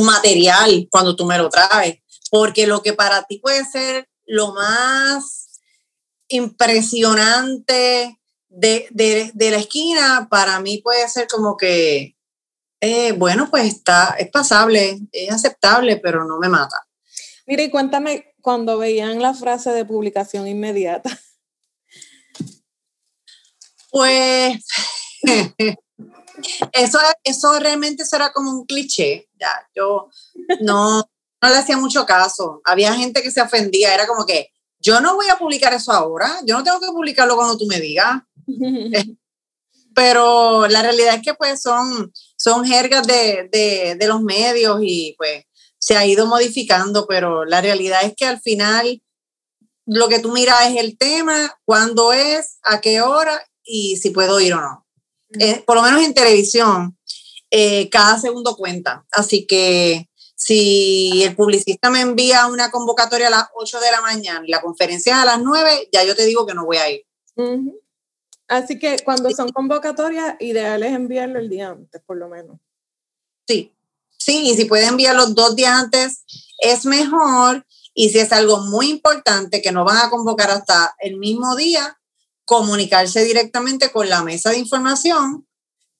material 0.00 0.88
cuando 0.90 1.16
tú 1.16 1.24
me 1.24 1.38
lo 1.38 1.48
traes. 1.48 2.00
Porque 2.30 2.66
lo 2.66 2.82
que 2.82 2.92
para 2.92 3.24
ti 3.24 3.38
puede 3.38 3.64
ser 3.64 4.08
lo 4.26 4.52
más 4.52 5.60
impresionante 6.28 8.18
de, 8.48 9.32
la 9.38 9.56
esquina, 9.56 10.28
para 10.30 10.60
mí 10.60 10.78
puede 10.78 11.08
ser 11.08 11.26
como 11.28 11.56
que, 11.56 12.16
eh, 12.80 13.12
bueno, 13.12 13.48
pues 13.50 13.66
está, 13.66 14.16
es 14.18 14.30
pasable, 14.30 15.00
es 15.12 15.30
aceptable, 15.30 15.96
pero 15.96 16.24
no 16.24 16.38
me 16.38 16.48
mata. 16.48 16.86
Mire, 17.46 17.70
cuéntame 17.70 18.34
cuando 18.40 18.78
veían 18.78 19.20
la 19.20 19.34
frase 19.34 19.70
de 19.70 19.84
publicación 19.84 20.48
inmediata. 20.48 21.10
Pues 23.90 24.64
eso, 26.72 26.98
eso 27.22 27.58
realmente 27.58 28.04
será 28.04 28.32
como 28.32 28.50
un 28.50 28.66
cliché. 28.66 29.28
Ya, 29.38 29.68
yo 29.74 30.08
no, 30.60 30.98
no 30.98 31.48
le 31.48 31.56
hacía 31.56 31.76
mucho 31.76 32.06
caso. 32.06 32.60
Había 32.64 32.94
gente 32.94 33.22
que 33.22 33.30
se 33.30 33.40
ofendía. 33.40 33.94
Era 33.94 34.06
como 34.06 34.26
que 34.26 34.50
yo 34.78 35.00
no 35.00 35.14
voy 35.14 35.28
a 35.28 35.38
publicar 35.38 35.72
eso 35.74 35.92
ahora. 35.92 36.40
Yo 36.44 36.56
no 36.56 36.64
tengo 36.64 36.80
que 36.80 36.88
publicarlo 36.88 37.36
cuando 37.36 37.56
tú 37.56 37.66
me 37.66 37.80
digas. 37.80 38.22
Pero 39.94 40.66
la 40.66 40.82
realidad 40.82 41.14
es 41.14 41.22
que 41.22 41.34
pues 41.34 41.62
son, 41.62 42.12
son 42.36 42.64
jergas 42.64 43.06
de, 43.06 43.48
de, 43.52 43.94
de 43.94 44.06
los 44.08 44.22
medios 44.22 44.80
y 44.82 45.14
pues 45.16 45.44
se 45.84 45.96
ha 45.96 46.06
ido 46.06 46.26
modificando, 46.26 47.06
pero 47.06 47.44
la 47.44 47.60
realidad 47.60 48.04
es 48.04 48.14
que 48.16 48.24
al 48.24 48.40
final 48.40 49.02
lo 49.84 50.08
que 50.08 50.18
tú 50.18 50.32
miras 50.32 50.70
es 50.70 50.76
el 50.76 50.96
tema, 50.96 51.58
cuándo 51.66 52.14
es, 52.14 52.58
a 52.62 52.80
qué 52.80 53.02
hora 53.02 53.44
y 53.62 53.98
si 53.98 54.08
puedo 54.10 54.40
ir 54.40 54.54
o 54.54 54.60
no. 54.62 54.83
Eh, 55.38 55.62
por 55.66 55.76
lo 55.76 55.82
menos 55.82 56.02
en 56.02 56.14
televisión, 56.14 56.96
eh, 57.50 57.88
cada 57.90 58.18
segundo 58.18 58.56
cuenta. 58.56 59.04
Así 59.10 59.46
que 59.46 60.08
si 60.34 61.22
el 61.22 61.36
publicista 61.36 61.90
me 61.90 62.00
envía 62.00 62.46
una 62.46 62.70
convocatoria 62.70 63.28
a 63.28 63.30
las 63.30 63.44
8 63.54 63.80
de 63.80 63.90
la 63.90 64.00
mañana 64.00 64.42
y 64.46 64.50
la 64.50 64.60
conferencia 64.60 65.14
es 65.14 65.18
a 65.22 65.24
las 65.24 65.40
9, 65.40 65.88
ya 65.92 66.04
yo 66.04 66.14
te 66.14 66.26
digo 66.26 66.46
que 66.46 66.54
no 66.54 66.66
voy 66.66 66.76
a 66.76 66.90
ir. 66.90 67.04
Así 68.48 68.78
que 68.78 68.98
cuando 69.04 69.30
son 69.30 69.50
convocatorias, 69.50 70.36
ideal 70.40 70.82
es 70.82 70.92
enviarlo 70.92 71.38
el 71.38 71.48
día 71.48 71.70
antes, 71.70 72.02
por 72.04 72.16
lo 72.16 72.28
menos. 72.28 72.58
Sí, 73.46 73.72
sí, 74.18 74.50
y 74.50 74.54
si 74.54 74.66
puede 74.66 74.86
enviarlo 74.86 75.26
dos 75.28 75.56
días 75.56 75.72
antes, 75.72 76.24
es 76.58 76.84
mejor. 76.84 77.64
Y 77.94 78.10
si 78.10 78.18
es 78.18 78.32
algo 78.32 78.58
muy 78.58 78.90
importante 78.90 79.62
que 79.62 79.72
no 79.72 79.84
van 79.84 79.98
a 79.98 80.10
convocar 80.10 80.50
hasta 80.50 80.94
el 80.98 81.16
mismo 81.16 81.54
día, 81.54 81.98
comunicarse 82.44 83.24
directamente 83.24 83.90
con 83.90 84.08
la 84.08 84.22
mesa 84.22 84.50
de 84.50 84.58
información 84.58 85.46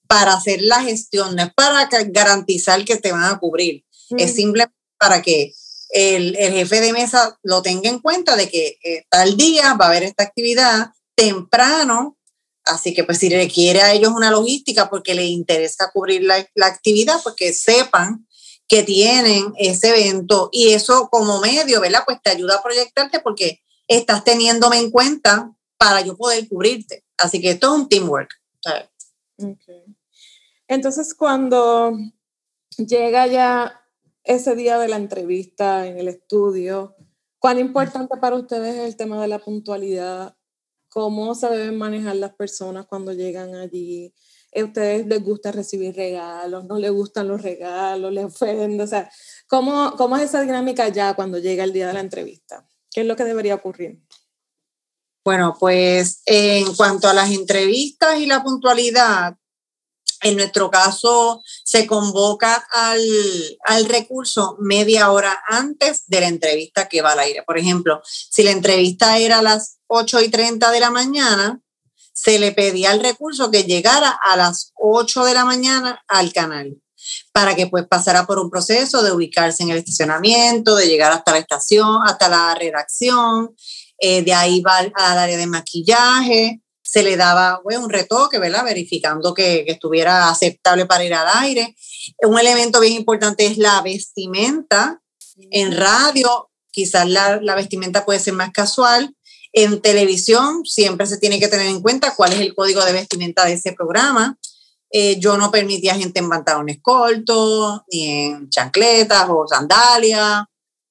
para 0.07 0.33
hacer 0.33 0.61
la 0.61 0.83
gestión, 0.83 1.35
no 1.35 1.43
es 1.43 1.53
para 1.53 1.87
garantizar 2.07 2.83
que 2.85 2.97
te 2.97 3.11
van 3.11 3.23
a 3.23 3.39
cubrir, 3.39 3.83
es 4.17 4.35
simplemente 4.35 4.75
para 4.99 5.21
que 5.21 5.53
el, 5.89 6.35
jefe 6.35 6.81
de 6.81 6.93
mesa 6.93 7.37
lo 7.41 7.61
tenga 7.61 7.89
en 7.89 7.99
cuenta 7.99 8.35
de 8.35 8.49
que 8.49 8.77
eh, 8.83 9.05
tal 9.09 9.37
día 9.37 9.73
va 9.73 9.85
a 9.85 9.87
haber 9.89 10.03
esta 10.03 10.23
actividad 10.23 10.91
temprano, 11.15 12.17
así 12.65 12.93
que 12.93 13.03
pues 13.03 13.17
si 13.17 13.29
requiere 13.29 13.81
a 13.81 13.93
ellos 13.93 14.11
una 14.15 14.31
logística 14.31 14.89
porque 14.89 15.15
les 15.15 15.29
interesa 15.29 15.91
cubrir 15.91 16.23
la, 16.23 16.47
la 16.53 16.67
actividad, 16.67 17.21
pues 17.23 17.35
que 17.35 17.53
sepan 17.53 18.27
que 18.67 18.83
tienen 18.83 19.53
ese 19.57 19.89
evento. 19.89 20.49
Y 20.51 20.73
eso 20.73 21.09
como 21.11 21.39
medio, 21.39 21.81
¿verdad? 21.81 22.03
Pues 22.05 22.19
te 22.21 22.31
ayuda 22.31 22.55
a 22.55 22.63
proyectarte 22.63 23.19
porque 23.19 23.61
estás 23.87 24.23
teniéndome 24.23 24.79
en 24.79 24.91
cuenta 24.91 25.54
para 25.77 26.01
yo 26.01 26.15
poder 26.17 26.47
cubrirte. 26.47 27.03
Así 27.17 27.41
que 27.41 27.51
esto 27.51 27.73
es 27.73 27.81
un 27.81 27.89
teamwork. 27.89 28.29
Entonces, 30.67 31.13
cuando 31.13 31.97
llega 32.77 33.27
ya 33.27 33.81
ese 34.23 34.55
día 34.55 34.79
de 34.79 34.87
la 34.87 34.97
entrevista 34.97 35.87
en 35.87 35.97
el 35.97 36.07
estudio, 36.07 36.95
¿cuán 37.39 37.59
importante 37.59 38.17
para 38.17 38.35
ustedes 38.35 38.75
es 38.75 38.85
el 38.85 38.97
tema 38.97 39.21
de 39.21 39.27
la 39.27 39.39
puntualidad? 39.39 40.35
¿Cómo 40.89 41.35
se 41.35 41.49
deben 41.49 41.77
manejar 41.77 42.15
las 42.15 42.33
personas 42.33 42.87
cuando 42.87 43.13
llegan 43.13 43.53
allí? 43.55 44.13
¿A 44.55 44.63
ustedes 44.63 45.05
les 45.05 45.21
gusta 45.21 45.51
recibir 45.51 45.93
regalos? 45.93 46.63
¿No 46.65 46.79
les 46.79 46.91
gustan 46.91 47.27
los 47.27 47.41
regalos? 47.41 48.13
¿Les 48.13 48.23
ofenden? 48.23 48.79
O 48.79 48.87
sea, 48.87 49.11
¿cómo, 49.47 49.93
¿cómo 49.97 50.15
es 50.15 50.23
esa 50.23 50.41
dinámica 50.41 50.87
ya 50.87 51.13
cuando 51.13 51.37
llega 51.37 51.65
el 51.65 51.73
día 51.73 51.87
de 51.87 51.93
la 51.93 51.99
entrevista? 51.99 52.65
¿Qué 52.89 53.01
es 53.01 53.07
lo 53.07 53.17
que 53.17 53.25
debería 53.25 53.55
ocurrir? 53.55 54.01
Bueno, 55.25 55.57
pues 55.59 56.21
en 56.27 56.75
cuanto 56.75 57.09
a 57.09 57.13
las 57.15 57.31
entrevistas 57.31 58.19
y 58.19 58.27
la 58.27 58.43
puntualidad, 58.43 59.35
en 60.21 60.37
nuestro 60.37 60.69
caso, 60.69 61.41
se 61.63 61.87
convoca 61.87 62.63
al, 62.71 63.85
recurso 63.87 64.55
media 64.59 65.11
hora 65.11 65.41
antes 65.47 66.03
de 66.05 66.21
la 66.21 66.27
entrevista 66.27 66.87
que 66.87 67.01
va 67.01 67.13
al 67.13 67.19
aire. 67.19 67.41
Por 67.41 67.57
ejemplo, 67.57 68.01
si 68.05 68.43
la 68.43 68.51
entrevista 68.51 69.17
era 69.17 69.39
a 69.39 69.41
las 69.41 69.79
8 69.87 70.21
y 70.21 70.29
30 70.29 70.69
de 70.69 70.79
la 70.79 70.91
mañana, 70.91 71.59
se 72.13 72.37
le 72.37 72.51
pedía 72.51 72.91
al 72.91 72.99
recurso 72.99 73.49
que 73.49 73.63
llegara 73.63 74.09
a 74.09 74.37
las 74.37 74.73
8 74.75 75.25
de 75.25 75.33
la 75.33 75.43
mañana 75.43 76.03
al 76.07 76.33
canal 76.33 76.77
para 77.31 77.55
que 77.55 77.67
pues 77.67 77.85
pasara 77.87 78.25
por 78.25 78.39
un 78.39 78.49
proceso 78.49 79.03
de 79.03 79.11
ubicarse 79.11 79.63
en 79.63 79.69
el 79.69 79.77
estacionamiento, 79.77 80.75
de 80.75 80.87
llegar 80.87 81.11
hasta 81.11 81.31
la 81.31 81.39
estación, 81.39 81.99
hasta 82.05 82.29
la 82.29 82.55
redacción, 82.55 83.55
eh, 83.97 84.23
de 84.23 84.33
ahí 84.33 84.61
va 84.61 84.77
al, 84.77 84.91
área 84.95 85.37
de 85.37 85.47
maquillaje, 85.47 86.61
se 86.81 87.03
le 87.03 87.17
daba 87.17 87.61
un 87.63 87.89
retoque, 87.89 88.39
¿verdad? 88.39 88.63
Verificando 88.63 89.33
que, 89.33 89.63
que, 89.65 89.73
estuviera 89.73 90.29
aceptable 90.29 90.85
para 90.85 91.03
ir 91.03 91.13
al 91.13 91.27
aire. 91.43 91.75
Un 92.23 92.39
elemento 92.39 92.79
bien 92.79 92.93
importante 92.93 93.45
es 93.45 93.57
la 93.57 93.81
vestimenta. 93.81 95.01
En 95.51 95.75
radio, 95.75 96.49
quizás 96.71 97.09
la, 97.09 97.41
la 97.41 97.55
vestimenta 97.55 98.05
puede 98.05 98.19
ser 98.19 98.33
más 98.33 98.51
casual. 98.51 99.15
En 99.51 99.81
televisión, 99.81 100.65
siempre 100.65 101.07
se 101.07 101.17
tiene 101.17 101.39
que 101.39 101.47
tener 101.47 101.67
en 101.67 101.81
cuenta 101.81 102.13
cuál 102.15 102.33
es 102.33 102.39
el 102.39 102.53
código 102.53 102.83
de 102.83 102.93
vestimenta 102.93 103.45
de 103.45 103.53
ese 103.53 103.73
programa. 103.73 104.37
Eh, 104.91 105.19
yo 105.19 105.37
no 105.37 105.51
permitía 105.51 105.95
gente 105.95 106.19
en 106.19 106.29
pantalones 106.29 106.79
cortos, 106.81 107.81
ni 107.91 108.07
en 108.07 108.49
chancletas 108.49 109.27
o 109.29 109.45
sandalias. 109.47 110.43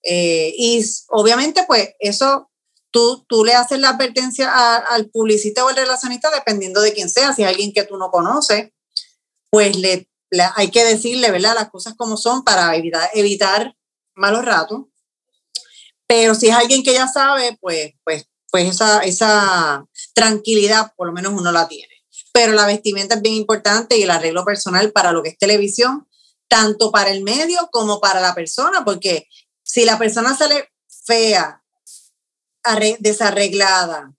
Eh, 0.03 0.55
y 0.59 0.85
obviamente, 1.09 1.65
pues 1.67 1.91
eso 1.99 2.51
tú, 2.95 3.25
tú 3.29 3.45
le 3.45 3.55
haces 3.55 3.81
la 3.81 3.89
advertencia 3.89 4.77
al 4.77 5.11
publicista 5.11 5.65
o 5.65 5.69
al 5.69 5.75
relacionista 5.75 6.31
dependiendo 6.31 6.81
de 6.81 6.93
quién 6.93 7.11
sea. 7.11 7.33
Si 7.33 7.43
es 7.43 7.49
alguien 7.49 7.73
que 7.73 7.83
tú 7.83 7.97
no 7.97 8.13
conoces, 8.13 8.71
pues 9.51 9.77
le, 9.77 10.09
hay 10.55 10.71
que 10.71 10.85
decirle, 10.85 11.33
¿verdad? 11.33 11.57
Las 11.57 11.71
cosas 11.71 11.95
como 11.97 12.17
son 12.17 12.45
para 12.45 12.77
evitar, 12.77 13.11
evitar 13.15 13.75
malos 14.15 14.45
ratos. 14.45 14.83
Pero 16.07 16.37
si 16.37 16.51
es 16.51 16.55
alguien 16.55 16.85
que 16.85 16.93
ya 16.95 17.09
sabe, 17.09 17.59
pues, 17.61 17.95
pues, 18.05 18.29
pues 18.53 18.71
esa, 18.71 19.01
esa 19.01 19.85
tranquilidad 20.15 20.93
por 20.97 21.09
lo 21.09 21.13
menos 21.13 21.33
uno 21.33 21.51
la 21.51 21.67
tiene 21.67 21.95
pero 22.33 22.53
la 22.53 22.67
vestimenta 22.67 23.15
es 23.15 23.23
bien 23.23 23.37
importante 23.37 23.97
y 23.97 24.03
el 24.03 24.11
arreglo 24.11 24.45
personal 24.45 24.91
para 24.91 25.13
lo 25.13 25.23
que 25.23 25.29
es 25.29 25.39
televisión, 25.39 26.09
tanto 26.49 26.91
para 26.91 27.11
el 27.11 27.23
medio 27.23 27.69
como 27.71 28.01
para 28.01 28.21
la 28.21 28.35
persona, 28.35 28.85
porque 28.85 29.29
si 29.63 29.85
la 29.85 29.99
persona 29.99 30.37
sale 30.37 30.69
fea, 31.07 31.64
desarreglada, 33.01 34.15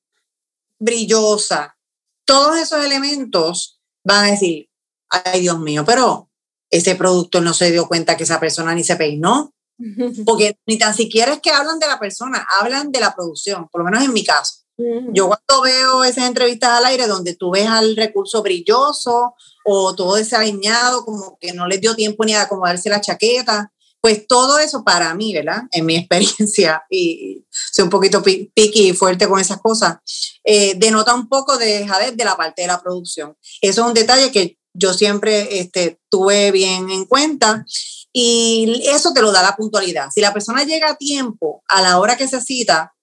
brillosa, 0.79 1.77
todos 2.25 2.57
esos 2.57 2.83
elementos 2.83 3.79
van 4.03 4.25
a 4.25 4.31
decir, 4.31 4.69
ay 5.09 5.41
Dios 5.41 5.59
mío, 5.59 5.83
pero 5.85 6.29
ese 6.69 6.95
producto 6.95 7.41
no 7.41 7.53
se 7.53 7.71
dio 7.71 7.87
cuenta 7.87 8.17
que 8.17 8.23
esa 8.23 8.39
persona 8.39 8.73
ni 8.73 8.83
se 8.83 8.95
peinó, 8.95 9.53
porque 10.25 10.57
ni 10.65 10.77
tan 10.77 10.93
siquiera 10.93 11.33
es 11.33 11.41
que 11.41 11.51
hablan 11.51 11.79
de 11.79 11.87
la 11.87 11.99
persona, 11.99 12.45
hablan 12.59 12.91
de 12.91 12.99
la 12.99 13.15
producción, 13.15 13.67
por 13.69 13.81
lo 13.81 13.85
menos 13.85 14.03
en 14.03 14.13
mi 14.13 14.23
caso. 14.23 14.65
Yo 15.13 15.29
cuando 15.29 15.63
veo 15.63 16.03
esas 16.03 16.25
entrevistas 16.25 16.71
al 16.71 16.85
aire 16.85 17.07
donde 17.07 17.33
tú 17.33 17.51
ves 17.51 17.65
al 17.65 17.95
recurso 17.95 18.43
brilloso 18.43 19.33
o 19.63 19.95
todo 19.95 20.15
desaliñado, 20.15 21.05
como 21.05 21.37
que 21.39 21.53
no 21.53 21.65
les 21.65 21.79
dio 21.79 21.95
tiempo 21.95 22.25
ni 22.25 22.33
a 22.33 22.41
acomodarse 22.41 22.89
la 22.89 22.99
chaqueta, 22.99 23.71
pues 24.05 24.27
todo 24.27 24.59
eso 24.59 24.83
para 24.83 25.15
mí, 25.15 25.33
¿verdad? 25.33 25.63
En 25.71 25.83
mi 25.83 25.95
experiencia, 25.97 26.83
y 26.91 27.43
soy 27.49 27.85
un 27.85 27.89
poquito 27.89 28.21
piqui 28.21 28.89
y 28.89 28.93
fuerte 28.93 29.27
con 29.27 29.39
esas 29.39 29.59
cosas, 29.59 29.95
eh, 30.43 30.75
denota 30.77 31.15
un 31.15 31.27
poco 31.27 31.57
de 31.57 31.79
dejadez 31.79 32.15
de 32.15 32.23
la 32.23 32.37
parte 32.37 32.61
de 32.61 32.67
la 32.67 32.79
producción. 32.79 33.35
Eso 33.61 33.81
es 33.81 33.87
un 33.87 33.95
detalle 33.95 34.31
que 34.31 34.59
yo 34.75 34.93
siempre 34.93 35.57
este, 35.57 35.99
tuve 36.07 36.51
bien 36.51 36.91
en 36.91 37.05
cuenta 37.05 37.65
y 38.13 38.83
eso 38.85 39.11
te 39.11 39.23
lo 39.23 39.31
da 39.31 39.41
la 39.41 39.55
puntualidad. 39.55 40.09
Si 40.13 40.21
la 40.21 40.33
persona 40.33 40.63
llega 40.65 40.91
a 40.91 40.97
tiempo, 40.97 41.63
a 41.67 41.81
la 41.81 41.99
hora 41.99 42.15
que 42.15 42.27
se 42.27 42.39
cita, 42.41 42.93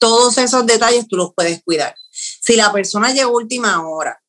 todos 0.00 0.38
esos 0.38 0.66
detalles 0.66 1.06
tú 1.06 1.14
los 1.14 1.34
puedes 1.36 1.62
cuidar. 1.62 1.94
Si 2.10 2.56
la 2.56 2.72
persona 2.72 3.12
llegó 3.12 3.30
última 3.30 3.88
hora, 3.88 4.20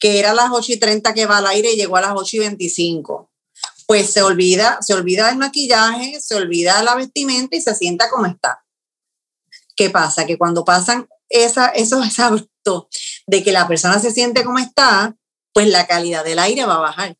que 0.00 0.18
era 0.18 0.32
a 0.32 0.34
las 0.34 0.50
8 0.50 0.72
y 0.72 0.76
30 0.80 1.14
que 1.14 1.26
va 1.26 1.38
al 1.38 1.46
aire 1.46 1.74
y 1.74 1.76
llegó 1.76 1.96
a 1.96 2.00
las 2.00 2.14
8 2.16 2.38
y 2.38 2.40
25, 2.40 3.30
pues 3.86 4.10
se 4.10 4.22
olvida, 4.22 4.78
se 4.80 4.94
olvida 4.94 5.30
el 5.30 5.36
maquillaje, 5.36 6.20
se 6.20 6.34
olvida 6.34 6.82
la 6.82 6.94
vestimenta 6.94 7.56
y 7.56 7.60
se 7.60 7.74
sienta 7.74 8.10
como 8.10 8.26
está. 8.26 8.64
¿Qué 9.76 9.90
pasa? 9.90 10.26
Que 10.26 10.38
cuando 10.38 10.64
pasan 10.64 11.08
esa, 11.28 11.68
esos 11.68 12.18
abruptos 12.18 12.86
de 13.26 13.42
que 13.42 13.52
la 13.52 13.68
persona 13.68 13.98
se 13.98 14.10
siente 14.10 14.44
como 14.44 14.58
está, 14.58 15.16
pues 15.52 15.68
la 15.68 15.86
calidad 15.86 16.24
del 16.24 16.38
aire 16.38 16.64
va 16.64 16.76
a 16.76 16.80
bajar. 16.80 17.16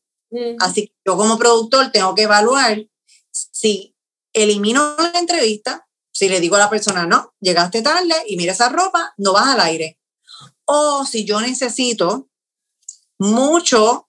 Así 0.58 0.88
que 0.88 0.94
yo 1.06 1.16
como 1.16 1.38
productor 1.38 1.92
tengo 1.92 2.12
que 2.16 2.22
evaluar 2.22 2.84
si 3.30 3.94
elimino 4.32 4.96
la 4.98 5.16
entrevista 5.20 5.84
si 6.14 6.28
le 6.28 6.40
digo 6.40 6.54
a 6.56 6.60
la 6.60 6.70
persona, 6.70 7.06
no, 7.06 7.34
llegaste 7.40 7.82
tarde 7.82 8.14
y 8.28 8.36
mira 8.36 8.52
esa 8.52 8.68
ropa, 8.68 9.12
no 9.16 9.32
vas 9.32 9.48
al 9.48 9.60
aire. 9.60 9.98
O 10.64 11.04
si 11.04 11.24
yo 11.24 11.40
necesito 11.40 12.28
mucho 13.18 14.08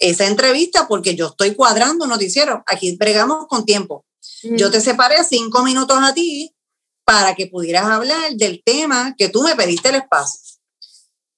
esa 0.00 0.26
entrevista 0.26 0.88
porque 0.88 1.14
yo 1.14 1.28
estoy 1.28 1.54
cuadrando 1.54 2.04
un 2.04 2.10
noticiero, 2.10 2.64
aquí 2.66 2.96
bregamos 2.96 3.46
con 3.46 3.64
tiempo. 3.64 4.04
Yo 4.42 4.70
te 4.70 4.80
separé 4.80 5.22
cinco 5.22 5.62
minutos 5.62 5.98
a 6.00 6.14
ti 6.14 6.54
para 7.04 7.34
que 7.34 7.46
pudieras 7.46 7.84
hablar 7.84 8.32
del 8.34 8.62
tema 8.64 9.14
que 9.16 9.28
tú 9.28 9.42
me 9.42 9.54
pediste 9.54 9.90
el 9.90 9.96
espacio. 9.96 10.40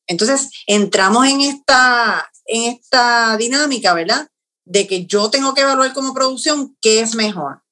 Entonces, 0.07 0.51
entramos 0.67 1.27
en 1.27 1.41
esta, 1.41 2.31
en 2.47 2.73
esta 2.73 3.37
dinámica, 3.37 3.95
¿verdad? 3.95 4.29
De 4.65 4.87
que 4.87 5.07
yo 5.07 5.31
tengo 5.31 5.55
que 5.55 5.63
evaluar 5.63 5.93
como 5.93 6.15
producción 6.15 6.77
qué 6.81 7.01
es 7.01 7.15
mejor 7.15 7.63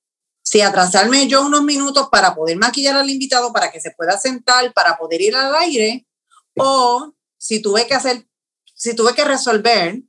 si 0.50 0.62
atrasarme 0.62 1.28
yo 1.28 1.46
unos 1.46 1.62
minutos 1.62 2.08
para 2.10 2.34
poder 2.34 2.56
maquillar 2.56 2.96
al 2.96 3.08
invitado 3.08 3.52
para 3.52 3.70
que 3.70 3.80
se 3.80 3.92
pueda 3.92 4.18
sentar, 4.18 4.72
para 4.72 4.96
poder 4.96 5.20
ir 5.20 5.36
al 5.36 5.54
aire, 5.54 6.08
o 6.56 7.14
si 7.38 7.62
tuve 7.62 7.86
que 7.86 7.94
hacer, 7.94 8.26
si 8.74 8.96
tuve 8.96 9.14
que 9.14 9.24
resolver 9.24 10.02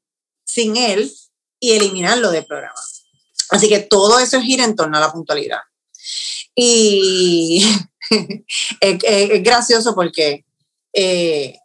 sin 0.43 0.77
él 0.77 1.11
y 1.59 1.71
eliminarlo 1.71 2.31
del 2.31 2.45
programa. 2.45 2.79
Así 3.49 3.67
que 3.69 3.79
todo 3.79 4.19
eso 4.19 4.41
gira 4.41 4.63
en 4.63 4.75
torno 4.75 4.97
a 4.97 5.01
la 5.01 5.11
puntualidad. 5.11 5.59
Y 6.55 7.63
es, 8.81 9.43
gracioso 9.43 9.95
porque 9.95 10.45
eh, 10.93 11.57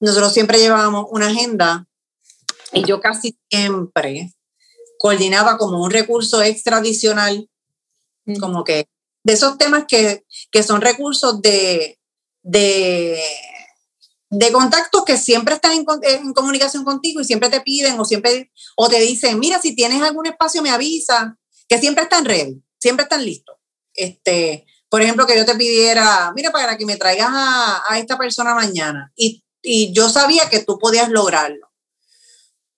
nosotros 0.00 0.32
siempre 0.32 0.58
llevábamos 0.58 1.06
una 1.10 1.28
agenda 1.28 1.86
y 2.72 2.84
yo 2.84 3.00
casi 3.00 3.38
siempre 3.50 4.32
coordinaba 4.98 5.56
como 5.56 5.82
un 5.82 5.90
recurso 5.90 6.42
extra 6.42 6.78
adicional 6.78 7.48
como 8.40 8.64
que 8.64 8.88
de 9.24 9.32
esos 9.32 9.58
temas 9.58 9.84
que, 9.86 10.24
son 10.62 10.80
recursos 10.80 11.40
de, 11.42 11.98
de, 12.42 13.20
de 14.30 14.52
contactos 14.52 15.04
que 15.04 15.16
siempre 15.16 15.54
están 15.54 15.72
en, 15.72 16.32
comunicación 16.34 16.84
contigo 16.84 17.20
y 17.20 17.24
siempre 17.24 17.48
te 17.48 17.60
piden 17.60 17.98
o 17.98 18.04
siempre 18.04 18.50
o 18.76 18.88
te 18.88 19.00
dicen, 19.00 19.38
mira, 19.38 19.60
si 19.60 19.74
tienes 19.74 20.02
algún 20.02 20.26
espacio 20.26 20.62
me 20.62 20.70
avisa, 20.70 21.36
que 21.68 21.78
siempre 21.78 22.04
están 22.04 22.24
ready, 22.24 22.62
siempre 22.78 23.04
están 23.04 23.24
listos. 23.24 23.56
Este, 23.94 24.66
por 24.88 25.02
ejemplo, 25.02 25.26
que 25.26 25.36
yo 25.36 25.44
te 25.44 25.54
pidiera, 25.54 26.32
mira, 26.36 26.50
para 26.50 26.76
que 26.76 26.86
me 26.86 26.96
traigas 26.96 27.30
a, 27.30 27.98
esta 27.98 28.18
persona 28.18 28.54
mañana 28.54 29.12
y, 29.16 29.42
y 29.62 29.92
yo 29.92 30.08
sabía 30.08 30.48
que 30.48 30.60
tú 30.60 30.78
podías 30.78 31.08
lograrlo. 31.08 31.70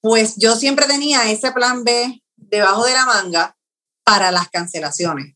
pues 0.00 0.36
yo 0.36 0.56
siempre 0.56 0.86
tenía 0.86 1.30
ese 1.30 1.52
plan 1.52 1.84
B 1.84 2.22
debajo 2.36 2.86
de 2.86 2.94
la 2.94 3.06
manga 3.06 3.56
para 4.04 4.30
las 4.30 4.48
cancelaciones. 4.48 5.34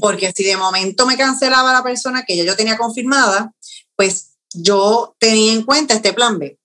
Porque 0.00 0.32
si 0.34 0.44
de 0.44 0.56
momento 0.56 1.06
me 1.06 1.16
cancelaba 1.16 1.72
la 1.72 1.82
persona 1.82 2.24
que 2.24 2.36
ya 2.36 2.44
yo 2.44 2.56
tenía 2.56 2.76
confirmada, 2.76 3.52
pues 3.96 4.33
yo 4.54 5.14
tenía 5.18 5.52
en 5.52 5.62
cuenta 5.62 5.94
este 5.94 6.12
plan 6.12 6.38
B. 6.38 6.58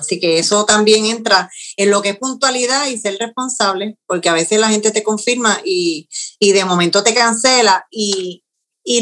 Así 0.00 0.18
que 0.18 0.38
eso 0.38 0.64
también 0.64 1.04
entra 1.04 1.50
en 1.76 1.90
lo 1.90 2.00
que 2.00 2.10
es 2.10 2.18
puntualidad 2.18 2.86
y 2.86 2.98
ser 2.98 3.18
responsable, 3.18 3.98
porque 4.06 4.30
a 4.30 4.32
veces 4.32 4.58
la 4.58 4.70
gente 4.70 4.92
te 4.92 5.02
confirma 5.02 5.60
y, 5.62 6.08
de 6.40 6.64
momento 6.64 7.02
te 7.02 7.14
cancela 7.14 7.86
y, 7.90 8.42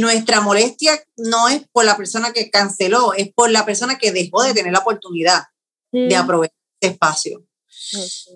nuestra 0.01 0.43
molestia 0.43 1.03
no 1.17 1.49
es 1.49 1.63
por 1.73 1.85
la 1.85 1.97
persona 1.97 2.33
que 2.33 2.51
canceló, 2.51 3.15
es 3.15 3.33
por 3.33 3.51
la 3.51 3.65
persona 3.65 3.97
que 3.97 4.13
dejó 4.13 4.43
de 4.43 4.53
tener 4.53 4.73
la 4.73 4.81
oportunidad 4.81 5.45
de 5.93 6.15
aprovechar 6.15 6.57
este 6.81 6.93
espacio. 6.93 7.45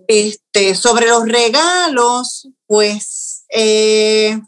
Este, 0.09 0.75
sobre 0.75 1.09
los 1.09 1.25
regalos, 1.29 2.49
pues 2.67 3.45
eh, 3.51 4.41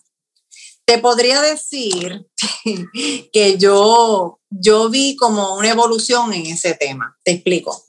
te 0.85 0.99
podría 0.99 1.41
decir 1.41 2.27
que 3.33 3.57
yo, 3.59 4.41
yo 4.51 4.91
vi 4.91 5.17
como 5.17 5.57
una 5.57 5.71
evolución 5.71 6.33
en 6.33 6.47
ese 6.47 6.75
tema. 6.75 7.19
Te 7.23 7.33
explico. 7.33 7.85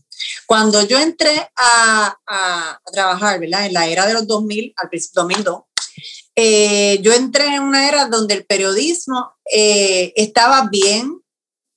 Cuando 0.46 0.82
yo 0.84 0.98
entré 0.98 1.50
a, 1.56 2.18
a, 2.26 2.82
trabajar, 2.92 3.40
¿verdad? 3.40 3.66
En 3.66 3.74
la 3.74 3.88
era 3.88 4.06
de 4.06 4.14
los 4.14 4.28
2000, 4.28 4.74
al 4.78 4.90
principio 4.90 5.24
2002, 5.24 5.62
eh, 6.38 7.00
yo 7.02 7.14
entré 7.14 7.48
en 7.56 7.64
una 7.64 7.88
era 7.88 8.08
donde 8.08 8.34
el 8.34 8.46
periodismo 8.46 9.34
eh, 9.52 10.14
estaba 10.16 10.68
bien, 10.70 11.22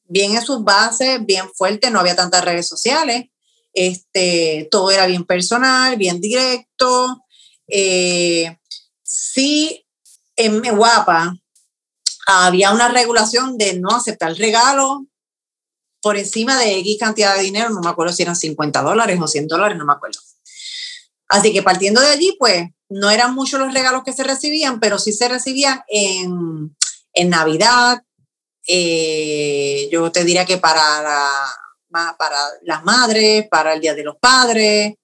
bien 0.04 0.34
en 0.34 0.42
sus 0.42 0.64
bases, 0.64 1.24
bien 1.24 1.48
fuerte, 1.54 1.90
no 1.90 2.00
había 2.00 2.16
tantas 2.16 2.44
redes 2.44 2.66
sociales, 2.66 3.26
este, 3.72 4.66
todo 4.70 4.90
era 4.90 5.06
bien 5.06 5.24
personal, 5.24 5.96
bien 5.96 6.20
directo. 6.20 7.24
Eh, 7.68 8.56
sí, 9.02 9.86
en 10.38 10.76
Guapa 10.76 11.36
había 12.26 12.72
una 12.72 12.88
regulación 12.88 13.58
de 13.58 13.78
no 13.78 13.90
aceptar 13.90 14.34
regalos, 14.34 14.98
por 16.00 16.16
encima 16.16 16.58
de 16.58 16.78
X 16.78 16.96
cantidad 17.00 17.36
de 17.36 17.42
dinero, 17.42 17.70
no 17.70 17.80
me 17.80 17.90
acuerdo 17.90 18.12
si 18.12 18.22
eran 18.22 18.36
50 18.36 18.82
dólares 18.82 19.18
o 19.20 19.26
100 19.26 19.48
dólares, 19.48 19.76
no 19.76 19.84
me 19.84 19.92
acuerdo. 19.92 20.20
Así 21.28 21.52
que 21.52 21.62
partiendo 21.62 22.00
de 22.00 22.08
allí, 22.08 22.36
pues 22.38 22.68
no 22.88 23.10
eran 23.10 23.34
muchos 23.34 23.60
los 23.60 23.74
regalos 23.74 24.02
que 24.04 24.12
se 24.12 24.24
recibían, 24.24 24.80
pero 24.80 24.98
sí 24.98 25.12
se 25.12 25.28
recibían 25.28 25.82
en, 25.88 26.74
en 27.12 27.30
Navidad. 27.30 28.02
Eh, 28.66 29.88
yo 29.90 30.10
te 30.12 30.24
diría 30.24 30.46
que 30.46 30.58
para, 30.58 31.02
la, 31.02 32.16
para 32.16 32.38
las 32.62 32.84
madres, 32.84 33.46
para 33.50 33.74
el 33.74 33.80
Día 33.80 33.94
de 33.94 34.04
los 34.04 34.16
Padres, 34.16 34.94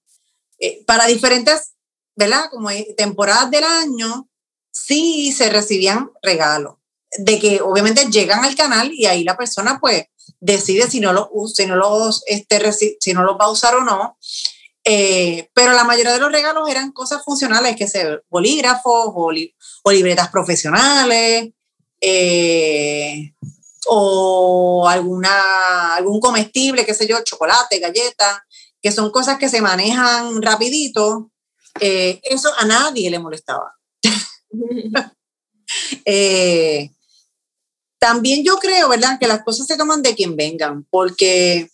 eh, 0.59 0.83
para 0.85 1.05
diferentes, 1.05 1.73
¿verdad? 2.15 2.49
Como 2.49 2.69
temporadas 2.97 3.51
del 3.51 3.63
año, 3.63 4.27
sí 4.75 5.31
se 5.31 5.49
recibían 5.49 6.11
regalos. 6.21 6.75
De 7.17 7.39
que 7.39 7.61
obviamente 7.61 8.09
llegan 8.11 8.43
al 8.43 8.55
canal 8.55 8.91
y 8.91 9.05
ahí 9.05 9.23
la 9.23 9.37
persona, 9.37 9.79
pues, 9.79 10.05
decide 10.39 10.89
si 10.89 10.99
no, 10.99 11.13
lo, 11.13 11.31
si 11.47 11.65
no, 11.65 11.75
los, 11.75 12.23
este, 12.27 12.71
si 12.99 13.13
no 13.13 13.23
los 13.23 13.37
va 13.37 13.45
a 13.45 13.51
usar 13.51 13.75
o 13.75 13.83
no. 13.83 14.17
Eh, 14.83 15.49
pero 15.53 15.71
la 15.73 15.83
mayoría 15.83 16.13
de 16.13 16.19
los 16.19 16.31
regalos 16.31 16.69
eran 16.69 16.91
cosas 16.91 17.23
funcionales, 17.23 17.75
que 17.75 17.87
sea 17.87 18.19
bolígrafos 18.29 19.13
o, 19.15 19.31
libretas 19.91 20.29
profesionales 20.29 21.49
eh, 22.01 23.33
o 23.87 24.87
alguna, 24.87 25.95
algún 25.95 26.19
comestible, 26.19 26.85
qué 26.85 26.93
sé 26.93 27.07
yo, 27.07 27.23
chocolate, 27.23 27.79
galleta, 27.79 28.45
que 28.81 28.91
son 28.91 29.09
cosas 29.09 29.37
que 29.37 29.49
se 29.49 29.61
manejan 29.61 30.41
rapidito. 30.41 31.31
Eh, 31.79 32.19
eso 32.23 32.51
a 32.57 32.65
nadie 32.65 33.09
le 33.09 33.19
molestaba. 33.19 33.75
eh, 36.05 36.89
también 37.99 38.43
yo 38.43 38.57
creo, 38.57 38.89
¿verdad?, 38.89 39.17
que 39.19 39.27
las 39.27 39.43
cosas 39.43 39.67
se 39.67 39.77
toman 39.77 40.01
de 40.01 40.15
quien 40.15 40.35
vengan, 40.35 40.85
porque 40.89 41.69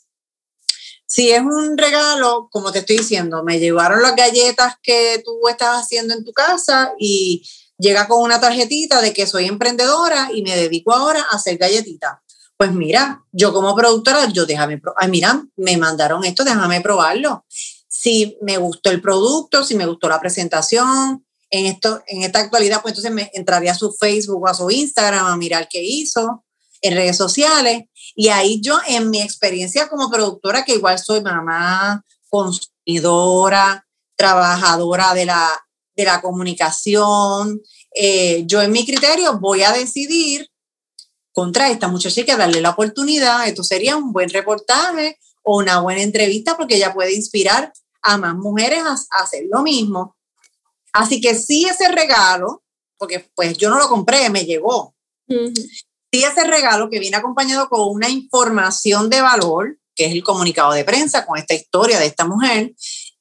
si 1.06 1.30
es 1.30 1.42
un 1.42 1.78
regalo, 1.78 2.48
como 2.50 2.72
te 2.72 2.80
estoy 2.80 3.00
diciendo, 3.00 3.44
me 3.44 3.60
llevaron 3.60 4.02
las 4.02 4.16
galletas 4.16 4.76
que 4.82 5.22
tú 5.26 5.46
estás 5.50 5.82
haciendo 5.82 6.14
en 6.14 6.24
tu 6.24 6.32
casa 6.32 6.94
y 6.98 7.44
llega 7.78 8.08
con 8.08 8.22
una 8.22 8.40
tarjetita 8.40 9.02
de 9.02 9.12
que 9.12 9.28
soy 9.28 9.48
emprendedora 9.48 10.30
y 10.34 10.42
me 10.42 10.56
dedico 10.56 10.94
ahora 10.94 11.26
a 11.30 11.36
hacer 11.36 11.58
galletitas. 11.58 12.20
Pues 12.56 12.72
mira, 12.72 13.26
yo 13.34 13.52
como 13.52 13.76
productora, 13.76 14.30
yo 14.30 14.46
déjame, 14.46 14.80
ay, 14.96 15.10
mira, 15.10 15.44
me 15.58 15.76
mandaron 15.76 16.24
esto, 16.24 16.46
déjame 16.46 16.80
probarlo. 16.80 17.44
Si 17.90 18.38
me 18.42 18.58
gustó 18.58 18.90
el 18.90 19.02
producto, 19.02 19.66
si 19.66 19.76
me 19.76 19.88
gustó 19.88 20.08
la 20.08 20.22
presentación, 20.22 21.26
en, 21.52 21.66
esto, 21.66 22.02
en 22.08 22.24
esta 22.24 22.40
actualidad, 22.40 22.82
pues 22.82 22.94
entonces 22.94 23.12
me 23.12 23.30
entraría 23.34 23.74
a 23.74 23.76
su 23.76 23.92
Facebook 23.94 24.44
o 24.44 24.48
a 24.48 24.54
su 24.54 24.72
Instagram 24.72 25.26
a 25.26 25.38
mirar 25.38 25.68
qué 25.70 25.84
hizo 25.84 26.44
en 26.82 26.96
redes 26.96 27.18
sociales. 27.18 27.84
Y 28.16 28.30
ahí 28.30 28.62
yo, 28.62 28.80
en 28.88 29.10
mi 29.10 29.22
experiencia 29.22 29.88
como 29.90 30.10
productora, 30.10 30.64
que 30.64 30.76
igual 30.76 30.98
soy 30.98 31.22
mamá, 31.22 32.04
consumidora, 32.30 33.86
trabajadora 34.16 35.14
de 35.14 35.26
la, 35.26 35.50
de 35.96 36.06
la 36.06 36.22
comunicación, 36.22 37.62
eh, 37.94 38.44
yo 38.46 38.62
en 38.62 38.72
mi 38.72 38.86
criterio 38.86 39.38
voy 39.40 39.64
a 39.64 39.74
decidir 39.74 40.48
contra 41.34 41.70
esta 41.70 41.88
muchacha 41.88 42.24
que 42.24 42.38
darle 42.38 42.62
la 42.62 42.72
oportunidad. 42.72 43.48
Esto 43.48 43.64
sería 43.64 43.98
un 43.98 44.12
buen 44.14 44.30
reportaje 44.30 45.18
o 45.44 45.58
una 45.58 45.82
buena 45.82 46.02
entrevista 46.02 46.56
porque 46.56 46.76
ella 46.76 46.94
puede 46.94 47.14
inspirar 47.14 47.74
a 48.02 48.18
más 48.18 48.36
mujeres 48.36 48.84
a 48.84 49.24
hacer 49.24 49.44
lo 49.52 49.62
mismo. 49.62 50.16
Así 50.94 51.22
que 51.22 51.36
sí 51.36 51.66
ese 51.66 51.88
regalo, 51.90 52.64
porque 52.98 53.32
pues 53.36 53.58
yo 53.58 53.70
no 53.70 53.80
lo 53.80 53.88
compré, 53.88 54.30
me 54.30 54.46
llegó. 54.46 54.96
Sí 55.28 56.24
ese 56.24 56.44
regalo 56.44 56.90
que 56.90 57.00
viene 57.00 57.18
acompañado 57.18 57.70
con 57.70 57.90
una 57.90 58.10
información 58.10 59.10
de 59.10 59.22
valor, 59.22 59.78
que 59.96 60.06
es 60.06 60.12
el 60.12 60.24
comunicado 60.24 60.74
de 60.74 60.84
prensa 60.84 61.26
con 61.26 61.38
esta 61.38 61.54
historia 61.54 62.00
de 62.00 62.08
esta 62.08 62.26
mujer, 62.26 62.74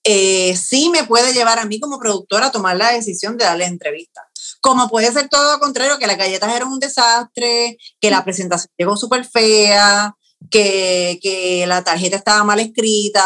eh, 0.02 0.56
sí 0.56 0.88
me 0.90 1.04
puede 1.04 1.32
llevar 1.32 1.58
a 1.58 1.66
mí 1.66 1.78
como 1.78 1.98
productora 1.98 2.46
a 2.46 2.52
tomar 2.52 2.76
la 2.76 2.90
decisión 2.90 3.36
de 3.36 3.44
darle 3.44 3.66
entrevista. 3.66 4.22
Como 4.60 4.88
puede 4.88 5.12
ser 5.12 5.28
todo 5.28 5.52
lo 5.52 5.60
contrario, 5.60 5.98
que 5.98 6.06
las 6.06 6.18
galletas 6.18 6.54
eran 6.54 6.68
un 6.68 6.80
desastre, 6.80 7.78
que 8.00 8.10
la 8.10 8.24
presentación 8.24 8.72
llegó 8.76 8.96
súper 8.96 9.24
fea, 9.24 10.16
que, 10.50 11.18
que, 11.22 11.66
la 11.66 11.84
tarjeta 11.84 12.16
estaba 12.16 12.44
mal 12.44 12.60
escrita, 12.60 13.24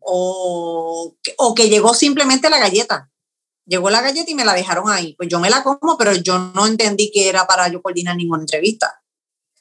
o, 0.00 1.16
o 1.38 1.54
que 1.54 1.68
llegó 1.68 1.94
simplemente 1.94 2.50
la 2.50 2.58
galleta 2.58 3.10
llegó 3.66 3.90
la 3.90 4.02
galleta 4.02 4.30
y 4.30 4.34
me 4.34 4.44
la 4.44 4.54
dejaron 4.54 4.90
ahí. 4.90 5.14
Pues 5.16 5.28
yo 5.28 5.40
me 5.40 5.50
la 5.50 5.62
como, 5.62 5.96
pero 5.96 6.12
yo 6.14 6.38
no 6.38 6.66
entendí 6.66 7.10
que 7.12 7.28
era 7.28 7.46
para 7.46 7.68
yo 7.68 7.82
coordinar 7.82 8.16
ninguna 8.16 8.42
entrevista. 8.42 9.02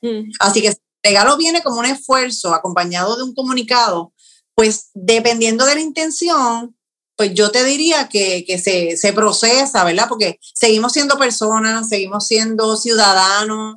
Mm. 0.01 0.31
Así 0.39 0.61
que 0.61 0.69
el 0.69 0.77
regalo 1.03 1.37
viene 1.37 1.61
como 1.63 1.79
un 1.79 1.85
esfuerzo 1.85 2.53
acompañado 2.53 3.15
de 3.17 3.23
un 3.23 3.33
comunicado, 3.33 4.13
pues 4.55 4.89
dependiendo 4.93 5.65
de 5.65 5.75
la 5.75 5.81
intención, 5.81 6.75
pues 7.15 7.33
yo 7.33 7.51
te 7.51 7.63
diría 7.63 8.09
que, 8.09 8.43
que 8.45 8.57
se, 8.57 8.97
se, 8.97 9.13
procesa, 9.13 9.83
¿verdad? 9.83 10.07
Porque 10.09 10.39
seguimos 10.41 10.93
siendo 10.93 11.17
personas, 11.17 11.87
seguimos 11.89 12.27
siendo 12.27 12.75
ciudadanos. 12.75 13.75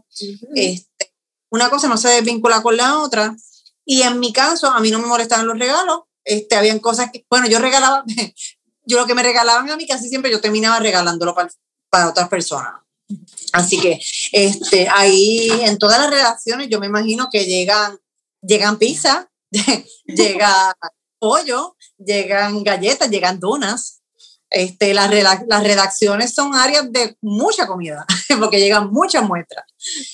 este, 0.54 1.12
una 1.50 1.70
cosa 1.70 1.88
no 1.88 1.96
se 1.96 2.08
desvincula 2.08 2.62
con 2.62 2.76
la 2.76 2.98
otra. 2.98 3.36
Y 3.84 4.02
en 4.02 4.18
mi 4.20 4.32
caso, 4.32 4.68
a 4.68 4.80
mí 4.80 4.90
no 4.90 4.98
me 4.98 5.06
molestaban 5.06 5.46
los 5.46 5.58
regalos. 5.58 6.00
Este, 6.24 6.56
habían 6.56 6.80
cosas 6.80 7.10
que, 7.12 7.24
bueno, 7.30 7.46
yo 7.46 7.58
regalaba, 7.58 8.04
yo 8.86 8.98
lo 8.98 9.06
que 9.06 9.14
me 9.14 9.22
regalaban 9.22 9.68
a 9.68 9.76
mí 9.76 9.86
casi 9.86 10.08
siempre 10.08 10.30
yo 10.30 10.40
terminaba 10.40 10.78
regalándolo 10.78 11.34
para, 11.34 11.50
para 11.90 12.08
otras 12.08 12.28
personas. 12.28 12.74
Así 13.52 13.80
que 13.80 14.00
este, 14.32 14.88
ahí 14.88 15.50
en 15.62 15.78
todas 15.78 16.00
las 16.00 16.10
relaciones 16.10 16.68
yo 16.68 16.80
me 16.80 16.86
imagino 16.86 17.28
que 17.30 17.44
llegan, 17.44 17.98
llegan 18.40 18.78
pizza, 18.78 19.30
llega 20.06 20.74
pollo, 21.18 21.76
llegan 21.98 22.62
galletas, 22.62 23.10
llegan 23.10 23.40
donas. 23.40 24.02
Este, 24.48 24.94
las, 24.94 25.10
las 25.46 25.62
redacciones 25.64 26.32
son 26.32 26.54
áreas 26.54 26.90
de 26.92 27.16
mucha 27.20 27.66
comida, 27.66 28.06
porque 28.40 28.60
llegan 28.60 28.92
muchas 28.92 29.24
muestras. 29.24 29.64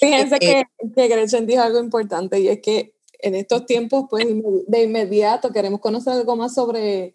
Fíjense 0.01 0.37
este, 0.37 0.39
que, 0.39 0.65
que 0.95 1.09
Gretchen 1.09 1.47
dijo 1.47 1.63
algo 1.63 1.79
importante 1.79 2.41
y 2.41 2.49
es 2.49 2.61
que 2.61 2.95
en 3.19 3.35
estos 3.35 3.67
tiempos, 3.67 4.07
pues 4.11 4.27
de 4.67 4.83
inmediato 4.83 5.53
queremos 5.53 5.81
conocer 5.81 6.15
algo 6.15 6.35
más 6.35 6.55
sobre 6.55 7.15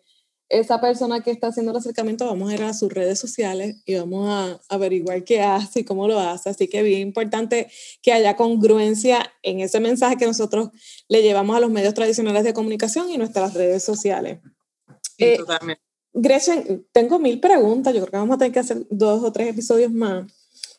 esa 0.49 0.79
persona 0.79 1.21
que 1.21 1.31
está 1.31 1.47
haciendo 1.47 1.71
el 1.71 1.77
acercamiento, 1.77 2.25
vamos 2.25 2.49
a 2.49 2.53
ir 2.53 2.63
a 2.63 2.73
sus 2.73 2.91
redes 2.91 3.19
sociales 3.19 3.77
y 3.85 3.95
vamos 3.95 4.29
a 4.29 4.59
averiguar 4.73 5.23
qué 5.23 5.41
hace 5.41 5.81
y 5.81 5.83
cómo 5.83 6.07
lo 6.07 6.19
hace. 6.19 6.49
Así 6.49 6.67
que 6.67 6.83
bien 6.83 7.01
importante 7.01 7.69
que 8.01 8.13
haya 8.13 8.35
congruencia 8.35 9.33
en 9.43 9.59
ese 9.59 9.79
mensaje 9.79 10.15
que 10.15 10.25
nosotros 10.25 10.69
le 11.09 11.21
llevamos 11.21 11.55
a 11.57 11.59
los 11.59 11.69
medios 11.69 11.93
tradicionales 11.93 12.43
de 12.43 12.53
comunicación 12.53 13.09
y 13.09 13.17
nuestras 13.17 13.53
redes 13.53 13.83
sociales. 13.83 14.39
Sí, 15.17 15.25
eh, 15.25 15.37
totalmente. 15.37 15.81
Gretchen, 16.13 16.87
tengo 16.91 17.19
mil 17.19 17.39
preguntas, 17.39 17.93
yo 17.93 18.01
creo 18.01 18.11
que 18.11 18.17
vamos 18.17 18.35
a 18.35 18.37
tener 18.39 18.53
que 18.53 18.59
hacer 18.59 18.87
dos 18.89 19.23
o 19.23 19.31
tres 19.31 19.49
episodios 19.49 19.91
más, 19.91 20.25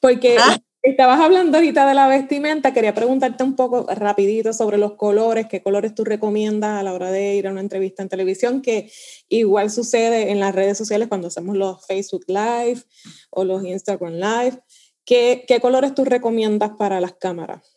porque 0.01 0.37
ah. 0.39 0.59
Estabas 0.83 1.19
hablando 1.19 1.59
ahorita 1.59 1.89
de 1.89 1.95
la 1.95 2.07
vestimenta, 2.07 2.73
quería 2.73 2.95
preguntarte 2.95 3.43
un 3.43 3.57
poco 3.57 3.85
rapidito 3.93 4.53
sobre 4.53 4.79
los 4.79 4.95
colores, 4.95 5.47
qué 5.49 5.61
colores 5.61 5.93
tú 5.93 6.05
recomiendas 6.05 6.79
a 6.79 6.85
la 6.85 6.93
hora 6.93 7.11
de 7.11 7.35
ir 7.35 7.49
a 7.49 7.51
una 7.51 7.61
entrevista 7.61 8.03
en 8.05 8.09
televisión, 8.09 8.63
que 8.63 8.91
igual 9.29 9.73
sucede 9.73 10.31
en 10.31 10.39
las 10.39 10.55
redes 10.55 10.79
sociales 10.79 11.09
cuando 11.09 11.29
hacemos 11.29 11.57
los 11.57 11.85
Facebook 11.85 12.25
Live 12.29 12.85
o 13.31 13.45
los 13.45 13.65
Instagram 13.65 14.15
Live. 14.15 14.63
¿Qué, 15.05 15.59
colores 15.61 15.95
tú 15.95 16.05
recomiendas 16.05 16.71
para 16.79 17.01
las 17.01 17.15
cámaras? 17.15 17.77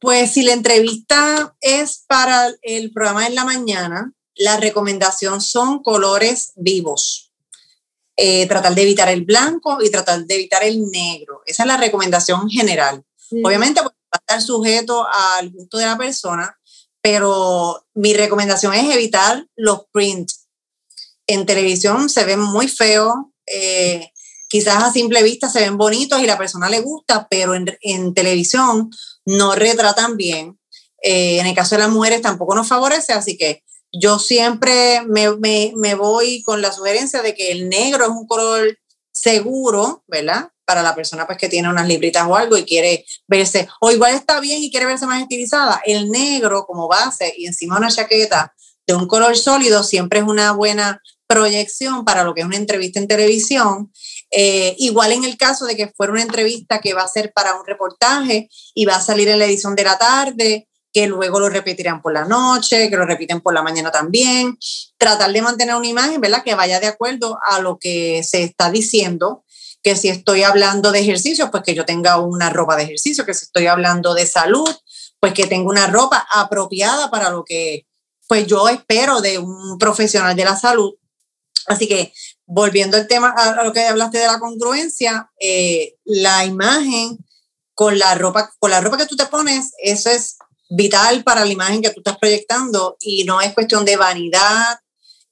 Pues 0.00 0.30
si 0.30 0.42
la 0.42 0.52
entrevista 0.52 1.56
es 1.60 2.04
para 2.06 2.48
el 2.62 2.92
programa 2.92 3.26
en 3.26 3.34
la 3.34 3.44
mañana, 3.44 4.12
la 4.36 4.56
recomendación 4.56 5.40
son 5.40 5.82
colores 5.82 6.52
vivos 6.54 7.31
eh, 8.16 8.46
tratar 8.46 8.74
de 8.74 8.82
evitar 8.82 9.08
el 9.08 9.24
blanco 9.24 9.78
y 9.82 9.90
tratar 9.90 10.24
de 10.24 10.34
evitar 10.34 10.62
el 10.62 10.90
negro. 10.90 11.42
Esa 11.46 11.62
es 11.62 11.66
la 11.66 11.76
recomendación 11.76 12.48
general. 12.50 13.04
Obviamente 13.42 13.80
pues, 13.82 13.94
va 13.94 14.10
a 14.12 14.18
estar 14.18 14.42
sujeto 14.42 15.06
al 15.10 15.50
gusto 15.50 15.78
de 15.78 15.86
la 15.86 15.96
persona, 15.96 16.58
pero 17.00 17.86
mi 17.94 18.14
recomendación 18.14 18.74
es 18.74 18.94
evitar 18.94 19.46
los 19.56 19.86
prints. 19.92 20.48
En 21.26 21.46
televisión 21.46 22.10
se 22.10 22.24
ven 22.24 22.40
muy 22.40 22.68
feos, 22.68 23.14
eh, 23.46 24.10
quizás 24.48 24.82
a 24.82 24.92
simple 24.92 25.22
vista 25.22 25.48
se 25.48 25.60
ven 25.60 25.78
bonitos 25.78 26.20
y 26.20 26.26
la 26.26 26.36
persona 26.36 26.68
le 26.68 26.80
gusta, 26.80 27.26
pero 27.30 27.54
en, 27.54 27.76
en 27.80 28.12
televisión 28.12 28.90
no 29.24 29.54
retratan 29.54 30.16
bien. 30.16 30.58
Eh, 31.02 31.40
en 31.40 31.46
el 31.46 31.54
caso 31.54 31.74
de 31.74 31.80
las 31.82 31.90
mujeres 31.90 32.22
tampoco 32.22 32.54
nos 32.54 32.68
favorece, 32.68 33.12
así 33.12 33.36
que 33.36 33.64
yo 33.92 34.18
siempre 34.18 35.02
me, 35.06 35.94
voy 35.94 36.42
con 36.42 36.62
la 36.62 36.72
sugerencia 36.72 37.22
de 37.22 37.34
que 37.34 37.52
el 37.52 37.68
negro 37.68 38.04
es 38.04 38.10
un 38.10 38.26
color 38.26 38.78
seguro, 39.12 40.02
¿verdad? 40.06 40.48
Para 40.64 40.82
la 40.82 40.94
persona 40.94 41.26
pues 41.26 41.38
que 41.38 41.48
tiene 41.48 41.68
unas 41.68 41.86
libritas 41.86 42.26
o 42.26 42.34
algo 42.34 42.56
y 42.56 42.64
quiere 42.64 43.04
verse, 43.28 43.68
o 43.80 43.90
igual 43.90 44.14
está 44.14 44.40
bien 44.40 44.62
y 44.62 44.70
quiere 44.70 44.86
verse 44.86 45.06
más 45.06 45.20
estilizada, 45.20 45.82
el 45.84 46.10
negro 46.10 46.64
como 46.66 46.88
base 46.88 47.34
y 47.36 47.46
encima 47.46 47.76
una 47.76 47.90
chaqueta 47.90 48.54
de 48.86 48.94
un 48.94 49.06
color 49.06 49.36
sólido 49.36 49.84
siempre 49.84 50.20
es 50.20 50.24
una 50.24 50.52
buena 50.52 51.02
proyección 51.26 52.04
para 52.04 52.24
lo 52.24 52.34
que 52.34 52.40
es 52.40 52.46
una 52.46 52.56
entrevista 52.56 52.98
en 52.98 53.08
televisión. 53.08 53.92
Eh, 54.30 54.74
igual 54.78 55.12
en 55.12 55.24
el 55.24 55.36
caso 55.36 55.66
de 55.66 55.76
que 55.76 55.92
fuera 55.94 56.12
una 56.12 56.22
entrevista 56.22 56.80
que 56.80 56.94
va 56.94 57.02
a 57.02 57.08
ser 57.08 57.32
para 57.34 57.54
un 57.54 57.66
reportaje 57.66 58.48
y 58.74 58.86
va 58.86 58.96
a 58.96 59.00
salir 59.00 59.28
en 59.28 59.38
la 59.38 59.44
edición 59.44 59.74
de 59.74 59.84
la 59.84 59.98
tarde, 59.98 60.68
que 60.92 61.06
luego 61.06 61.40
lo 61.40 61.48
repetirán 61.48 62.02
por 62.02 62.12
la 62.12 62.24
noche, 62.24 62.90
que 62.90 62.96
lo 62.96 63.06
repiten 63.06 63.40
por 63.40 63.54
la 63.54 63.62
mañana 63.62 63.90
también. 63.90 64.58
Tratar 64.98 65.32
de 65.32 65.42
mantener 65.42 65.74
una 65.74 65.88
imagen, 65.88 66.20
¿verdad? 66.20 66.42
Que 66.44 66.54
vaya 66.54 66.80
de 66.80 66.86
acuerdo 66.86 67.38
a 67.48 67.60
lo 67.60 67.78
que 67.78 68.22
se 68.22 68.42
está 68.42 68.70
diciendo, 68.70 69.44
que 69.82 69.96
si 69.96 70.08
estoy 70.08 70.42
hablando 70.42 70.92
de 70.92 71.00
ejercicio, 71.00 71.50
pues 71.50 71.62
que 71.62 71.74
yo 71.74 71.84
tenga 71.84 72.18
una 72.18 72.50
ropa 72.50 72.76
de 72.76 72.84
ejercicio, 72.84 73.24
que 73.24 73.34
si 73.34 73.46
estoy 73.46 73.66
hablando 73.66 74.14
de 74.14 74.26
salud, 74.26 74.70
pues 75.18 75.32
que 75.32 75.46
tenga 75.46 75.68
una 75.68 75.86
ropa 75.86 76.26
apropiada 76.30 77.10
para 77.10 77.30
lo 77.30 77.44
que 77.44 77.86
pues 78.28 78.46
yo 78.46 78.68
espero 78.68 79.20
de 79.20 79.38
un 79.38 79.78
profesional 79.78 80.36
de 80.36 80.44
la 80.44 80.56
salud. 80.56 80.94
Así 81.66 81.86
que 81.86 82.12
volviendo 82.46 82.96
al 82.96 83.06
tema, 83.06 83.30
a 83.36 83.64
lo 83.64 83.72
que 83.72 83.86
hablaste 83.86 84.18
de 84.18 84.26
la 84.26 84.38
congruencia, 84.38 85.30
eh, 85.40 85.96
la 86.04 86.44
imagen 86.44 87.18
con 87.74 87.98
la 87.98 88.14
ropa, 88.14 88.52
con 88.58 88.70
la 88.70 88.80
ropa 88.80 88.96
que 88.96 89.06
tú 89.06 89.16
te 89.16 89.26
pones, 89.26 89.72
eso 89.78 90.10
es 90.10 90.36
vital 90.74 91.22
para 91.22 91.44
la 91.44 91.52
imagen 91.52 91.82
que 91.82 91.90
tú 91.90 92.00
estás 92.00 92.18
proyectando 92.18 92.96
y 93.00 93.24
no 93.24 93.40
es 93.40 93.52
cuestión 93.52 93.84
de 93.84 93.96
vanidad, 93.96 94.78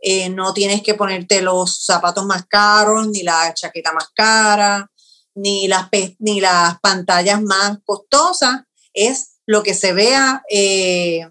eh, 0.01 0.29
no 0.29 0.53
tienes 0.53 0.83
que 0.83 0.95
ponerte 0.95 1.43
los 1.43 1.85
zapatos 1.85 2.25
más 2.25 2.47
caros, 2.47 3.09
ni 3.09 3.23
la 3.23 3.53
chaqueta 3.55 3.93
más 3.93 4.09
cara, 4.15 4.91
ni 5.35 5.69
las, 5.69 5.89
ni 6.19 6.41
las 6.41 6.79
pantallas 6.81 7.43
más 7.43 7.79
costosas, 7.85 8.63
es 8.93 9.39
lo 9.47 9.63
que 9.63 9.75
se 9.75 9.93
vea 9.93 10.43
eh, 10.51 11.27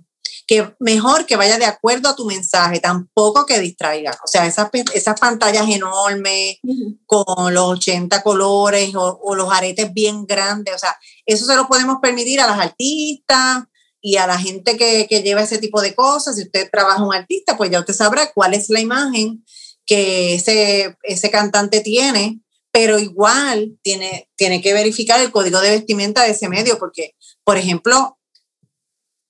que 0.48 0.74
mejor 0.80 1.28
que 1.28 1.36
vaya 1.36 1.60
de 1.60 1.66
acuerdo 1.66 2.10
a 2.10 2.16
tu 2.16 2.26
mensaje, 2.26 2.80
tampoco 2.80 3.46
que 3.46 3.60
distraiga. 3.60 4.18
O 4.24 4.28
sea, 4.28 4.48
esas, 4.48 4.70
esas 4.96 5.20
pantallas 5.20 5.70
enormes 5.70 6.58
con 7.06 7.54
los 7.54 7.66
80 7.66 8.24
colores 8.24 8.96
o, 8.96 9.20
o, 9.22 9.36
los 9.36 9.52
aretes 9.54 9.94
bien 9.94 10.26
grandes, 10.26 10.74
o 10.74 10.80
sea, 10.80 10.98
eso 11.26 11.46
se 11.46 11.56
lo 11.56 11.68
podemos 11.68 11.98
permitir 12.02 12.42
a 12.42 12.48
las 12.48 12.60
artistas, 12.60 13.64
y 14.02 14.18
a 14.18 14.28
la 14.28 14.38
gente 14.38 14.78
que, 14.78 15.06
lleva 15.22 15.42
ese 15.42 15.58
tipo 15.58 15.82
de 15.82 15.94
cosas, 15.94 16.36
si 16.36 16.44
usted 16.44 16.70
trabaja 16.72 17.04
un 17.04 17.14
artista, 17.14 17.58
pues 17.58 17.70
ya 17.70 17.80
usted 17.80 17.94
sabrá 17.94 18.32
cuál 18.34 18.54
es 18.54 18.70
la 18.70 18.80
imagen 18.80 19.44
que 19.86 20.36
ese, 20.36 20.98
ese 21.04 21.32
cantante 21.32 21.82
tiene, 21.82 22.40
pero 22.72 23.00
igual 23.00 23.78
tiene, 23.82 24.30
tiene 24.36 24.62
que 24.62 24.74
verificar 24.74 25.20
el 25.20 25.32
código 25.32 25.60
de 25.60 25.72
vestimenta 25.72 26.24
de 26.24 26.32
ese 26.32 26.48
medio, 26.48 26.78
porque, 26.78 27.16
por 27.44 27.58
ejemplo, 27.58 28.18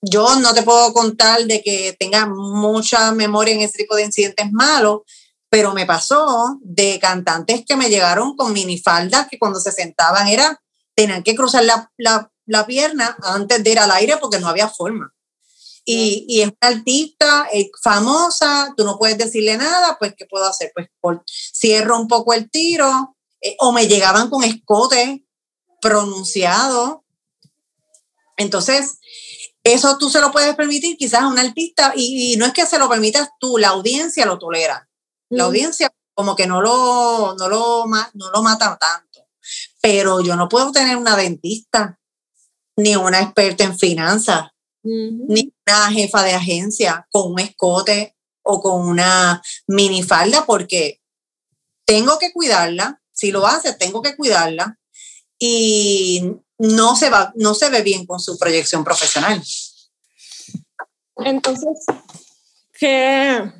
yo 0.02 0.36
no 0.36 0.54
te 0.54 0.62
puedo 0.62 0.92
contar 0.92 1.44
de 1.44 1.62
que 1.62 1.96
tenga 1.98 2.26
mucha 2.26 3.12
memoria 3.12 3.54
en 3.54 3.60
ese 3.60 3.78
tipo 3.78 3.96
de 3.96 4.04
incidentes 4.04 4.50
malos, 4.52 5.00
pero 5.50 5.74
me 5.74 5.84
pasó 5.84 6.58
de 6.62 6.98
cantantes 7.00 7.64
que 7.66 7.76
me 7.76 7.88
llegaron 7.88 8.36
con 8.36 8.52
minifaldas 8.52 9.26
que 9.28 9.38
cuando 9.38 9.60
se 9.60 9.72
sentaban 9.72 10.28
era, 10.28 10.62
tenían 10.94 11.22
que 11.22 11.34
cruzar 11.34 11.64
la, 11.64 11.90
la, 11.96 12.29
la 12.50 12.66
pierna 12.66 13.16
antes 13.22 13.62
de 13.62 13.70
ir 13.70 13.78
al 13.78 13.92
aire 13.92 14.16
porque 14.16 14.40
no 14.40 14.48
había 14.48 14.68
forma. 14.68 15.14
Y, 15.84 16.26
y, 16.28 16.40
es 16.40 16.48
una 16.48 16.76
artista 16.76 17.48
famosa, 17.80 18.74
tú 18.76 18.84
no 18.84 18.98
puedes 18.98 19.16
decirle 19.16 19.56
nada, 19.56 19.96
pues 19.98 20.14
¿qué 20.16 20.26
puedo 20.26 20.46
hacer? 20.46 20.72
Pues 20.74 21.18
cierro 21.26 21.98
un 21.98 22.08
poco 22.08 22.34
el 22.34 22.50
tiro, 22.50 23.16
eh, 23.40 23.56
o 23.60 23.70
me 23.70 23.86
llegaban 23.86 24.28
con 24.30 24.42
escote 24.42 25.24
pronunciado. 25.80 27.04
Entonces, 28.36 28.98
eso 29.62 29.96
tú 29.96 30.10
se 30.10 30.20
lo 30.20 30.32
puedes 30.32 30.56
permitir 30.56 30.96
quizás 30.96 31.22
a 31.22 31.28
un 31.28 31.38
artista, 31.38 31.92
y, 31.94 32.36
no 32.36 32.46
es 32.46 32.52
que 32.52 32.66
se 32.66 32.80
lo 32.80 32.88
permitas 32.88 33.28
tú, 33.38 33.58
la 33.58 33.68
audiencia 33.68 34.26
lo 34.26 34.40
tolera. 34.40 34.88
La 35.28 35.44
audiencia 35.44 35.88
como 36.14 36.34
que 36.34 36.48
no 36.48 36.60
lo, 36.60 37.36
no 37.38 37.48
lo, 37.48 37.86
no 37.86 38.30
lo 38.32 38.42
mata 38.42 38.76
tanto. 38.76 39.28
Pero 39.80 40.20
yo 40.20 40.34
no 40.34 40.48
puedo 40.48 40.72
tener 40.72 40.96
una 40.96 41.16
dentista 41.16 41.99
ni 42.80 42.96
una 42.96 43.20
experta 43.20 43.64
en 43.64 43.78
finanzas, 43.78 44.48
ni 44.82 45.52
una 45.66 45.90
jefa 45.92 46.22
de 46.22 46.32
agencia 46.32 47.06
con 47.10 47.32
un 47.32 47.40
escote 47.40 48.16
o 48.42 48.60
con 48.60 48.88
una 48.88 49.42
minifalda, 49.66 50.46
porque 50.46 51.00
tengo 51.84 52.18
que 52.18 52.32
cuidarla. 52.32 53.00
Si 53.12 53.30
lo 53.30 53.46
hace, 53.46 53.74
tengo 53.74 54.00
que 54.00 54.16
cuidarla. 54.16 54.78
Y 55.38 56.22
no 56.58 56.96
se, 56.96 57.10
va, 57.10 57.32
no 57.36 57.54
se 57.54 57.70
ve 57.70 57.82
bien 57.82 58.06
con 58.06 58.20
su 58.20 58.38
proyección 58.38 58.84
profesional. 58.84 59.42
Entonces, 61.16 61.84
¿qué, 62.78 63.52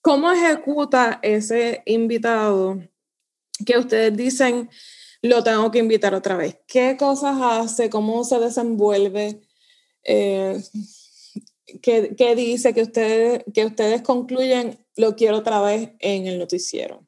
¿cómo 0.00 0.30
ejecuta 0.32 1.18
ese 1.22 1.82
invitado 1.86 2.78
que 3.64 3.78
ustedes 3.78 4.16
dicen? 4.16 4.70
Lo 5.22 5.44
tengo 5.44 5.70
que 5.70 5.78
invitar 5.78 6.14
otra 6.14 6.36
vez. 6.36 6.58
¿Qué 6.66 6.96
cosas 6.98 7.38
hace? 7.40 7.88
¿Cómo 7.88 8.24
se 8.24 8.40
desenvuelve? 8.40 9.40
Eh, 10.02 10.60
¿qué, 11.80 12.34
dice 12.36 12.74
que 12.74 12.82
ustedes, 12.82 13.44
que 13.54 13.64
ustedes 13.64 14.02
concluyen? 14.02 14.84
Lo 14.96 15.14
quiero 15.14 15.38
otra 15.38 15.60
vez 15.60 15.90
en 16.00 16.26
el 16.26 16.38
noticiero. 16.38 17.06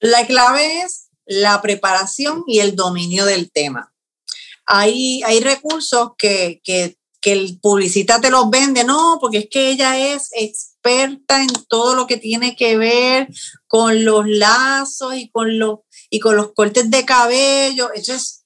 La 0.00 0.26
clave 0.26 0.82
es 0.82 1.08
la 1.24 1.62
preparación 1.62 2.44
y 2.46 2.58
el 2.58 2.76
dominio 2.76 3.24
del 3.24 3.50
tema. 3.50 3.94
Hay, 4.66 5.22
hay 5.24 5.40
recursos 5.40 6.10
que, 6.18 6.60
que, 6.62 6.98
que 7.22 7.32
el 7.32 7.58
publicista 7.58 8.20
te 8.20 8.30
los 8.30 8.50
vende, 8.50 8.84
no, 8.84 9.16
porque 9.18 9.38
es 9.38 9.48
que 9.50 9.70
ella 9.70 10.14
es 10.14 10.28
experta 10.32 11.40
en 11.40 11.48
todo 11.68 11.94
lo 11.94 12.06
que 12.06 12.18
tiene 12.18 12.54
que 12.54 12.76
ver 12.76 13.28
con 13.66 14.04
los 14.04 14.28
lazos 14.28 15.16
y 15.16 15.30
con 15.30 15.58
los 15.58 15.80
y 16.14 16.20
con 16.20 16.36
los 16.36 16.52
cortes 16.52 16.88
de 16.92 17.04
cabello. 17.04 17.90
Eso 17.92 18.14
es, 18.14 18.44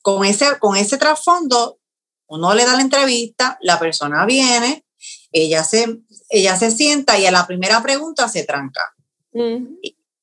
con 0.00 0.24
ese, 0.24 0.60
con 0.60 0.76
ese 0.76 0.96
trasfondo, 0.96 1.80
uno 2.28 2.54
le 2.54 2.64
da 2.64 2.76
la 2.76 2.82
entrevista, 2.82 3.58
la 3.62 3.80
persona 3.80 4.24
viene, 4.26 4.86
ella 5.32 5.64
se, 5.64 6.02
ella 6.28 6.56
se 6.56 6.70
sienta 6.70 7.18
y 7.18 7.26
a 7.26 7.32
la 7.32 7.48
primera 7.48 7.82
pregunta 7.82 8.28
se 8.28 8.44
tranca. 8.44 8.94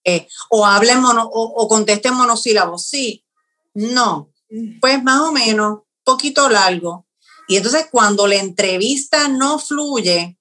Eh, 0.06 0.30
o 0.50 0.66
habla 0.66 0.94
en 0.94 1.02
mono, 1.02 1.26
o, 1.26 1.62
o 1.62 1.68
contesta 1.68 2.08
en 2.08 2.16
monosílabos, 2.16 2.88
sí, 2.88 3.26
no, 3.74 4.32
pues 4.80 5.04
más 5.04 5.20
o 5.20 5.34
menos, 5.34 5.80
poquito 6.06 6.48
largo. 6.48 7.06
Y 7.50 7.58
entonces 7.58 7.88
cuando 7.92 8.28
la 8.28 8.36
entrevista 8.36 9.28
no 9.28 9.60
fluye, 9.60 10.40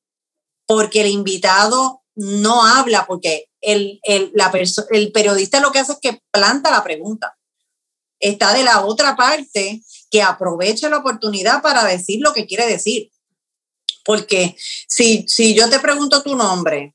porque 0.64 1.00
el 1.00 1.08
invitado 1.08 2.04
no 2.14 2.64
habla, 2.64 3.04
porque 3.04 3.48
el, 3.66 4.00
el, 4.04 4.30
la 4.34 4.52
el 4.90 5.12
periodista 5.12 5.60
lo 5.60 5.72
que 5.72 5.80
hace 5.80 5.92
es 5.92 5.98
que 6.00 6.22
planta 6.30 6.70
la 6.70 6.84
pregunta. 6.84 7.36
Está 8.20 8.54
de 8.54 8.62
la 8.62 8.86
otra 8.86 9.16
parte 9.16 9.82
que 10.10 10.22
aprovecha 10.22 10.88
la 10.88 10.98
oportunidad 10.98 11.60
para 11.62 11.84
decir 11.84 12.20
lo 12.22 12.32
que 12.32 12.46
quiere 12.46 12.66
decir. 12.66 13.10
Porque 14.04 14.56
si, 14.88 15.24
si 15.26 15.54
yo 15.54 15.68
te 15.68 15.80
pregunto 15.80 16.22
tu 16.22 16.36
nombre, 16.36 16.94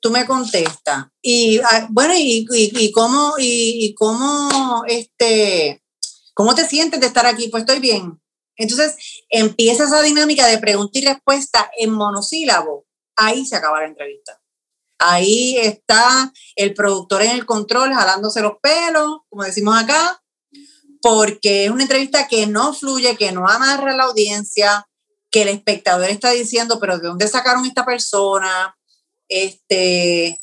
tú 0.00 0.10
me 0.10 0.26
contestas. 0.26 1.06
Y 1.22 1.58
ah, 1.60 1.88
bueno, 1.90 2.12
y, 2.14 2.46
y, 2.52 2.92
cómo, 2.92 3.34
y, 3.38 3.86
y, 3.86 3.94
cómo, 3.94 4.84
este, 4.86 5.82
¿cómo 6.34 6.54
te 6.54 6.68
sientes 6.68 7.00
de 7.00 7.06
estar 7.06 7.24
aquí? 7.24 7.48
Pues 7.48 7.62
estoy 7.62 7.80
bien. 7.80 8.20
Entonces 8.56 8.94
empieza 9.30 9.84
esa 9.84 10.02
dinámica 10.02 10.46
de 10.46 10.58
pregunta 10.58 10.98
y 10.98 11.06
respuesta 11.06 11.70
en 11.78 11.90
monosílabo. 11.90 12.86
Ahí 13.16 13.46
se 13.46 13.56
acaba 13.56 13.80
la 13.80 13.86
entrevista. 13.86 14.43
Ahí 14.98 15.58
está 15.58 16.32
el 16.56 16.74
productor 16.74 17.22
en 17.22 17.30
el 17.32 17.46
control 17.46 17.92
jalándose 17.92 18.40
los 18.40 18.58
pelos, 18.62 19.18
como 19.28 19.44
decimos 19.44 19.76
acá, 19.76 20.22
porque 21.02 21.64
es 21.64 21.70
una 21.70 21.82
entrevista 21.82 22.28
que 22.28 22.46
no 22.46 22.72
fluye, 22.72 23.16
que 23.16 23.32
no 23.32 23.46
amarra 23.46 23.92
a 23.92 23.96
la 23.96 24.04
audiencia, 24.04 24.88
que 25.30 25.42
el 25.42 25.48
espectador 25.48 26.08
está 26.08 26.30
diciendo, 26.30 26.78
pero 26.80 26.98
¿de 26.98 27.08
dónde 27.08 27.28
sacaron 27.28 27.66
esta 27.66 27.84
persona? 27.84 28.76
Este, 29.28 30.40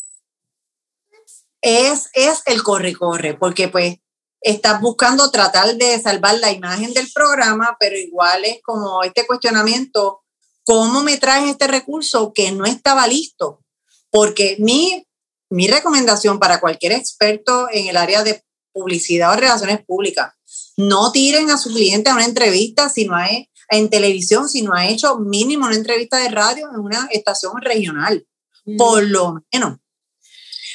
es, 1.62 2.10
es 2.14 2.42
el 2.46 2.62
corre-corre, 2.62 3.36
porque 3.36 3.70
pues 3.70 3.98
estás 4.42 4.82
buscando 4.82 5.32
tratar 5.32 5.76
de 5.76 6.00
salvar 6.02 6.40
la 6.40 6.52
imagen 6.52 6.94
del 6.94 7.10
programa, 7.14 7.78
pero 7.80 7.96
igual 7.96 8.44
es 8.44 8.60
como 8.64 9.04
este 9.04 9.26
cuestionamiento, 9.26 10.22
¿cómo 10.64 11.04
me 11.04 11.18
traes 11.18 11.50
este 11.50 11.68
recurso 11.68 12.34
que 12.34 12.52
no 12.52 12.66
estaba 12.66 13.08
listo? 13.08 13.64
Porque 14.12 14.58
mi, 14.60 15.08
mi 15.50 15.68
recomendación 15.68 16.40
para 16.40 16.60
cualquier 16.60 16.92
experto 16.92 17.68
en 17.72 17.88
el 17.88 17.98
área 17.98 18.24
de 18.24 18.44
publicidad 18.72 19.34
o 19.34 19.36
relaciones 19.36 19.84
públicas, 19.84 20.34
no 20.78 21.12
tiren 21.12 21.50
a 21.50 21.58
su 21.58 21.74
cliente 21.74 22.10
a 22.10 22.14
una 22.14 22.26
entrevista 22.26 22.90
si 22.90 23.06
no 23.06 23.16
hay 23.16 23.50
en 23.70 23.90
televisión, 23.90 24.50
si 24.50 24.62
no 24.62 24.74
ha 24.74 24.88
hecho 24.88 25.18
mínimo 25.18 25.66
una 25.66 25.76
entrevista 25.76 26.18
de 26.18 26.30
radio 26.30 26.70
en 26.74 26.80
una 26.80 27.08
estación 27.12 27.54
regional, 27.62 28.26
mm. 28.66 28.78
por 28.78 29.04
lo 29.04 29.44
menos 29.52 29.82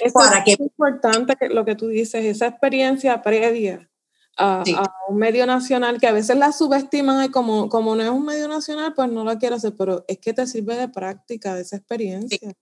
es 0.05 0.61
importante 0.61 1.37
que 1.37 1.49
lo 1.49 1.64
que 1.64 1.74
tú 1.74 1.89
dices, 1.89 2.24
esa 2.24 2.47
experiencia 2.47 3.22
previa 3.22 3.89
a, 4.37 4.62
un 5.09 5.16
medio 5.16 5.47
nacional 5.47 5.99
que 5.99 6.07
a 6.07 6.12
veces 6.12 6.37
la 6.37 6.53
subestiman 6.53 7.24
y 7.24 7.30
como, 7.30 7.68
como 7.68 7.97
no 7.97 8.03
es 8.03 8.11
un 8.11 8.24
medio 8.24 8.49
nacional, 8.49 8.93
pues 8.95 9.11
no 9.11 9.24
la 9.24 9.39
quiero 9.39 9.57
hacer, 9.57 9.74
pero 9.76 10.05
es 10.09 10.18
que 10.18 10.34
te 10.34 10.47
sirve 10.47 10.76
de 10.76 10.89
práctica, 10.89 11.55
de 11.55 11.62
esa 11.62 11.76
experiencia. 11.76 12.39
Sí, 12.39 12.55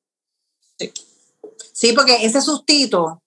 sí. 1.73 1.93
porque 1.93 2.25
ese 2.25 2.41
sustito, 2.41 3.23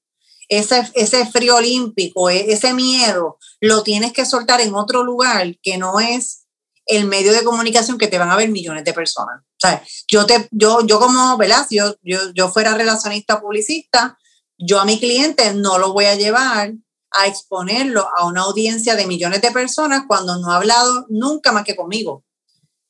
ese, 0.49 0.89
ese 0.93 1.25
frío 1.25 1.55
olímpico, 1.55 2.29
e, 2.29 2.51
ese 2.51 2.73
miedo, 2.73 3.37
lo 3.59 3.83
tienes 3.83 4.13
que 4.13 4.25
soltar 4.25 4.61
en 4.61 4.75
otro 4.75 5.03
lugar 5.03 5.57
que 5.61 5.77
no 5.77 5.99
es 5.99 6.47
el 6.85 7.05
medio 7.05 7.33
de 7.33 7.43
comunicación 7.43 7.97
que 7.97 8.07
te 8.07 8.17
van 8.17 8.29
a 8.31 8.35
ver 8.35 8.49
millones 8.49 8.83
de 8.85 8.93
personas. 8.93 9.41
O 9.41 9.59
sea, 9.59 9.83
yo, 10.07 10.25
te, 10.25 10.47
yo, 10.51 10.85
yo 10.85 10.99
como, 10.99 11.37
¿verdad? 11.37 11.67
Yo, 11.69 11.95
yo, 12.01 12.31
yo 12.33 12.49
fuera 12.49 12.75
relacionista 12.75 13.41
publicista, 13.41 14.17
yo 14.57 14.79
a 14.79 14.85
mi 14.85 14.99
cliente 14.99 15.53
no 15.53 15.77
lo 15.77 15.93
voy 15.93 16.05
a 16.05 16.15
llevar 16.15 16.73
a 17.11 17.27
exponerlo 17.27 18.07
a 18.17 18.25
una 18.25 18.41
audiencia 18.41 18.95
de 18.95 19.07
millones 19.07 19.41
de 19.41 19.51
personas 19.51 20.03
cuando 20.07 20.37
no 20.37 20.51
ha 20.51 20.57
hablado 20.57 21.05
nunca 21.09 21.51
más 21.51 21.63
que 21.63 21.75
conmigo. 21.75 22.23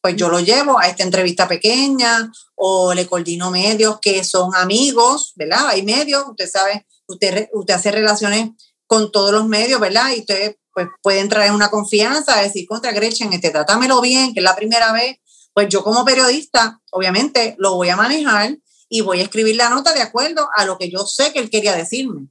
Pues 0.08 0.16
yo 0.16 0.30
lo 0.30 0.40
llevo 0.40 0.80
a 0.80 0.88
esta 0.88 1.04
entrevista 1.04 1.50
pequeña 1.50 2.32
o 2.56 2.94
le 2.94 3.06
coordino 3.08 3.52
medios 3.52 4.00
que 4.00 4.24
son 4.24 4.56
amigos, 4.56 5.34
¿verdad? 5.36 5.68
Hay 5.68 5.84
medios, 5.84 6.24
usted 6.30 6.50
sabe, 6.50 6.88
usted, 7.08 7.50
usted 7.52 7.74
hace 7.74 7.92
relaciones 7.92 8.52
con 8.86 9.12
todos 9.12 9.34
los 9.34 9.46
medios, 9.50 9.82
¿verdad? 9.82 10.12
Y 10.16 10.22
usted 10.22 10.56
pues 10.74 10.88
puede 11.02 11.20
entrar 11.20 11.46
en 11.46 11.54
una 11.54 11.70
confianza, 11.70 12.42
decir 12.42 12.66
contra 12.70 12.94
Gretchen, 12.94 13.34
este, 13.34 13.50
trátamelo 13.50 14.00
bien, 14.00 14.34
que 14.34 14.40
es 14.40 14.46
la 14.46 14.56
primera 14.56 14.94
vez, 14.94 15.18
pues 15.54 15.68
yo 15.68 15.84
como 15.84 16.06
periodista, 16.06 16.80
obviamente, 16.92 17.56
lo 17.58 17.76
voy 17.76 17.90
a 17.90 17.98
manejar 17.98 18.58
y 18.88 19.02
voy 19.02 19.20
a 19.20 19.24
escribir 19.24 19.58
la 19.58 19.70
nota 19.70 19.94
de 19.94 20.04
acuerdo 20.04 20.48
a 20.56 20.64
lo 20.64 20.78
que 20.78 20.90
yo 20.90 21.00
sé 21.00 21.34
que 21.34 21.40
él 21.40 21.50
quería 21.50 21.76
decirme. 21.76 22.30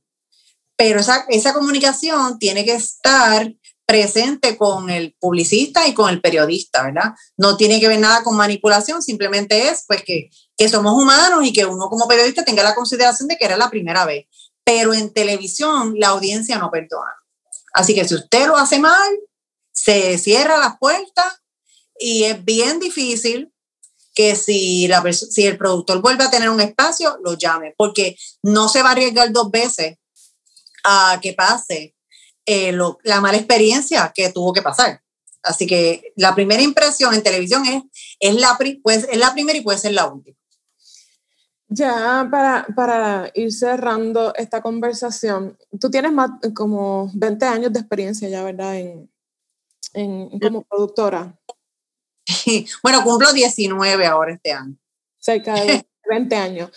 Pero 0.77 1.01
esa, 1.01 1.27
esa 1.29 1.53
comunicación 1.53 2.39
tiene 2.39 2.65
que 2.65 2.73
estar 2.73 3.53
presente 3.87 4.57
con 4.57 4.91
el 4.91 5.17
publicista 5.19 5.87
y 5.87 5.95
con 5.95 6.11
el 6.11 6.21
periodista, 6.21 6.83
¿verdad? 6.83 7.15
No 7.37 7.57
tiene 7.57 7.81
que 7.81 7.89
ver 7.89 8.01
nada 8.01 8.25
con 8.25 8.37
manipulación, 8.37 9.01
simplemente 9.01 9.69
es 9.69 9.85
pues 9.87 10.03
que, 10.03 10.31
que 10.57 10.69
somos 10.69 10.93
humanos 10.95 11.47
y 11.47 11.53
que 11.53 11.65
uno 11.65 11.89
como 11.89 12.09
periodista 12.09 12.45
tenga 12.45 12.65
la 12.65 12.75
consideración 12.75 13.29
de 13.29 13.37
que 13.37 13.45
era 13.45 13.57
la 13.57 13.71
primera 13.71 14.05
vez. 14.05 14.27
Pero 14.65 14.93
en 14.93 15.13
televisión 15.13 15.95
la 15.97 16.09
audiencia 16.09 16.59
no 16.59 16.71
perdona. 16.71 17.15
Así 17.73 17.95
que 17.95 18.07
si 18.07 18.17
usted 18.17 18.49
lo 18.49 18.57
hace 18.57 18.81
mal, 18.81 19.19
se 19.73 20.19
cierra 20.19 20.59
las 20.59 20.79
puertas 20.79 21.41
y 21.99 22.25
es 22.25 22.45
bien 22.45 22.81
difícil 22.81 23.53
que 24.15 24.35
si, 24.35 24.89
la, 24.89 25.05
si 25.13 25.47
el 25.47 25.59
productor 25.59 26.01
vuelve 26.01 26.25
a 26.25 26.31
tener 26.31 26.49
un 26.49 26.61
espacio, 26.61 27.19
lo 27.23 27.35
llame, 27.35 27.75
porque 27.77 28.17
no 28.43 28.69
se 28.69 28.83
va 28.83 28.89
a 28.89 28.93
arriesgar 28.93 29.31
dos 29.31 29.51
veces 29.51 29.99
a 30.83 31.19
que 31.21 31.35
pase 31.35 31.96
eh, 32.47 32.77
la 33.03 33.21
mala 33.21 33.37
experiencia 33.37 34.13
que 34.15 34.31
tuvo 34.31 34.53
que 34.53 34.63
pasar. 34.63 35.03
Así 35.43 35.67
que 35.67 36.13
la 36.17 36.35
primera 36.35 36.63
impresión 36.63 37.15
en 37.15 37.23
televisión 37.23 37.65
es, 37.67 37.83
es, 38.19 38.35
la, 38.35 38.59
pues, 38.83 39.07
es 39.11 39.19
la 39.19 39.33
primera 39.33 39.59
y 39.59 39.63
puede 39.63 39.79
ser 39.79 39.93
la 39.93 40.07
última. 40.07 40.37
Ya 41.69 42.29
para, 42.31 42.67
para, 42.77 43.31
ir 43.35 43.53
cerrando 43.53 44.33
esta 44.37 44.63
conversación, 44.63 45.59
tú 45.81 45.91
tienes 45.91 46.13
más 46.13 46.31
como 46.55 47.11
20 47.15 47.45
años 47.45 47.73
de 47.73 47.81
experiencia 47.81 48.29
ya, 48.29 48.45
¿verdad? 48.45 48.77
En, 48.77 49.11
en, 49.95 50.39
como 50.39 50.63
productora. 50.63 51.39
Bueno, 52.83 53.03
cumplo 53.05 53.33
19 53.33 54.07
ahora 54.07 54.35
este 54.35 54.53
año. 54.53 54.77
Cerca 55.19 55.55
de 55.55 55.85
20 56.09 56.37
años. 56.37 56.71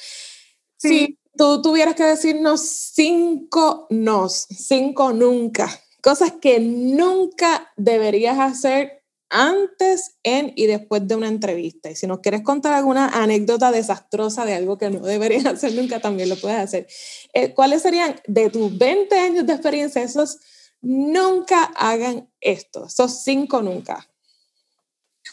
Si 0.77 1.18
tú 1.39 1.61
tuvieras 1.61 1.95
que 1.95 2.03
decirnos 2.03 2.59
cinco 2.59 3.87
nos, 3.89 4.45
cinco 4.49 5.13
nunca, 5.13 5.69
cosas 6.01 6.33
que 6.33 6.59
nunca 6.59 7.71
deberías 7.77 8.37
hacer 8.37 9.05
antes, 9.29 10.17
en 10.23 10.51
y 10.57 10.65
después 10.65 11.07
de 11.07 11.15
una 11.15 11.29
entrevista. 11.29 11.89
Y 11.89 11.95
si 11.95 12.07
nos 12.07 12.19
quieres 12.19 12.41
contar 12.41 12.73
alguna 12.73 13.07
anécdota 13.07 13.71
desastrosa 13.71 14.43
de 14.43 14.53
algo 14.53 14.77
que 14.77 14.89
no 14.89 14.99
deberías 14.99 15.45
hacer 15.53 15.75
nunca, 15.75 16.01
también 16.01 16.27
lo 16.27 16.35
puedes 16.35 16.59
hacer. 16.59 16.87
Eh, 17.31 17.53
¿Cuáles 17.53 17.83
serían 17.83 18.19
de 18.27 18.49
tus 18.49 18.77
20 18.77 19.17
años 19.17 19.45
de 19.47 19.53
experiencia 19.53 20.03
esos 20.03 20.39
nunca 20.81 21.63
hagan 21.77 22.29
esto, 22.41 22.87
esos 22.87 23.23
cinco 23.23 23.61
nunca? 23.61 24.09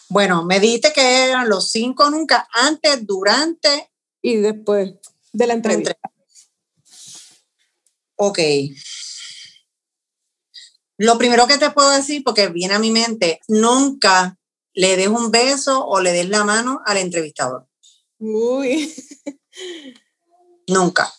Bueno, 0.08 0.44
me 0.44 0.60
dijiste 0.60 0.92
que 0.92 1.30
eran 1.30 1.48
los 1.48 1.68
cinco 1.72 2.08
nunca, 2.10 2.46
antes, 2.52 3.04
durante 3.04 3.90
y 4.22 4.36
después 4.36 4.94
de 5.36 5.46
la 5.46 5.54
entrevista. 5.54 5.96
Ok. 8.16 8.38
Lo 10.98 11.18
primero 11.18 11.46
que 11.46 11.58
te 11.58 11.70
puedo 11.70 11.90
decir, 11.90 12.22
porque 12.24 12.48
viene 12.48 12.74
a 12.74 12.78
mi 12.78 12.90
mente, 12.90 13.40
nunca 13.48 14.38
le 14.72 14.96
des 14.96 15.08
un 15.08 15.30
beso 15.30 15.84
o 15.84 16.00
le 16.00 16.12
des 16.12 16.28
la 16.28 16.44
mano 16.44 16.80
al 16.86 16.96
entrevistador. 16.96 17.68
Uy. 18.18 18.94
Nunca. 20.68 21.12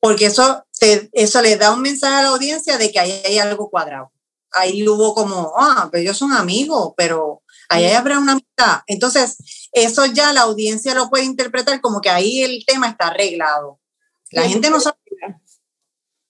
Porque 0.00 0.26
eso, 0.26 0.64
eso 0.80 1.42
le 1.42 1.56
da 1.56 1.72
un 1.72 1.82
mensaje 1.82 2.16
a 2.16 2.22
la 2.22 2.28
audiencia 2.28 2.78
de 2.78 2.90
que 2.90 2.98
ahí 2.98 3.22
hay 3.24 3.38
algo 3.38 3.70
cuadrado. 3.70 4.12
Ahí 4.50 4.86
hubo 4.88 5.14
como, 5.14 5.52
ah, 5.56 5.88
pero 5.90 6.02
ellos 6.02 6.16
son 6.16 6.32
amigos, 6.32 6.94
pero 6.96 7.42
ahí 7.68 7.84
habrá 7.92 8.18
una 8.18 8.32
amistad. 8.32 8.80
Entonces, 8.86 9.36
eso 9.72 10.06
ya 10.06 10.32
la 10.32 10.42
audiencia 10.42 10.94
lo 10.94 11.10
puede 11.10 11.24
interpretar 11.24 11.80
como 11.80 12.00
que 12.00 12.10
ahí 12.10 12.42
el 12.42 12.64
tema 12.66 12.88
está 12.88 13.08
arreglado. 13.08 13.80
La 14.30 14.42
gente 14.42 14.70
no 14.70 14.80
sabe 14.80 14.96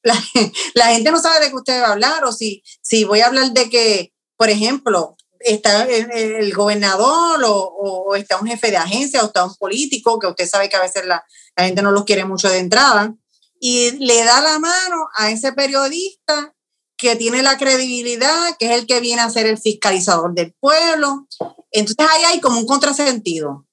la, 0.74 0.86
gente 0.86 1.11
no 1.11 1.20
sabe 1.20 1.45
de 1.45 1.51
qué 1.51 1.57
usted 1.57 1.82
va 1.82 1.89
a 1.89 1.93
hablar 1.93 2.24
o 2.24 2.32
si, 2.32 2.62
si 2.80 3.05
voy 3.05 3.20
a 3.20 3.26
hablar 3.26 3.51
de 3.53 3.68
que, 3.68 4.12
por 4.36 4.49
ejemplo, 4.49 5.16
está 5.41 5.84
el, 5.84 6.55
gobernador 6.55 7.43
o, 7.45 8.14
está 8.14 8.39
un 8.39 8.47
jefe 8.47 8.70
de 8.70 8.76
agencia 8.76 9.22
o 9.22 9.26
está 9.26 9.45
un 9.45 9.55
político, 9.57 10.18
que 10.18 10.28
usted 10.28 10.49
sabe 10.49 10.68
que 10.68 10.76
a 10.76 10.82
veces 10.82 11.05
la, 11.05 11.24
la 11.57 11.64
gente 11.64 11.82
no 11.82 11.91
los 11.91 12.05
quiere 12.05 12.24
mucho 12.24 12.49
de 12.49 12.59
entrada, 12.59 13.14
y 13.61 13.91
le 13.99 14.24
da 14.24 14.41
la 14.41 14.59
mano 14.59 15.09
a 15.16 15.30
ese 15.30 15.53
periodista 15.53 16.55
que 16.99 17.16
tiene 17.16 17.42
la 17.42 17.57
credibilidad, 17.57 18.57
que 18.59 18.66
es 18.66 18.72
el 18.72 18.86
que 18.86 19.01
viene 19.01 19.22
a 19.22 19.30
ser 19.30 19.46
el 19.46 19.57
fiscalizador 19.57 20.34
del 20.34 20.53
pueblo. 20.61 21.28
Entonces 21.70 22.07
ahí 22.11 22.22
hay 22.26 22.40
como 22.40 22.59
un 22.59 22.66
contrasentido. 22.66 23.66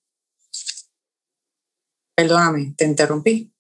Perdóname, 2.16 2.74
te 2.78 2.86
interrumpí. 2.86 3.52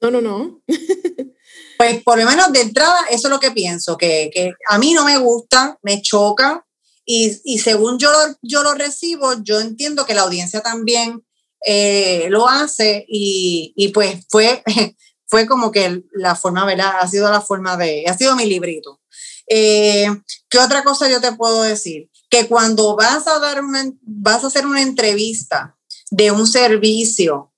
No, 0.00 0.10
no, 0.10 0.20
no. 0.20 0.62
Pues 1.76 2.02
por 2.04 2.18
lo 2.18 2.24
menos 2.24 2.52
de 2.52 2.60
entrada, 2.60 2.96
eso 3.10 3.26
es 3.26 3.32
lo 3.32 3.40
que 3.40 3.50
pienso, 3.50 3.96
que, 3.96 4.30
que 4.32 4.52
a 4.68 4.78
mí 4.78 4.92
no 4.92 5.04
me 5.04 5.18
gusta, 5.18 5.76
me 5.82 6.00
choca 6.02 6.64
y, 7.04 7.40
y, 7.44 7.58
según 7.58 7.98
yo, 7.98 8.10
yo 8.42 8.62
lo 8.62 8.74
recibo, 8.74 9.34
yo 9.42 9.60
entiendo 9.60 10.06
que 10.06 10.14
la 10.14 10.22
audiencia 10.22 10.60
también 10.60 11.24
eh, 11.66 12.28
lo 12.30 12.48
hace 12.48 13.04
y, 13.08 13.72
y, 13.76 13.88
pues 13.88 14.24
fue, 14.28 14.62
fue 15.26 15.46
como 15.46 15.72
que 15.72 16.02
la 16.12 16.36
forma, 16.36 16.64
¿verdad? 16.64 16.94
Ha 17.00 17.08
sido 17.08 17.30
la 17.30 17.40
forma 17.40 17.76
de, 17.76 18.04
ha 18.06 18.16
sido 18.16 18.36
mi 18.36 18.46
librito. 18.46 19.00
Eh, 19.46 20.06
¿Qué 20.48 20.58
otra 20.58 20.82
cosa 20.82 21.08
yo 21.08 21.20
te 21.20 21.32
puedo 21.32 21.62
decir? 21.62 22.10
Que 22.30 22.46
cuando 22.46 22.96
vas 22.96 23.26
a 23.26 23.38
dar 23.38 23.62
una, 23.62 23.84
vas 24.02 24.44
a 24.44 24.46
hacer 24.48 24.66
una 24.66 24.82
entrevista 24.82 25.76
de 26.10 26.30
un 26.30 26.46
servicio 26.46 27.52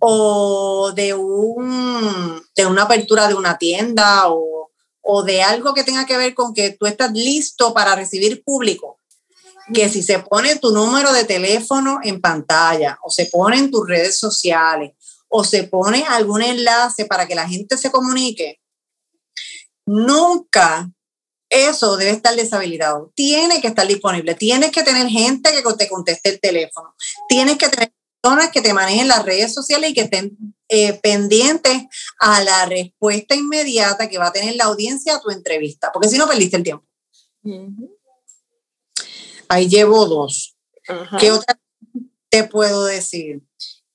o 0.00 0.92
de, 0.94 1.14
un, 1.14 2.42
de 2.54 2.66
una 2.66 2.82
apertura 2.82 3.28
de 3.28 3.34
una 3.34 3.58
tienda 3.58 4.28
o, 4.28 4.70
o 5.02 5.22
de 5.22 5.42
algo 5.42 5.74
que 5.74 5.84
tenga 5.84 6.06
que 6.06 6.16
ver 6.16 6.34
con 6.34 6.54
que 6.54 6.76
tú 6.78 6.86
estás 6.86 7.12
listo 7.12 7.74
para 7.74 7.96
recibir 7.96 8.42
público, 8.44 9.00
que 9.72 9.88
si 9.88 10.02
se 10.02 10.20
pone 10.20 10.56
tu 10.56 10.72
número 10.72 11.12
de 11.12 11.24
teléfono 11.24 11.98
en 12.02 12.20
pantalla 12.20 12.98
o 13.02 13.10
se 13.10 13.26
pone 13.26 13.58
en 13.58 13.70
tus 13.70 13.86
redes 13.86 14.18
sociales 14.18 14.92
o 15.28 15.44
se 15.44 15.64
pone 15.64 16.04
algún 16.08 16.42
enlace 16.42 17.04
para 17.04 17.26
que 17.26 17.34
la 17.34 17.48
gente 17.48 17.76
se 17.76 17.90
comunique, 17.90 18.60
nunca 19.84 20.90
eso 21.50 21.96
debe 21.96 22.10
estar 22.10 22.34
deshabilitado. 22.36 23.12
Tiene 23.14 23.60
que 23.60 23.68
estar 23.68 23.86
disponible. 23.86 24.34
Tienes 24.34 24.70
que 24.70 24.82
tener 24.82 25.08
gente 25.08 25.50
que 25.50 25.62
te 25.74 25.88
conteste 25.88 26.30
el 26.30 26.40
teléfono. 26.40 26.94
Tienes 27.28 27.56
que 27.56 27.68
tener 27.68 27.92
personas 28.20 28.50
que 28.50 28.60
te 28.60 28.74
manejen 28.74 29.08
las 29.08 29.24
redes 29.24 29.54
sociales 29.54 29.90
y 29.90 29.94
que 29.94 30.02
estén 30.02 30.36
eh, 30.68 30.94
pendientes 30.94 31.84
a 32.18 32.42
la 32.42 32.66
respuesta 32.66 33.34
inmediata 33.34 34.08
que 34.08 34.18
va 34.18 34.26
a 34.26 34.32
tener 34.32 34.56
la 34.56 34.64
audiencia 34.64 35.16
a 35.16 35.20
tu 35.20 35.30
entrevista, 35.30 35.90
porque 35.92 36.08
si 36.08 36.18
no 36.18 36.28
perdiste 36.28 36.56
el 36.56 36.62
tiempo. 36.62 36.84
Ahí 39.48 39.68
llevo 39.68 40.06
dos. 40.06 40.56
¿Qué 41.18 41.30
otra 41.30 41.58
te 42.28 42.44
puedo 42.44 42.84
decir? 42.84 43.42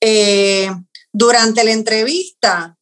Eh, 0.00 0.70
durante 1.12 1.62
la 1.62 1.72
entrevista, 1.72 2.76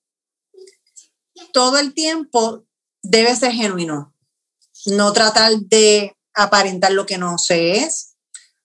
todo 1.53 1.79
el 1.79 1.93
tiempo 1.93 2.65
debe 3.03 3.37
ser 3.37 3.53
genuino. 3.53 4.12
No 4.87 5.13
tratar 5.13 5.53
de 5.57 6.17
aparentar 6.35 6.93
lo 6.93 7.07
que 7.07 7.19
no 7.19 7.39
se 7.39 7.79
es, 7.79 8.15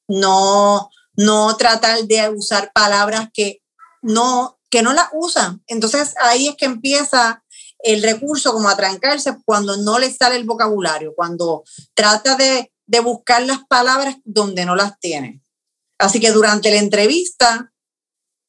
no, 0.08 0.90
no 1.16 1.58
tratar 1.58 2.04
de 2.04 2.30
usar 2.30 2.72
palabras 2.74 3.30
que 3.34 3.62
no, 4.02 4.60
que 4.70 4.82
no 4.82 4.94
las 4.94 5.10
usan. 5.14 5.64
Entonces 5.68 6.14
ahí 6.22 6.48
es 6.48 6.56
que 6.56 6.66
empieza 6.66 7.44
el 7.80 8.02
recurso 8.02 8.54
como 8.54 8.70
a 8.70 8.78
trancarse 8.78 9.38
cuando 9.46 9.78
no 9.78 10.00
le 10.00 10.12
sale 10.12 10.36
el 10.36 10.46
vocabulario, 10.46 11.14
cuando 11.16 11.64
trata 11.94 12.36
de, 12.36 12.72
de 12.86 13.00
buscar 13.00 13.44
las 13.44 13.66
palabras 13.68 14.16
donde 14.24 14.66
no 14.66 14.76
las 14.76 15.00
tiene. 15.00 15.42
Así 16.00 16.20
que 16.20 16.32
durante 16.32 16.72
la 16.72 16.78
entrevista 16.78 17.74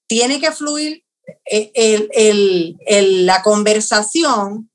tiene 0.07 0.41
que 0.41 0.53
fluir 0.53 1.05
eh, 1.51 1.71
el, 1.75 2.09
el, 2.13 2.77
el, 2.87 3.27
la 3.27 3.43
conversación 3.43 4.71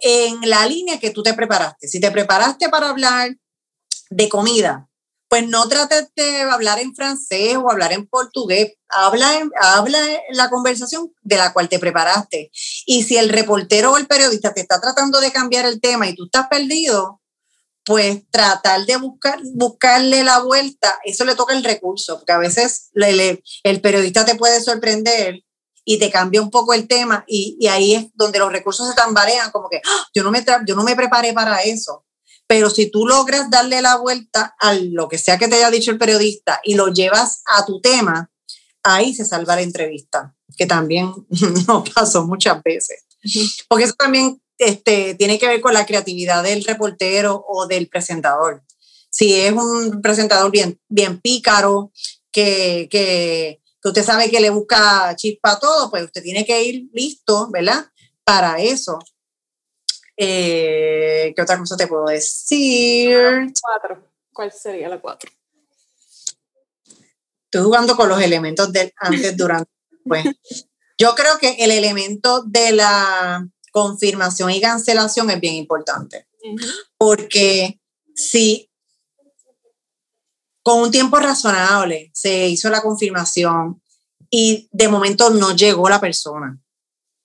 en 0.00 0.48
la 0.48 0.66
línea 0.66 0.98
que 0.98 1.10
tú 1.10 1.22
te 1.22 1.34
preparaste. 1.34 1.88
Si 1.88 2.00
te 2.00 2.10
preparaste 2.10 2.68
para 2.68 2.90
hablar 2.90 3.36
de 4.10 4.28
comida, 4.28 4.88
pues 5.28 5.48
no 5.48 5.68
trates 5.68 6.08
de 6.14 6.42
hablar 6.42 6.78
en 6.78 6.94
francés 6.94 7.56
o 7.56 7.70
hablar 7.70 7.92
en 7.92 8.06
portugués, 8.06 8.74
habla, 8.88 9.38
en, 9.38 9.50
habla 9.60 9.98
la 10.30 10.48
conversación 10.50 11.12
de 11.22 11.36
la 11.36 11.52
cual 11.52 11.68
te 11.68 11.78
preparaste. 11.78 12.50
Y 12.86 13.02
si 13.02 13.16
el 13.16 13.28
reportero 13.28 13.92
o 13.92 13.96
el 13.96 14.06
periodista 14.06 14.54
te 14.54 14.60
está 14.60 14.80
tratando 14.80 15.20
de 15.20 15.32
cambiar 15.32 15.66
el 15.66 15.80
tema 15.80 16.08
y 16.08 16.14
tú 16.14 16.26
estás 16.26 16.46
perdido, 16.48 17.20
pues 17.84 18.22
tratar 18.30 18.84
de 18.84 18.96
buscar, 18.96 19.40
buscarle 19.54 20.24
la 20.24 20.40
vuelta, 20.40 20.98
eso 21.04 21.24
le 21.24 21.36
toca 21.36 21.54
el 21.54 21.64
recurso, 21.64 22.16
porque 22.18 22.32
a 22.32 22.38
veces 22.38 22.90
el 22.94 23.80
periodista 23.80 24.24
te 24.24 24.34
puede 24.34 24.60
sorprender 24.60 25.45
y 25.88 25.98
te 25.98 26.10
cambia 26.10 26.42
un 26.42 26.50
poco 26.50 26.74
el 26.74 26.88
tema 26.88 27.24
y, 27.28 27.56
y 27.60 27.68
ahí 27.68 27.94
es 27.94 28.06
donde 28.14 28.40
los 28.40 28.52
recursos 28.52 28.88
se 28.88 28.94
tambalean, 28.94 29.52
como 29.52 29.70
que 29.70 29.80
¡Ah! 29.82 30.06
yo, 30.12 30.24
no 30.24 30.32
me 30.32 30.44
yo 30.66 30.74
no 30.74 30.82
me 30.82 30.96
preparé 30.96 31.32
para 31.32 31.62
eso. 31.62 32.04
Pero 32.48 32.70
si 32.70 32.90
tú 32.90 33.06
logras 33.06 33.50
darle 33.50 33.80
la 33.80 33.96
vuelta 33.96 34.54
a 34.58 34.74
lo 34.74 35.08
que 35.08 35.16
sea 35.16 35.38
que 35.38 35.48
te 35.48 35.56
haya 35.56 35.70
dicho 35.70 35.92
el 35.92 35.98
periodista 35.98 36.60
y 36.64 36.74
lo 36.74 36.88
llevas 36.88 37.42
a 37.46 37.64
tu 37.64 37.80
tema, 37.80 38.30
ahí 38.82 39.14
se 39.14 39.24
salva 39.24 39.56
la 39.56 39.62
entrevista, 39.62 40.34
que 40.56 40.66
también 40.66 41.12
no 41.68 41.84
pasó 41.84 42.26
muchas 42.26 42.62
veces. 42.64 43.04
Porque 43.68 43.84
eso 43.84 43.94
también 43.94 44.42
este, 44.58 45.14
tiene 45.14 45.38
que 45.38 45.48
ver 45.48 45.60
con 45.60 45.72
la 45.72 45.86
creatividad 45.86 46.42
del 46.42 46.64
reportero 46.64 47.44
o 47.48 47.66
del 47.66 47.88
presentador. 47.88 48.64
Si 49.08 49.34
es 49.34 49.52
un 49.52 50.02
presentador 50.02 50.50
bien, 50.50 50.80
bien 50.88 51.20
pícaro, 51.20 51.92
que, 52.32 52.88
que, 52.90 53.62
que 53.86 54.00
usted 54.00 54.04
sabe 54.04 54.28
que 54.28 54.40
le 54.40 54.50
busca 54.50 55.14
chispa 55.14 55.52
a 55.52 55.60
todo, 55.60 55.88
pues 55.90 56.02
usted 56.02 56.20
tiene 56.20 56.44
que 56.44 56.60
ir 56.60 56.88
listo, 56.92 57.48
¿verdad? 57.52 57.86
Para 58.24 58.60
eso. 58.60 58.98
Eh, 60.16 61.32
¿Qué 61.36 61.42
otra 61.42 61.56
cosa 61.56 61.76
te 61.76 61.86
puedo 61.86 62.06
decir? 62.06 63.16
Cuatro. 63.62 64.10
¿Cuál 64.32 64.50
sería 64.50 64.88
la 64.88 65.00
cuatro? 65.00 65.30
Estoy 67.44 67.62
jugando 67.62 67.96
con 67.96 68.08
los 68.08 68.20
elementos 68.20 68.72
del 68.72 68.92
antes, 68.96 69.36
durante, 69.36 69.70
pues. 70.04 70.24
Yo 70.98 71.14
creo 71.14 71.38
que 71.38 71.50
el 71.60 71.70
elemento 71.70 72.42
de 72.42 72.72
la 72.72 73.46
confirmación 73.70 74.50
y 74.50 74.60
cancelación 74.60 75.30
es 75.30 75.38
bien 75.40 75.54
importante. 75.54 76.26
Porque 76.98 77.78
si 78.16 78.65
con 80.66 80.80
un 80.80 80.90
tiempo 80.90 81.20
razonable 81.20 82.10
se 82.12 82.48
hizo 82.48 82.68
la 82.70 82.82
confirmación 82.82 83.80
y 84.28 84.68
de 84.72 84.88
momento 84.88 85.30
no 85.30 85.54
llegó 85.54 85.88
la 85.88 86.00
persona, 86.00 86.60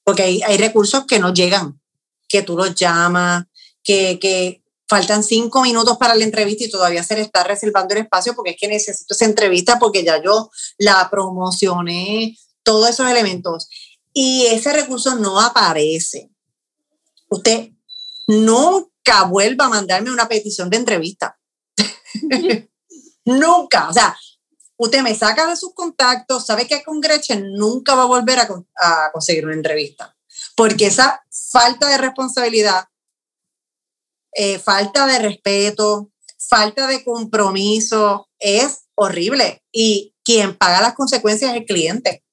porque 0.03 0.43
hay, 0.45 0.57
recursos 0.57 1.07
que 1.07 1.17
no 1.17 1.33
llegan 1.33 1.81
que 2.29 2.43
tú 2.43 2.55
los 2.55 2.75
llamas, 2.75 3.45
que, 3.83 4.19
que 4.19 4.63
faltan 4.87 5.23
cinco 5.23 5.63
minutos 5.63 5.97
para 5.97 6.13
la 6.13 6.23
entrevista 6.23 6.65
y 6.65 6.69
todavía 6.69 7.03
se 7.03 7.15
le 7.15 7.21
está 7.21 7.43
reservando 7.43 7.95
el 7.95 8.01
espacio 8.01 8.35
porque 8.35 8.51
es 8.51 8.57
que 8.59 8.67
necesito 8.67 9.15
esa 9.15 9.25
entrevista 9.25 9.79
porque 9.79 10.03
ya 10.03 10.21
yo 10.21 10.51
la 10.77 11.09
promocioné, 11.09 12.37
todos 12.61 12.91
esos 12.91 13.09
elementos. 13.09 13.69
Y 14.13 14.45
ese 14.51 14.71
recurso 14.71 15.15
no 15.15 15.41
aparece. 15.41 16.29
Usted 17.27 17.71
nunca 18.27 19.23
vuelva 19.27 19.65
a 19.65 19.69
mandarme 19.69 20.11
una 20.11 20.27
petición 20.27 20.69
de 20.69 20.77
entrevista. 20.77 21.39
nunca. 23.25 23.89
O 23.89 23.93
sea, 23.93 24.17
usted 24.77 25.01
me 25.01 25.15
saca 25.15 25.47
de 25.47 25.55
sus 25.55 25.73
contactos, 25.73 26.45
sabe 26.45 26.67
que 26.67 26.83
con 26.83 27.01
Gretchen 27.01 27.53
nunca 27.53 27.95
va 27.95 28.03
a 28.03 28.07
volver 28.07 28.39
a, 28.39 29.11
conseguir 29.11 29.45
una 29.45 29.53
entrevista. 29.53 30.15
Porque 30.55 30.87
esa 30.87 31.23
falta 31.51 31.87
de 31.87 31.97
responsabilidad, 31.97 32.85
eh, 34.33 34.59
falta 34.59 35.05
de 35.07 35.19
respeto, 35.19 36.11
falta 36.37 36.87
de 36.87 37.03
compromiso, 37.03 38.29
es 38.39 38.85
horrible. 38.95 39.63
Y 39.71 40.15
quien 40.23 40.57
paga 40.57 40.81
las 40.81 40.93
consecuencias 40.93 41.51
es 41.51 41.57
el 41.57 41.65
cliente. 41.65 42.23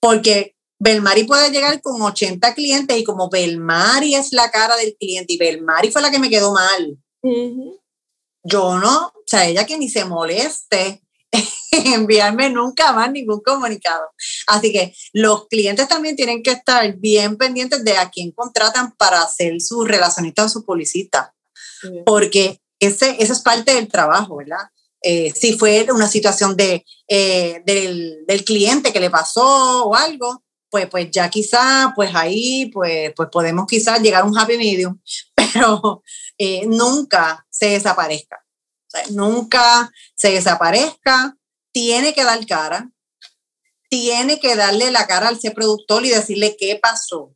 Porque 0.00 0.56
Belmari 0.78 1.24
puede 1.24 1.50
llegar 1.50 1.80
con 1.80 2.00
80 2.00 2.54
clientes 2.54 2.96
y 2.96 3.04
como 3.04 3.28
Belmari 3.28 4.14
es 4.14 4.32
la 4.32 4.50
cara 4.50 4.76
del 4.76 4.96
cliente 4.98 5.32
y 5.32 5.38
Belmari 5.38 5.90
fue 5.90 6.02
la 6.02 6.10
que 6.10 6.20
me 6.20 6.30
quedó 6.30 6.52
mal. 6.52 6.98
Yo 8.48 8.78
no, 8.78 9.06
o 9.06 9.24
sea, 9.26 9.46
ella 9.46 9.66
que 9.66 9.78
ni 9.78 9.88
se 9.88 10.04
moleste 10.04 11.02
enviarme 11.70 12.50
nunca 12.50 12.92
más 12.92 13.10
ningún 13.10 13.40
comunicado. 13.40 14.10
Así 14.46 14.72
que 14.72 14.94
los 15.12 15.46
clientes 15.48 15.88
también 15.88 16.16
tienen 16.16 16.42
que 16.42 16.52
estar 16.52 16.96
bien 16.96 17.36
pendientes 17.36 17.84
de 17.84 17.96
a 17.96 18.10
quién 18.10 18.32
contratan 18.32 18.92
para 18.96 19.26
ser 19.26 19.60
su 19.60 19.84
relacionista 19.84 20.44
o 20.44 20.48
su 20.48 20.64
publicista, 20.64 21.34
porque 22.06 22.60
ese, 22.80 23.16
esa 23.18 23.32
es 23.32 23.40
parte 23.40 23.74
del 23.74 23.88
trabajo, 23.88 24.36
¿verdad? 24.36 24.68
Eh, 25.02 25.32
si 25.34 25.56
fue 25.56 25.86
una 25.92 26.08
situación 26.08 26.56
de, 26.56 26.84
eh, 27.06 27.62
del, 27.64 28.24
del, 28.26 28.44
cliente 28.44 28.92
que 28.92 28.98
le 28.98 29.10
pasó 29.10 29.84
o 29.84 29.94
algo, 29.94 30.42
pues, 30.70 30.88
pues 30.88 31.08
ya 31.10 31.30
quizá, 31.30 31.92
pues 31.94 32.14
ahí, 32.14 32.66
pues, 32.72 33.12
pues 33.14 33.28
podemos 33.30 33.66
quizás 33.66 34.00
llegar 34.02 34.22
a 34.22 34.26
un 34.26 34.36
happy 34.36 34.56
medium, 34.56 34.98
pero 35.34 36.02
eh, 36.38 36.66
nunca 36.66 37.46
se 37.50 37.70
desaparezca. 37.70 38.44
O 38.86 38.90
sea, 38.90 39.02
nunca 39.10 39.92
se 40.14 40.30
desaparezca, 40.30 41.36
tiene 41.72 42.14
que 42.14 42.24
dar 42.24 42.46
cara, 42.46 42.90
tiene 43.90 44.40
que 44.40 44.56
darle 44.56 44.90
la 44.90 45.06
cara 45.06 45.28
al 45.28 45.40
ser 45.40 45.54
productor 45.54 46.06
y 46.06 46.10
decirle 46.10 46.56
qué 46.58 46.78
pasó. 46.80 47.34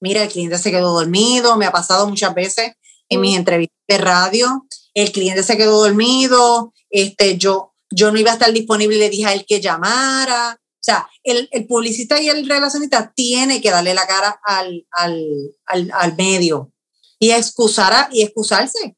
Mira, 0.00 0.22
el 0.22 0.28
cliente 0.28 0.58
se 0.58 0.70
quedó 0.70 0.92
dormido, 0.92 1.56
me 1.56 1.66
ha 1.66 1.72
pasado 1.72 2.06
muchas 2.06 2.34
veces 2.34 2.72
en 3.08 3.20
mis 3.20 3.36
entrevistas 3.36 3.76
de 3.88 3.98
radio, 3.98 4.66
el 4.94 5.10
cliente 5.10 5.42
se 5.42 5.56
quedó 5.56 5.82
dormido, 5.82 6.72
este, 6.90 7.38
yo, 7.38 7.74
yo 7.90 8.12
no 8.12 8.18
iba 8.18 8.30
a 8.30 8.34
estar 8.34 8.52
disponible 8.52 8.96
y 8.96 9.00
le 9.00 9.10
dije 9.10 9.26
a 9.26 9.32
él 9.32 9.46
que 9.46 9.60
llamara. 9.60 10.60
O 10.60 10.80
sea, 10.88 11.08
el, 11.24 11.48
el 11.50 11.66
publicista 11.66 12.20
y 12.20 12.28
el 12.28 12.48
relacionista 12.48 13.12
tiene 13.14 13.60
que 13.60 13.70
darle 13.70 13.94
la 13.94 14.06
cara 14.06 14.40
al, 14.44 14.86
al, 14.92 15.26
al, 15.66 15.90
al 15.92 16.16
medio 16.16 16.72
y, 17.18 17.30
excusar 17.30 18.08
y 18.12 18.22
excusarse. 18.22 18.96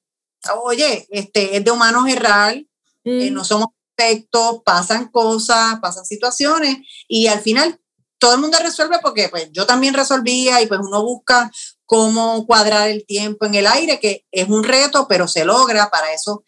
Oye, 0.62 1.07
este, 1.11 1.57
es 1.57 1.64
de 1.64 1.71
humanos 1.71 2.09
errar, 2.09 2.62
eh, 3.05 3.31
no 3.31 3.45
somos 3.45 3.68
perfectos, 3.95 4.62
pasan 4.64 5.09
cosas, 5.09 5.79
pasan 5.81 6.05
situaciones 6.05 6.79
y 7.09 7.27
al 7.27 7.41
final 7.41 7.79
todo 8.18 8.35
el 8.35 8.41
mundo 8.41 8.59
resuelve 8.62 8.99
porque 9.03 9.29
pues 9.29 9.49
yo 9.53 9.66
también 9.66 9.95
resolvía 9.95 10.61
y 10.61 10.66
pues 10.66 10.81
uno 10.83 11.03
busca 11.03 11.51
cómo 11.87 12.47
cuadrar 12.47 12.89
el 12.89 13.05
tiempo 13.05 13.47
en 13.47 13.55
el 13.55 13.66
aire, 13.66 13.99
que 13.99 14.25
es 14.31 14.49
un 14.49 14.62
reto, 14.62 15.07
pero 15.09 15.27
se 15.27 15.45
logra, 15.45 15.91
para 15.91 16.12
eso, 16.12 16.45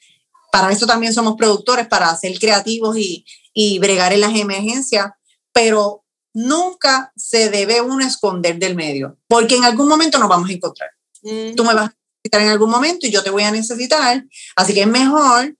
para 0.52 0.70
eso 0.70 0.86
también 0.86 1.12
somos 1.12 1.34
productores, 1.36 1.88
para 1.88 2.14
ser 2.16 2.38
creativos 2.38 2.96
y, 2.96 3.24
y 3.52 3.78
bregar 3.78 4.12
en 4.12 4.20
las 4.20 4.34
emergencias, 4.36 5.10
pero 5.52 6.04
nunca 6.32 7.12
se 7.16 7.50
debe 7.50 7.80
uno 7.80 8.04
esconder 8.06 8.58
del 8.58 8.76
medio, 8.76 9.18
porque 9.26 9.56
en 9.56 9.64
algún 9.64 9.88
momento 9.88 10.18
nos 10.18 10.28
vamos 10.28 10.48
a 10.48 10.52
encontrar. 10.52 10.90
Tú 11.22 11.64
me 11.64 11.74
vas 11.74 11.90
a 11.90 11.96
necesitar 12.24 12.42
en 12.42 12.48
algún 12.48 12.70
momento 12.70 13.06
y 13.06 13.10
yo 13.10 13.22
te 13.22 13.30
voy 13.30 13.44
a 13.44 13.50
necesitar, 13.50 14.24
así 14.56 14.74
que 14.74 14.82
es 14.82 14.86
mejor 14.86 15.56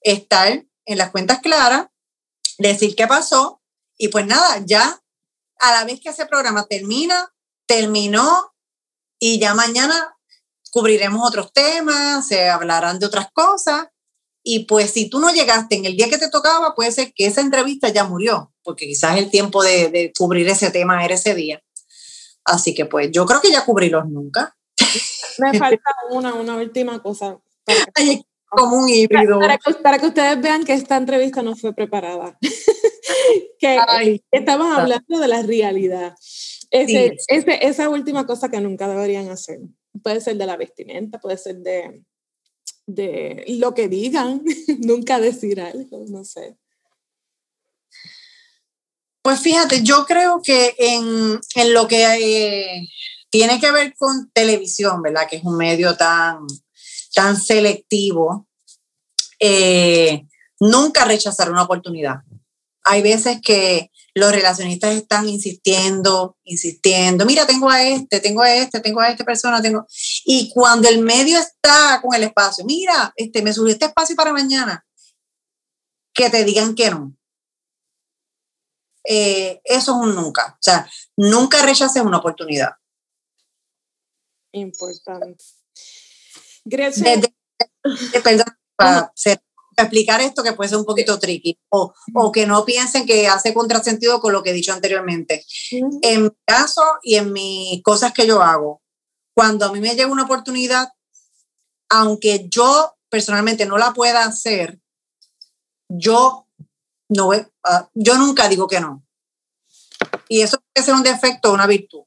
estar 0.00 0.64
en 0.84 0.98
las 0.98 1.10
cuentas 1.10 1.40
claras, 1.40 1.86
decir 2.58 2.94
qué 2.94 3.06
pasó 3.06 3.62
y 3.96 4.08
pues 4.08 4.26
nada, 4.26 4.62
ya 4.64 5.00
a 5.60 5.72
la 5.72 5.84
vez 5.84 6.00
que 6.00 6.10
ese 6.10 6.26
programa 6.26 6.66
termina, 6.66 7.32
terminó 7.66 8.52
y 9.18 9.38
ya 9.38 9.54
mañana 9.54 10.16
cubriremos 10.70 11.26
otros 11.26 11.52
temas, 11.52 12.26
se 12.26 12.48
hablarán 12.48 12.98
de 12.98 13.06
otras 13.06 13.28
cosas 13.32 13.88
y 14.50 14.60
pues 14.60 14.92
si 14.92 15.10
tú 15.10 15.20
no 15.20 15.30
llegaste 15.30 15.76
en 15.76 15.84
el 15.84 15.96
día 15.96 16.08
que 16.08 16.18
te 16.18 16.30
tocaba, 16.30 16.74
puede 16.74 16.92
ser 16.92 17.12
que 17.14 17.26
esa 17.26 17.40
entrevista 17.40 17.88
ya 17.90 18.04
murió, 18.04 18.52
porque 18.62 18.86
quizás 18.86 19.18
el 19.18 19.30
tiempo 19.30 19.62
de, 19.62 20.12
cubrir 20.16 20.48
ese 20.48 20.70
tema 20.70 21.04
era 21.04 21.14
ese 21.14 21.34
día. 21.34 21.62
Así 22.44 22.74
que 22.74 22.86
pues 22.86 23.10
yo 23.12 23.26
creo 23.26 23.40
que 23.40 23.50
ya 23.50 23.64
cubrirlos 23.64 24.08
nunca. 24.08 24.56
Me 25.38 25.58
falta 25.58 25.90
una, 26.10 26.34
una 26.34 26.56
última 26.56 27.02
cosa. 27.02 27.38
como 28.48 28.78
un 28.78 28.88
híbrido. 28.88 29.38
Para, 29.40 29.98
que, 29.98 30.06
ustedes 30.06 30.40
vean 30.40 30.64
que 30.64 30.72
esta 30.72 30.96
entrevista 30.96 31.42
no 31.42 31.56
fue 31.56 31.74
preparada. 31.74 32.38
que 33.58 34.22
estamos 34.30 34.76
hablando 34.76 35.18
de 35.18 35.28
la 35.28 35.42
realidad. 35.42 36.14
Ese, 36.70 37.16
esa 37.28 37.88
última 37.88 38.26
cosa 38.26 38.50
que 38.50 38.60
nunca 38.60 38.88
deberían 38.88 39.30
hacer. 39.30 39.60
Puede 40.02 40.20
ser 40.20 40.36
de 40.36 40.46
la 40.46 40.56
vestimenta, 40.56 41.18
puede 41.18 41.38
ser 41.38 41.56
de, 41.56 42.02
de 42.86 43.44
lo 43.58 43.74
que 43.74 43.88
digan, 43.88 44.42
nunca 44.80 45.20
decir 45.20 45.60
algo, 45.60 46.04
no 46.08 46.24
sé. 46.24 46.56
Pues 49.22 49.40
fíjate, 49.40 49.82
yo 49.82 50.06
creo 50.06 50.40
que 50.42 50.74
en, 50.78 51.38
en 51.54 51.74
lo 51.74 51.86
que 51.86 52.02
eh, 52.02 52.88
tiene 53.30 53.60
que 53.60 53.70
ver 53.70 53.94
con 53.96 54.30
televisión, 54.32 55.02
¿verdad? 55.02 55.26
Que 55.28 55.36
es 55.36 55.44
un 55.44 55.56
medio 55.56 55.96
tan, 55.96 56.46
tan 57.14 57.36
selectivo, 57.36 58.48
eh, 59.38 60.26
nunca 60.60 61.04
rechazar 61.04 61.50
una 61.50 61.62
oportunidad. 61.62 62.16
Hay 62.84 63.02
veces 63.02 63.40
que 63.42 63.90
los 64.14 64.32
relacionistas 64.32 64.94
están 64.94 65.28
insistiendo, 65.28 66.36
insistiendo, 66.44 67.26
mira, 67.26 67.46
tengo 67.46 67.70
a 67.70 67.82
este, 67.82 68.20
tengo 68.20 68.42
a 68.42 68.54
este, 68.54 68.80
tengo 68.80 69.00
a 69.00 69.10
esta 69.10 69.24
persona, 69.24 69.62
tengo... 69.62 69.86
Y 70.24 70.50
cuando 70.52 70.88
el 70.88 71.00
medio 71.00 71.38
está 71.38 72.00
con 72.02 72.14
el 72.14 72.24
espacio, 72.24 72.64
mira, 72.64 73.12
este, 73.16 73.42
me 73.42 73.52
surgió 73.52 73.72
este 73.72 73.86
espacio 73.86 74.16
para 74.16 74.32
mañana, 74.32 74.84
que 76.14 76.30
te 76.30 76.44
digan 76.44 76.74
que 76.74 76.90
no. 76.90 77.14
Eh, 79.04 79.60
eso 79.64 79.92
es 79.92 80.08
un 80.08 80.14
nunca. 80.14 80.54
O 80.54 80.62
sea, 80.62 80.88
nunca 81.16 81.62
rechaces 81.62 82.02
una 82.02 82.18
oportunidad. 82.18 82.72
Importante. 84.52 85.44
Gracias. 86.64 87.20
perdón, 88.24 88.46
para 88.76 89.12
ser 89.14 89.40
explicar 89.82 90.20
esto 90.20 90.42
que 90.42 90.52
puede 90.52 90.68
ser 90.68 90.78
un 90.78 90.84
poquito 90.84 91.18
tricky 91.18 91.58
o, 91.70 91.94
o 92.14 92.32
que 92.32 92.46
no 92.46 92.64
piensen 92.64 93.06
que 93.06 93.28
hace 93.28 93.54
contrasentido 93.54 94.20
con 94.20 94.32
lo 94.32 94.42
que 94.42 94.50
he 94.50 94.54
dicho 94.54 94.72
anteriormente. 94.72 95.44
En 96.02 96.24
mi 96.24 96.30
caso 96.44 96.82
y 97.02 97.16
en 97.16 97.32
mis 97.32 97.82
cosas 97.82 98.12
que 98.12 98.26
yo 98.26 98.42
hago, 98.42 98.82
cuando 99.34 99.66
a 99.66 99.72
mí 99.72 99.80
me 99.80 99.94
llega 99.94 100.10
una 100.10 100.24
oportunidad, 100.24 100.88
aunque 101.88 102.48
yo 102.48 102.96
personalmente 103.08 103.66
no 103.66 103.78
la 103.78 103.92
pueda 103.92 104.24
hacer, 104.24 104.80
yo 105.88 106.46
no 107.08 107.30
ah, 107.64 107.88
yo 107.94 108.18
nunca 108.18 108.48
digo 108.48 108.66
que 108.66 108.80
no. 108.80 109.04
Y 110.28 110.42
eso 110.42 110.58
puede 110.74 110.84
ser 110.84 110.94
un 110.94 111.02
defecto 111.02 111.50
o 111.50 111.54
una 111.54 111.66
virtud. 111.66 112.02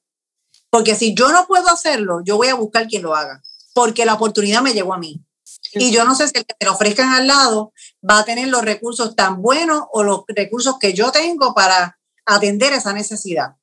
Porque 0.71 0.95
si 0.95 1.13
yo 1.13 1.31
no 1.31 1.45
puedo 1.45 1.69
hacerlo, 1.69 2.21
yo 2.23 2.37
voy 2.37 2.47
a 2.47 2.55
buscar 2.55 2.87
quien 2.87 3.03
lo 3.03 3.13
haga, 3.13 3.43
porque 3.73 4.05
la 4.05 4.15
oportunidad 4.15 4.61
me 4.61 4.73
llegó 4.73 4.93
a 4.93 4.97
mí. 4.97 5.21
Y 5.73 5.91
yo 5.91 6.05
no 6.05 6.15
sé 6.15 6.27
si 6.27 6.37
el 6.37 6.45
que 6.45 6.55
te 6.57 6.65
lo 6.65 6.73
ofrezcan 6.73 7.09
al 7.13 7.27
lado 7.27 7.73
va 8.09 8.19
a 8.19 8.25
tener 8.25 8.47
los 8.47 8.63
recursos 8.63 9.15
tan 9.15 9.41
buenos 9.41 9.83
o 9.91 10.01
los 10.01 10.21
recursos 10.27 10.79
que 10.79 10.93
yo 10.93 11.11
tengo 11.11 11.53
para 11.53 11.99
atender 12.25 12.73
esa 12.73 12.93
necesidad. 12.93 13.57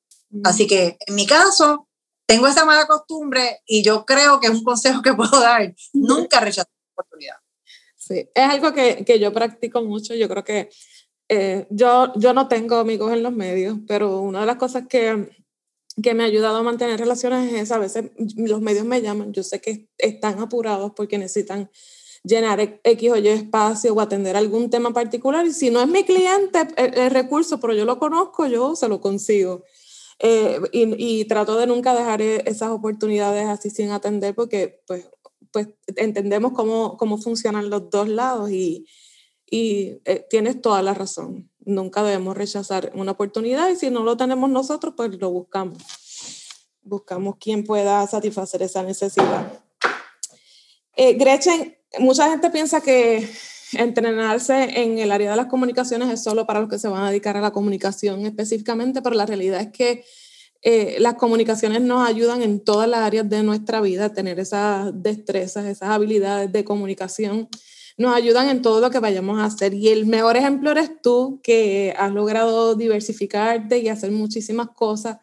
Así 0.45 0.67
que 0.67 0.99
en 1.07 1.15
mi 1.15 1.27
caso, 1.27 1.89
tengo 2.27 2.47
esa 2.47 2.67
mala 2.67 2.87
costumbre 2.87 3.63
y 3.65 3.83
yo 3.83 4.05
creo 4.05 4.39
que 4.39 4.49
es 4.49 4.53
un 4.53 4.65
consejo 4.65 5.01
que 5.01 5.15
puedo 5.15 5.41
dar. 5.41 5.75
Nunca 5.95 6.41
rechazar 6.41 6.71
la 6.71 6.93
oportunidad. 6.93 7.37
Sí, 7.97 8.29
es 8.35 8.49
algo 8.49 8.73
que, 8.75 9.05
que 9.05 9.19
yo 9.19 9.33
practico 9.33 9.83
mucho. 9.83 10.15
Yo 10.15 10.29
creo 10.29 10.45
que 10.45 10.69
eh, 11.31 11.67
yo, 11.71 12.13
yo 12.17 12.33
no 12.33 12.49
tengo 12.49 12.77
amigos 12.77 13.13
en 13.13 13.23
los 13.23 13.33
medios, 13.33 13.79
pero 13.87 14.21
una 14.21 14.41
de 14.41 14.47
las 14.47 14.57
cosas 14.57 14.85
que, 14.89 15.38
que 16.03 16.15
me 16.15 16.23
ha 16.23 16.27
ayudado 16.27 16.59
a 16.59 16.63
mantener 16.63 16.99
relaciones 16.99 17.53
es 17.53 17.73
a 17.73 17.79
veces 17.79 18.11
los 18.37 18.61
medios 18.61 18.85
me 18.85 19.03
llaman, 19.03 19.33
yo 19.33 19.43
sé 19.43 19.61
que 19.61 19.89
están 19.99 20.39
apurados 20.41 20.93
porque 20.95 21.19
necesitan 21.19 21.71
llenar 22.25 22.81
X 22.83 23.11
o 23.11 23.17
Y 23.17 23.29
espacio 23.29 23.95
o 23.95 24.01
atender 24.01 24.37
algún 24.37 24.71
tema 24.71 24.93
particular. 24.93 25.47
Y 25.47 25.53
si 25.53 25.71
no 25.71 25.81
es 25.81 25.89
mi 25.89 26.05
cliente, 26.05 26.69
el, 26.77 27.11
recurso, 27.11 27.61
pero 27.61 27.75
yo 27.75 27.85
lo 27.85 27.99
conozco, 27.99 28.47
yo 28.47 28.77
se 28.77 28.89
lo 28.89 29.01
consigo. 29.01 29.65
Eh, 30.21 30.61
y, 30.73 31.21
y, 31.21 31.25
trato 31.27 31.57
de 31.57 31.67
nunca 31.67 31.95
dejar 31.95 32.21
e, 32.23 32.43
esas 32.47 32.71
oportunidades 32.71 33.47
así 33.47 33.71
sin 33.71 33.91
atender 33.91 34.35
porque 34.35 34.83
pues, 34.85 35.09
pues 35.53 35.69
entendemos 35.95 36.53
cómo, 36.55 36.97
cómo 36.97 37.19
funcionan 37.19 37.71
los 37.71 37.89
dos 37.89 38.09
lados 38.09 38.51
y, 38.51 38.85
y 39.49 40.01
eh, 40.05 40.27
tienes 40.29 40.61
toda 40.61 40.83
la 40.83 40.93
razón. 40.93 41.49
Nunca 41.69 42.03
debemos 42.03 42.35
rechazar 42.35 42.91
una 42.95 43.13
oportunidad 43.13 43.69
y 43.69 43.77
si 43.77 43.91
no 43.91 44.03
lo 44.03 44.17
tenemos 44.17 44.49
nosotros, 44.49 44.95
pues 44.97 45.11
lo 45.19 45.31
buscamos. 45.31 45.77
Buscamos 46.81 47.37
quien 47.39 47.63
pueda 47.63 48.07
satisfacer 48.07 48.63
esa 48.63 48.83
necesidad. 48.83 49.53
Eh, 50.97 51.13
Gretchen, 51.13 51.77
mucha 51.99 52.31
gente 52.31 52.49
piensa 52.49 52.81
que 52.81 53.29
entrenarse 53.75 54.81
en 54.81 54.99
el 54.99 55.13
área 55.13 55.33
de 55.33 55.37
las 55.37 55.49
comunicaciones 55.49 56.09
es 56.09 56.25
solo 56.25 56.47
para 56.47 56.61
los 56.61 56.71
que 56.71 56.79
se 56.79 56.89
van 56.89 57.03
a 57.03 57.11
dedicar 57.11 57.37
a 57.37 57.43
la 57.43 57.51
comunicación 57.51 58.25
específicamente, 58.25 59.03
pero 59.03 59.15
la 59.15 59.27
realidad 59.27 59.61
es 59.61 59.69
que 59.69 60.05
eh, 60.63 60.97
las 61.01 61.17
comunicaciones 61.17 61.83
nos 61.83 62.09
ayudan 62.09 62.41
en 62.41 62.65
todas 62.65 62.89
las 62.89 63.01
áreas 63.01 63.29
de 63.29 63.43
nuestra 63.43 63.83
vida 63.83 64.15
tener 64.15 64.41
esas 64.41 64.91
destrezas, 64.95 65.67
esas 65.67 65.91
habilidades 65.91 66.51
de 66.51 66.65
comunicación. 66.65 67.51
Nos 67.99 68.15
ayudan 68.15 68.49
en 68.49 68.63
todo 68.63 68.81
lo 68.81 68.91
que 68.91 69.01
vayamos 69.01 69.39
a 69.39 69.45
hacer. 69.45 69.75
Y 69.75 69.89
el 69.89 70.07
mejor 70.07 70.39
ejemplo 70.39 70.71
eres 70.71 71.03
tú, 71.03 71.41
que 71.43 71.95
has 71.99 72.13
logrado 72.13 72.75
diversificarte 72.75 73.79
y 73.79 73.89
hacer 73.89 74.11
muchísimas 74.13 74.71
cosas 74.71 75.19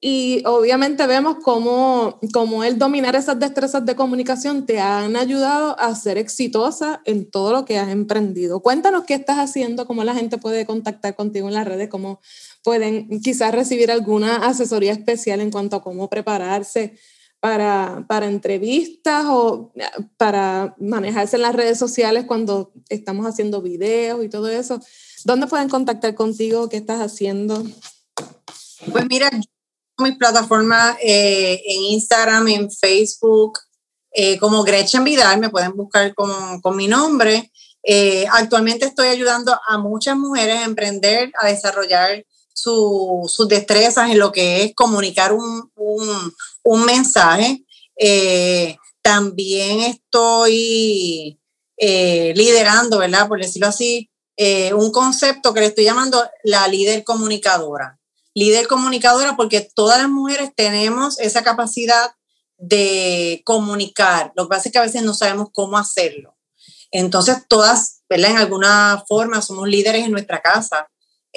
y 0.00 0.42
obviamente 0.44 1.06
vemos 1.06 1.38
cómo, 1.42 2.20
cómo, 2.32 2.62
el 2.62 2.78
dominar 2.78 3.16
esas 3.16 3.40
destrezas 3.40 3.86
de 3.86 3.96
comunicación 3.96 4.66
te 4.66 4.78
han 4.78 5.16
ayudado 5.16 5.78
a 5.80 5.94
ser 5.94 6.18
exitosa 6.18 7.00
en 7.06 7.30
todo 7.30 7.52
lo 7.52 7.64
que 7.64 7.78
has 7.78 7.88
emprendido. 7.88 8.60
Cuéntanos 8.60 9.04
qué 9.04 9.14
estás 9.14 9.38
haciendo, 9.38 9.86
cómo 9.86 10.04
la 10.04 10.14
gente 10.14 10.36
puede 10.36 10.66
contactar 10.66 11.16
contigo 11.16 11.48
en 11.48 11.54
las 11.54 11.66
redes, 11.66 11.88
cómo 11.88 12.20
pueden 12.62 13.20
quizás 13.20 13.54
recibir 13.54 13.90
alguna 13.90 14.36
asesoría 14.46 14.92
especial 14.92 15.40
en 15.40 15.50
cuanto 15.50 15.76
a 15.76 15.82
cómo 15.82 16.10
prepararse 16.10 16.98
para, 17.40 18.04
para 18.08 18.26
entrevistas 18.26 19.24
o 19.28 19.72
para 20.16 20.74
manejarse 20.78 21.36
en 21.36 21.42
las 21.42 21.54
redes 21.54 21.78
sociales 21.78 22.24
cuando 22.26 22.72
estamos 22.88 23.26
haciendo 23.26 23.62
videos 23.62 24.24
y 24.24 24.28
todo 24.28 24.48
eso. 24.48 24.80
¿Dónde 25.24 25.46
pueden 25.46 25.68
contactar 25.68 26.14
contigo? 26.14 26.68
¿Qué 26.68 26.76
estás 26.76 27.00
haciendo? 27.00 27.64
Pues 28.92 29.06
mira, 29.08 29.30
mis 29.98 30.16
plataformas 30.16 30.96
eh, 31.02 31.60
en 31.64 31.82
Instagram, 31.82 32.48
en 32.48 32.70
Facebook, 32.70 33.58
eh, 34.12 34.38
como 34.38 34.62
Gretchen 34.62 35.04
Vidal, 35.04 35.38
me 35.38 35.50
pueden 35.50 35.76
buscar 35.76 36.14
con, 36.14 36.60
con 36.60 36.76
mi 36.76 36.88
nombre. 36.88 37.50
Eh, 37.82 38.26
actualmente 38.32 38.86
estoy 38.86 39.08
ayudando 39.08 39.58
a 39.68 39.78
muchas 39.78 40.16
mujeres 40.16 40.56
a 40.56 40.64
emprender, 40.64 41.32
a 41.40 41.46
desarrollar 41.46 42.24
sus 42.56 43.48
destrezas 43.48 44.10
en 44.10 44.18
lo 44.18 44.32
que 44.32 44.64
es 44.64 44.74
comunicar 44.74 45.32
un, 45.32 45.70
un, 45.74 46.84
mensaje. 46.84 47.64
también 49.02 49.80
estoy 49.82 51.38
liderando, 51.78 52.98
¿verdad? 52.98 53.28
Por 53.28 53.40
decirlo 53.40 53.68
así, 53.68 54.10
un 54.74 54.90
concepto 54.90 55.52
que 55.54 55.60
le 55.60 55.66
estoy 55.66 55.84
llamando 55.84 56.24
la 56.44 56.66
líder 56.68 57.04
comunicadora 57.04 57.98
líder 58.36 58.68
comunicadora 58.68 59.34
porque 59.34 59.66
todas 59.74 59.98
las 59.98 60.10
mujeres 60.10 60.50
tenemos 60.54 61.18
esa 61.18 61.42
capacidad 61.42 62.10
de 62.58 63.40
comunicar. 63.46 64.32
Lo 64.36 64.44
que 64.44 64.50
pasa 64.50 64.68
es 64.68 64.72
que 64.72 64.78
a 64.78 64.82
veces 64.82 65.02
no 65.02 65.14
sabemos 65.14 65.48
cómo 65.54 65.78
hacerlo. 65.78 66.36
Entonces, 66.90 67.38
todas, 67.48 68.02
¿verdad? 68.10 68.32
En 68.32 68.36
alguna 68.36 69.02
forma 69.08 69.40
somos 69.40 69.66
líderes 69.66 70.04
en 70.04 70.12
nuestra 70.12 70.42
casa, 70.42 70.86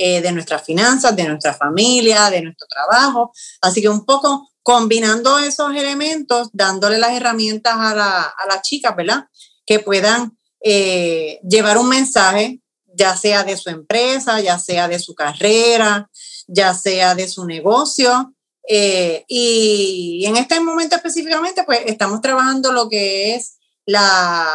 eh, 0.02 0.22
de 0.22 0.32
nuestras 0.32 0.64
finanzas, 0.64 1.14
de 1.14 1.26
nuestra 1.26 1.54
familia, 1.54 2.30
de 2.30 2.42
nuestro 2.42 2.66
trabajo. 2.70 3.34
Así 3.60 3.82
que 3.82 3.90
un 3.90 4.06
poco 4.06 4.50
combinando 4.64 5.40
esos 5.40 5.76
elementos, 5.76 6.48
dándole 6.54 6.98
las 6.98 7.12
herramientas 7.12 7.76
a, 7.76 7.94
la, 7.94 8.34
las 8.48 8.62
chicas, 8.62 8.96
¿verdad? 8.96 9.26
Que 9.66 9.80
puedan 9.80 10.38
eh, 10.64 11.42
llevar 11.44 11.78
un 11.78 11.90
mensaje, 11.90 12.62
ya 12.96 13.18
sea 13.18 13.44
de 13.44 13.58
su 13.58 13.70
empresa, 13.70 14.40
ya 14.40 14.58
sea 14.58 14.88
de 14.88 15.00
su 15.00 15.14
carrera, 15.16 16.10
ya 16.48 16.74
sea 16.74 17.14
de 17.14 17.28
su 17.28 17.46
negocio. 17.46 18.34
Eh, 18.70 19.26
y 19.28 20.24
en 20.26 20.38
este 20.38 20.62
momento 20.62 20.96
específicamente, 20.96 21.66
pues 21.66 21.82
estamos 21.88 22.22
trabajando 22.22 22.72
lo 22.72 22.88
que 22.88 23.36
es 23.36 23.58
la, 23.86 24.48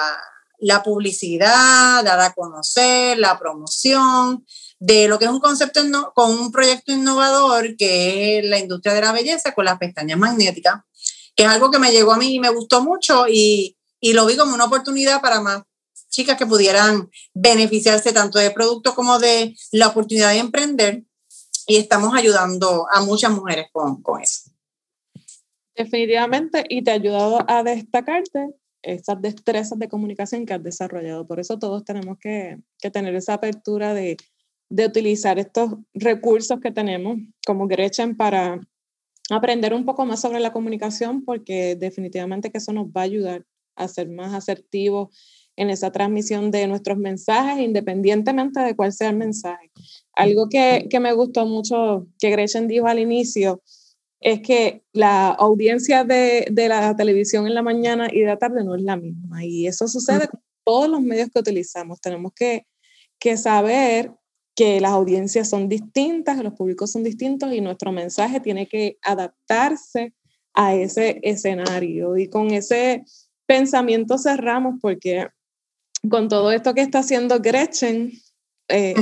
la 0.59 0.83
publicidad, 0.83 2.03
dar 2.03 2.21
a 2.21 2.33
conocer, 2.33 3.19
la 3.19 3.39
promoción, 3.39 4.47
de 4.85 5.09
lo 5.09 5.19
que 5.19 5.25
es 5.25 5.31
un 5.31 5.41
concepto 5.41 5.81
con 6.15 6.31
un 6.31 6.53
proyecto 6.53 6.93
innovador 6.93 7.75
que 7.77 8.39
es 8.39 8.45
la 8.45 8.59
industria 8.59 8.93
de 8.93 9.01
la 9.01 9.13
belleza 9.13 9.55
con 9.55 9.65
las 9.65 9.79
pestañas 9.79 10.19
magnéticas, 10.19 10.83
que 11.35 11.45
es 11.45 11.49
algo 11.49 11.71
que 11.71 11.79
me 11.79 11.91
llegó 11.91 12.13
a 12.13 12.19
mí 12.19 12.35
y 12.35 12.39
me 12.39 12.51
gustó 12.51 12.83
mucho 12.83 13.25
y, 13.27 13.79
y 13.99 14.13
lo 14.13 14.27
vi 14.27 14.37
como 14.37 14.55
una 14.55 14.67
oportunidad 14.67 15.23
para 15.23 15.41
más 15.41 15.63
chicas 16.11 16.37
que 16.37 16.45
pudieran 16.45 17.09
beneficiarse 17.33 18.13
tanto 18.13 18.39
del 18.39 18.53
producto 18.53 18.95
como 18.95 19.19
de 19.19 19.57
la 19.73 19.89
oportunidad 19.89 20.33
de 20.33 20.39
emprender 20.41 21.03
y 21.67 21.77
estamos 21.77 22.15
ayudando 22.15 22.87
a 22.93 23.01
muchas 23.01 23.31
mujeres 23.31 23.69
con, 23.73 24.03
con 24.03 24.21
eso. 24.21 24.51
Definitivamente, 25.75 26.63
y 26.69 26.85
te 26.85 26.91
ha 26.91 26.95
ayudado 26.95 27.43
a 27.49 27.63
destacarte 27.63 28.51
esas 28.83 29.23
destrezas 29.23 29.79
de 29.79 29.89
comunicación 29.89 30.45
que 30.45 30.53
has 30.53 30.63
desarrollado. 30.63 31.27
Por 31.27 31.41
eso 31.41 31.59
todos 31.59 31.87
tenemos 31.87 32.19
que, 32.19 32.59
que 32.79 32.91
tener 32.91 33.15
esa 33.15 33.33
apertura 33.33 33.95
de 33.95 34.19
de 34.75 34.87
utilizar 34.87 35.39
estos 35.39 35.71
recursos 35.95 36.59
que 36.61 36.73
tenemos 36.73 37.19
como 37.47 37.69
Gretchen 37.69 38.17
para 38.17 38.61
aprender 39.31 39.73
un 39.73 39.85
poco 39.85 40.05
más 40.05 40.21
sobre 40.21 40.41
la 40.41 40.53
comunicación, 40.53 41.25
porque 41.25 41.77
definitivamente 41.77 42.51
que 42.51 42.59
eso 42.59 42.73
nos 42.73 42.89
va 42.89 43.03
a 43.03 43.05
ayudar 43.05 43.45
a 43.77 43.87
ser 43.87 44.09
más 44.09 44.35
asertivos 44.35 45.17
en 45.55 45.71
esa 45.71 45.93
transmisión 45.93 46.51
de 46.51 46.67
nuestros 46.67 46.99
mensajes, 46.99 47.65
independientemente 47.65 48.59
de 48.59 48.75
cuál 48.75 48.93
sea 48.93 49.11
el 49.11 49.17
mensaje. 49.17 49.71
Algo 50.13 50.49
que, 50.49 50.89
que 50.91 50.99
me 50.99 51.13
gustó 51.13 51.47
mucho 51.47 52.09
que 52.19 52.31
Gretchen 52.31 52.67
dijo 52.67 52.89
al 52.89 52.99
inicio 52.99 53.63
es 54.19 54.41
que 54.41 54.83
la 54.93 55.29
audiencia 55.29 56.03
de, 56.03 56.49
de, 56.51 56.69
la 56.69 56.97
televisión 56.97 57.47
en 57.47 57.55
la 57.55 57.63
mañana 57.63 58.09
y 58.11 58.23
de 58.23 58.27
la 58.27 58.39
tarde 58.39 58.65
no 58.65 58.75
es 58.75 58.83
la 58.83 58.97
misma. 58.97 59.45
Y 59.45 59.69
eso 59.69 59.87
sucede 59.87 60.27
con 60.27 60.41
todos 60.65 60.89
los 60.89 61.01
medios 61.01 61.29
que 61.33 61.39
utilizamos. 61.39 62.01
Tenemos 62.01 62.33
que, 62.35 62.67
que 63.21 63.37
saber 63.37 64.11
que 64.55 64.81
las 64.81 64.93
audiencias 64.93 65.51
son 65.51 65.69
distintas, 65.69 66.43
los 66.43 66.55
públicos 66.55 66.93
son 66.93 67.03
distintos 67.03 67.53
y 67.53 67.61
nuestro 67.61 67.93
mensaje 67.93 68.41
tiene 68.41 68.69
que 68.69 68.99
adaptarse 69.03 70.15
a 70.55 70.75
ese 70.75 71.19
escenario. 71.23 72.17
Y 72.17 72.29
con 72.29 72.53
ese 72.53 73.05
pensamiento 73.47 74.19
cerramos 74.19 74.77
porque 74.81 75.29
con 76.09 76.29
todo 76.29 76.53
esto 76.53 76.75
que 76.75 76.83
está 76.83 77.01
haciendo 77.01 77.41
Gretchen 77.41 78.13
eh, 78.69 78.95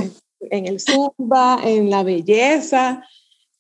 en 0.50 0.66
el 0.66 0.80
Zumba, 0.80 1.60
en 1.62 1.90
la 1.90 2.02
belleza, 2.02 3.02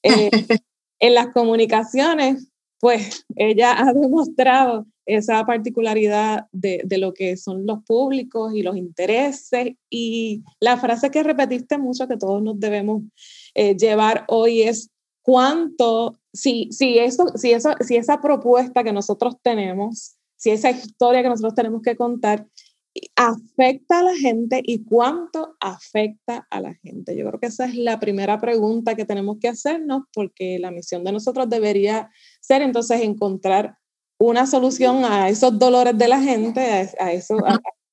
eh, 0.02 0.30
en 0.98 1.14
las 1.14 1.28
comunicaciones, 1.28 2.48
pues 2.80 3.24
ella 3.36 3.78
ha 3.78 3.92
demostrado 3.92 4.86
esa 5.06 5.44
particularidad 5.44 6.46
de, 6.52 6.82
de, 6.84 6.98
lo 6.98 7.12
que 7.14 7.36
son 7.36 7.66
los 7.66 7.82
públicos 7.84 8.54
y 8.54 8.62
los 8.62 8.76
intereses. 8.76 9.74
Y 9.90 10.42
la 10.60 10.76
frase 10.76 11.10
que 11.10 11.22
repetiste 11.22 11.78
mucho 11.78 12.08
que 12.08 12.16
todos 12.16 12.42
nos 12.42 12.58
debemos 12.58 13.02
eh, 13.54 13.76
llevar 13.76 14.24
hoy 14.28 14.62
es 14.62 14.90
cuánto, 15.22 16.18
si, 16.32 16.68
si, 16.72 16.98
eso, 16.98 17.26
si, 17.36 17.52
eso, 17.52 17.74
si 17.80 17.96
esa 17.96 18.20
propuesta 18.20 18.84
que 18.84 18.92
nosotros 18.92 19.36
tenemos, 19.42 20.16
si 20.36 20.50
esa 20.50 20.70
historia 20.70 21.22
que 21.22 21.28
nosotros 21.28 21.54
tenemos 21.54 21.82
que 21.82 21.96
contar, 21.96 22.46
afecta 23.16 24.00
a 24.00 24.02
la 24.02 24.16
gente 24.16 24.60
y 24.62 24.84
cuánto 24.84 25.56
afecta 25.60 26.46
a 26.50 26.60
la 26.60 26.74
gente. 26.74 27.16
Yo 27.16 27.26
creo 27.26 27.40
que 27.40 27.46
esa 27.46 27.64
es 27.64 27.74
la 27.74 27.98
primera 27.98 28.38
pregunta 28.38 28.94
que 28.94 29.06
tenemos 29.06 29.38
que 29.40 29.48
hacernos 29.48 30.02
porque 30.12 30.58
la 30.58 30.70
misión 30.70 31.04
de 31.04 31.12
nosotros 31.12 31.48
debería 31.48 32.10
ser 32.40 32.62
entonces 32.62 33.00
encontrar 33.00 33.78
una 34.22 34.46
solución 34.46 35.04
a 35.04 35.28
esos 35.28 35.58
dolores 35.58 35.98
de 35.98 36.08
la 36.08 36.20
gente, 36.20 36.60
a, 36.98 37.12
eso, 37.12 37.36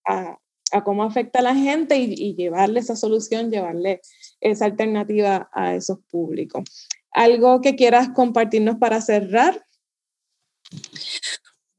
a, 0.05 0.37
cómo 0.83 1.03
afecta 1.03 1.39
a 1.39 1.41
la 1.41 1.55
gente 1.55 1.97
y, 1.97 2.35
llevarle 2.35 2.79
esa 2.79 2.95
solución, 2.95 3.49
llevarle 3.49 4.01
esa 4.39 4.65
alternativa 4.65 5.49
a 5.51 5.73
esos 5.73 5.97
públicos. 6.11 6.63
¿Algo 7.11 7.61
que 7.61 7.75
quieras 7.75 8.09
compartirnos 8.13 8.77
para 8.77 9.01
cerrar? 9.01 9.65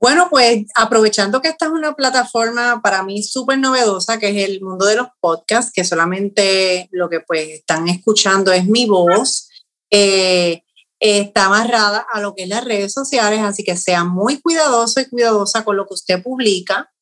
Bueno, 0.01 0.27
pues 0.31 0.66
aprovechando 0.74 1.40
que 1.40 1.48
esta 1.48 1.66
es 1.66 1.72
una 1.72 1.94
plataforma 1.94 2.81
para 2.82 3.05
mí 3.05 3.22
súper 3.22 3.59
novedosa, 3.59 4.18
que 4.18 4.31
es 4.31 4.48
el 4.48 4.60
mundo 4.62 4.86
de 4.86 4.97
los 4.97 5.09
podcasts, 5.20 5.72
que 5.72 5.85
solamente 5.85 6.89
lo 6.90 7.09
que 7.09 7.20
pues 7.20 7.48
están 7.51 7.86
escuchando 7.86 8.51
es 8.51 8.66
mi 8.66 8.86
voz. 8.86 9.48
Eh, 9.90 10.64
está 11.01 11.47
amarrada 11.47 12.06
a 12.12 12.20
lo 12.20 12.35
que 12.35 12.44
es 12.44 12.48
las 12.48 12.64
redes 12.64 12.93
sociales, 12.93 13.40
así 13.40 13.64
que 13.64 13.77
sea 13.77 14.05
muy 14.05 14.40
cuidadoso 14.40 15.01
y 15.01 15.09
cuidadosa 15.09 15.64
con 15.64 15.77
lo 15.77 15.86
que 15.86 15.94
usted 15.94 16.22
publica. 16.22 16.93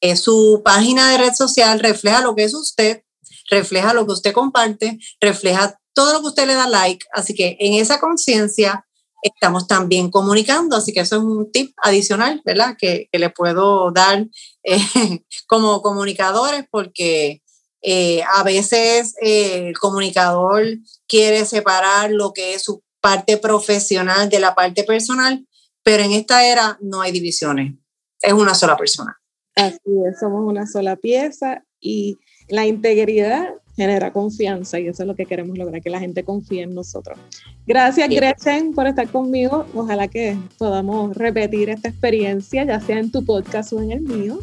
Eh, 0.00 0.16
su 0.16 0.62
página 0.64 1.10
de 1.10 1.18
red 1.18 1.32
social 1.32 1.80
refleja 1.80 2.20
lo 2.20 2.34
que 2.34 2.44
es 2.44 2.54
usted, 2.54 3.02
refleja 3.50 3.94
lo 3.94 4.04
que 4.06 4.12
usted 4.12 4.32
comparte, 4.32 4.98
refleja 5.20 5.78
todo 5.94 6.12
lo 6.12 6.20
que 6.20 6.26
usted 6.26 6.46
le 6.46 6.54
da 6.54 6.68
like, 6.68 7.06
así 7.12 7.34
que 7.34 7.56
en 7.60 7.74
esa 7.74 7.98
conciencia 7.98 8.84
estamos 9.22 9.66
también 9.66 10.10
comunicando, 10.10 10.76
así 10.76 10.92
que 10.92 11.00
eso 11.00 11.16
es 11.16 11.22
un 11.22 11.50
tip 11.50 11.72
adicional, 11.82 12.40
¿verdad? 12.44 12.76
Que, 12.78 13.08
le 13.12 13.30
puedo 13.30 13.90
dar 13.90 14.26
eh, 14.62 14.78
como 15.48 15.82
comunicadores 15.82 16.64
porque 16.70 17.42
eh, 17.80 18.22
a 18.22 18.42
veces 18.42 19.14
el 19.20 19.76
comunicador 19.78 20.64
quiere 21.06 21.44
separar 21.44 22.10
lo 22.10 22.32
que 22.32 22.54
es 22.54 22.64
su 22.64 22.82
parte 23.00 23.36
profesional 23.36 24.28
de 24.28 24.40
la 24.40 24.54
parte 24.54 24.84
personal, 24.84 25.46
pero 25.82 26.02
en 26.02 26.12
esta 26.12 26.44
era 26.44 26.78
no 26.80 27.00
hay 27.00 27.12
divisiones, 27.12 27.74
es 28.20 28.32
una 28.32 28.54
sola 28.54 28.76
persona. 28.76 29.18
Así 29.54 29.78
es, 30.08 30.18
somos 30.20 30.46
una 30.46 30.66
sola 30.66 30.96
pieza 30.96 31.64
y 31.80 32.16
la 32.48 32.66
integridad 32.66 33.54
genera 33.78 34.12
confianza 34.12 34.80
y 34.80 34.88
eso 34.88 35.04
es 35.04 35.06
lo 35.06 35.14
que 35.14 35.24
queremos 35.24 35.56
lograr, 35.56 35.80
que 35.80 35.88
la 35.88 36.00
gente 36.00 36.24
confíe 36.24 36.62
en 36.62 36.74
nosotros. 36.74 37.16
Gracias 37.64 38.08
Gretchen 38.08 38.74
por 38.74 38.88
estar 38.88 39.08
conmigo. 39.08 39.66
Ojalá 39.72 40.08
que 40.08 40.36
podamos 40.58 41.16
repetir 41.16 41.70
esta 41.70 41.88
experiencia, 41.88 42.64
ya 42.64 42.80
sea 42.80 42.98
en 42.98 43.12
tu 43.12 43.24
podcast 43.24 43.72
o 43.72 43.80
en 43.80 43.92
el 43.92 44.00
mío. 44.00 44.40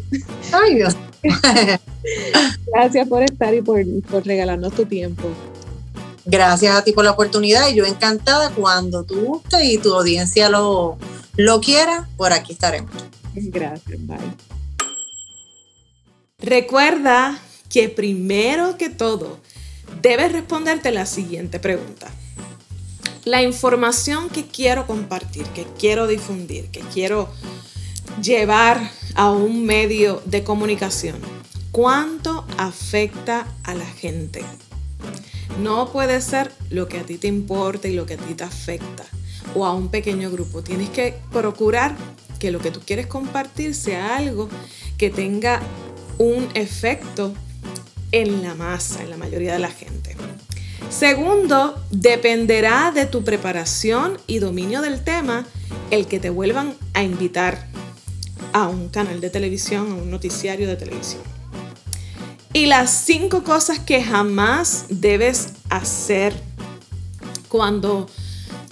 Ay 0.53 0.76
Dios. 0.76 0.95
Gracias 2.73 3.07
por 3.10 3.23
estar 3.23 3.53
y 3.53 3.61
por, 3.61 3.84
por 4.03 4.26
regalarnos 4.26 4.73
tu 4.73 4.86
tiempo. 4.86 5.27
Gracias 6.26 6.76
a 6.76 6.84
ti 6.84 6.91
por 6.91 7.06
la 7.06 7.11
oportunidad 7.11 7.69
y 7.69 7.76
yo 7.76 7.85
encantada 7.85 8.49
cuando 8.49 9.03
tú 9.03 9.22
guste 9.22 9.64
y 9.65 9.77
tu 9.77 9.93
audiencia 9.93 10.49
lo, 10.49 10.97
lo 11.35 11.61
quiera, 11.61 12.10
por 12.18 12.34
aquí 12.34 12.53
estaremos. 12.53 12.91
Gracias, 13.35 14.07
bye. 14.07 14.18
Recuerda 16.39 17.39
que 17.69 17.89
primero 17.89 18.77
que 18.77 18.89
todo 18.89 19.39
debes 20.02 20.31
responderte 20.31 20.91
la 20.91 21.06
siguiente 21.06 21.60
pregunta. 21.60 22.07
La 23.23 23.41
información 23.41 24.30
que 24.30 24.45
quiero 24.45 24.85
compartir, 24.85 25.45
que 25.47 25.65
quiero 25.80 26.07
difundir, 26.07 26.69
que 26.69 26.81
quiero 26.81 27.30
llevar 28.22 28.91
a 29.15 29.31
un 29.31 29.65
medio 29.65 30.22
de 30.26 30.43
comunicación, 30.43 31.19
¿cuánto 31.72 32.45
afecta 32.57 33.47
a 33.64 33.73
la 33.73 33.85
gente? 33.85 34.43
No 35.61 35.91
puede 35.91 36.22
ser 36.22 36.52
lo 36.69 36.88
que 36.88 36.99
a 36.99 37.03
ti 37.03 37.18
te 37.18 37.27
importa 37.27 37.88
y 37.88 37.94
lo 37.94 38.06
que 38.06 38.15
a 38.15 38.18
ti 38.18 38.34
te 38.34 38.44
afecta 38.44 39.06
o 39.53 39.65
a 39.65 39.73
un 39.73 39.90
pequeño 39.90 40.32
grupo. 40.32 40.61
Tienes 40.61 40.90
que 40.90 41.15
procurar 41.32 41.95
que 42.40 42.52
lo 42.52 42.60
que 42.60 42.72
tú 42.72 42.82
quieres 42.86 43.07
compartir 43.07 43.73
sea 43.76 44.18
algo 44.18 44.49
que 44.98 45.10
tenga 45.10 45.61
un 46.18 46.48
efecto 46.53 47.34
en 48.11 48.41
la 48.41 48.56
masa, 48.56 49.03
en 49.03 49.10
la 49.10 49.18
mayoría 49.18 49.53
de 49.53 49.60
la 49.60 49.69
gente. 49.69 50.15
Segundo, 50.90 51.82
dependerá 51.91 52.91
de 52.94 53.06
tu 53.06 53.23
preparación 53.23 54.18
y 54.27 54.40
dominio 54.40 54.82
del 54.82 55.03
tema 55.03 55.45
el 55.91 56.07
que 56.07 56.19
te 56.19 56.30
vuelvan 56.30 56.76
a 56.94 57.03
invitar 57.03 57.68
a 58.53 58.68
un 58.68 58.90
canal 58.90 59.19
de 59.19 59.30
televisión, 59.30 59.91
a 59.91 59.95
un 59.95 60.10
noticiario 60.10 60.68
de 60.68 60.76
televisión. 60.76 61.35
Y 62.56 62.68
las 62.68 62.90
cinco 62.90 63.44
cosas 63.44 63.80
que 63.80 64.02
jamás 64.02 64.86
debes 64.88 65.49
hacer 65.69 66.34
cuando 67.49 68.07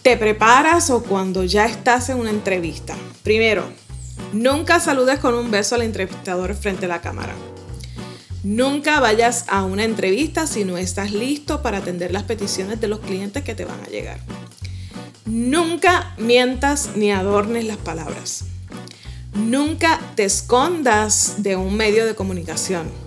te 0.01 0.15
preparas 0.15 0.89
o 0.89 1.03
cuando 1.03 1.43
ya 1.43 1.65
estás 1.65 2.07
en 2.07 2.17
una 2.17 2.29
entrevista. 2.29 2.95
Primero, 3.23 3.65
nunca 4.31 4.79
saludes 4.79 5.19
con 5.19 5.35
un 5.35 5.51
beso 5.51 5.75
al 5.75 5.81
entrevistador 5.81 6.55
frente 6.55 6.85
a 6.85 6.87
la 6.87 7.01
cámara. 7.01 7.35
Nunca 8.41 9.01
vayas 9.01 9.43
a 9.49 9.65
una 9.65 9.83
entrevista 9.83 10.47
si 10.47 10.63
no 10.63 10.77
estás 10.77 11.11
listo 11.11 11.61
para 11.61 11.79
atender 11.79 12.13
las 12.13 12.23
peticiones 12.23 12.79
de 12.79 12.87
los 12.87 13.01
clientes 13.01 13.43
que 13.43 13.53
te 13.53 13.65
van 13.65 13.81
a 13.81 13.89
llegar. 13.89 14.21
Nunca 15.25 16.15
mientas 16.17 16.91
ni 16.95 17.11
adornes 17.11 17.65
las 17.65 17.75
palabras. 17.75 18.45
Nunca 19.33 19.99
te 20.15 20.23
escondas 20.23 21.43
de 21.43 21.57
un 21.57 21.75
medio 21.75 22.05
de 22.05 22.15
comunicación 22.15 23.03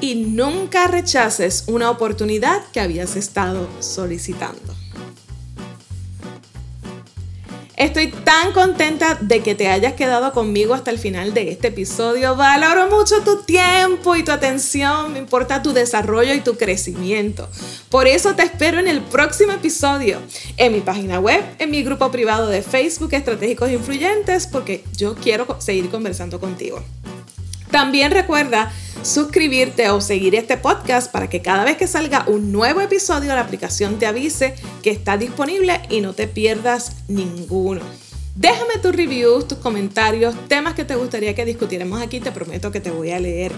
y 0.00 0.14
nunca 0.14 0.86
rechaces 0.86 1.64
una 1.66 1.90
oportunidad 1.90 2.62
que 2.72 2.80
habías 2.80 3.16
estado 3.16 3.68
solicitando. 3.80 4.76
Estoy 7.76 8.06
tan 8.06 8.52
contenta 8.52 9.18
de 9.20 9.42
que 9.42 9.54
te 9.54 9.68
hayas 9.68 9.92
quedado 9.92 10.32
conmigo 10.32 10.72
hasta 10.72 10.90
el 10.90 10.98
final 10.98 11.34
de 11.34 11.50
este 11.50 11.68
episodio. 11.68 12.34
Valoro 12.34 12.88
mucho 12.88 13.20
tu 13.22 13.42
tiempo 13.42 14.16
y 14.16 14.22
tu 14.22 14.32
atención. 14.32 15.12
Me 15.12 15.18
importa 15.18 15.62
tu 15.62 15.74
desarrollo 15.74 16.32
y 16.32 16.40
tu 16.40 16.56
crecimiento. 16.56 17.46
Por 17.90 18.06
eso 18.06 18.34
te 18.34 18.44
espero 18.44 18.78
en 18.78 18.88
el 18.88 19.02
próximo 19.02 19.52
episodio, 19.52 20.20
en 20.56 20.72
mi 20.72 20.80
página 20.80 21.20
web, 21.20 21.44
en 21.58 21.70
mi 21.70 21.82
grupo 21.82 22.10
privado 22.10 22.48
de 22.48 22.62
Facebook 22.62 23.12
Estratégicos 23.12 23.70
Influyentes, 23.70 24.46
porque 24.46 24.82
yo 24.96 25.14
quiero 25.14 25.46
seguir 25.60 25.90
conversando 25.90 26.40
contigo. 26.40 26.82
También 27.70 28.10
recuerda 28.10 28.72
suscribirte 29.02 29.90
o 29.90 30.00
seguir 30.00 30.34
este 30.34 30.56
podcast 30.56 31.10
para 31.10 31.28
que 31.28 31.42
cada 31.42 31.64
vez 31.64 31.76
que 31.76 31.86
salga 31.86 32.24
un 32.26 32.52
nuevo 32.52 32.80
episodio 32.80 33.34
la 33.34 33.40
aplicación 33.40 33.98
te 33.98 34.06
avise 34.06 34.54
que 34.82 34.90
está 34.90 35.16
disponible 35.16 35.80
y 35.90 36.00
no 36.00 36.12
te 36.12 36.26
pierdas 36.26 36.92
ninguno. 37.08 37.82
Déjame 38.34 38.74
tus 38.82 38.94
reviews, 38.94 39.48
tus 39.48 39.58
comentarios, 39.58 40.34
temas 40.46 40.74
que 40.74 40.84
te 40.84 40.94
gustaría 40.94 41.34
que 41.34 41.46
discutiéramos 41.46 42.02
aquí, 42.02 42.20
te 42.20 42.32
prometo 42.32 42.70
que 42.70 42.80
te 42.80 42.90
voy 42.90 43.10
a 43.10 43.18
leer. 43.18 43.50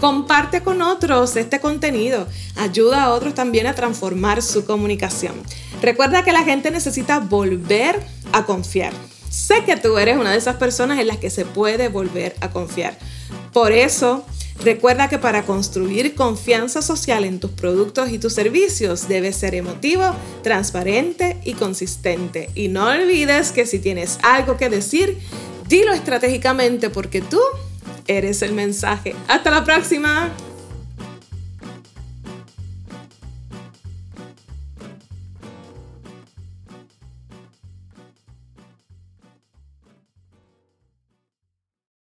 Comparte 0.00 0.62
con 0.62 0.82
otros 0.82 1.34
este 1.34 1.58
contenido, 1.58 2.28
ayuda 2.54 3.02
a 3.02 3.10
otros 3.10 3.34
también 3.34 3.66
a 3.66 3.74
transformar 3.74 4.40
su 4.40 4.64
comunicación. 4.64 5.34
Recuerda 5.82 6.22
que 6.22 6.32
la 6.32 6.44
gente 6.44 6.70
necesita 6.70 7.18
volver 7.18 8.00
a 8.32 8.44
confiar. 8.46 8.92
Sé 9.30 9.64
que 9.64 9.76
tú 9.76 9.98
eres 9.98 10.16
una 10.16 10.30
de 10.30 10.38
esas 10.38 10.56
personas 10.56 11.00
en 11.00 11.08
las 11.08 11.16
que 11.16 11.30
se 11.30 11.44
puede 11.44 11.88
volver 11.88 12.36
a 12.40 12.50
confiar. 12.50 12.96
Por 13.52 13.72
eso, 13.72 14.24
recuerda 14.62 15.08
que 15.08 15.18
para 15.18 15.44
construir 15.44 16.14
confianza 16.14 16.82
social 16.82 17.24
en 17.24 17.40
tus 17.40 17.50
productos 17.50 18.10
y 18.10 18.18
tus 18.18 18.34
servicios 18.34 19.08
debes 19.08 19.36
ser 19.36 19.54
emotivo, 19.54 20.14
transparente 20.42 21.38
y 21.44 21.54
consistente. 21.54 22.50
Y 22.54 22.68
no 22.68 22.88
olvides 22.88 23.52
que 23.52 23.66
si 23.66 23.78
tienes 23.78 24.18
algo 24.22 24.56
que 24.56 24.68
decir, 24.68 25.18
dilo 25.68 25.92
estratégicamente 25.92 26.90
porque 26.90 27.20
tú 27.20 27.40
eres 28.06 28.42
el 28.42 28.52
mensaje. 28.52 29.14
Hasta 29.28 29.50
la 29.50 29.64
próxima. 29.64 30.30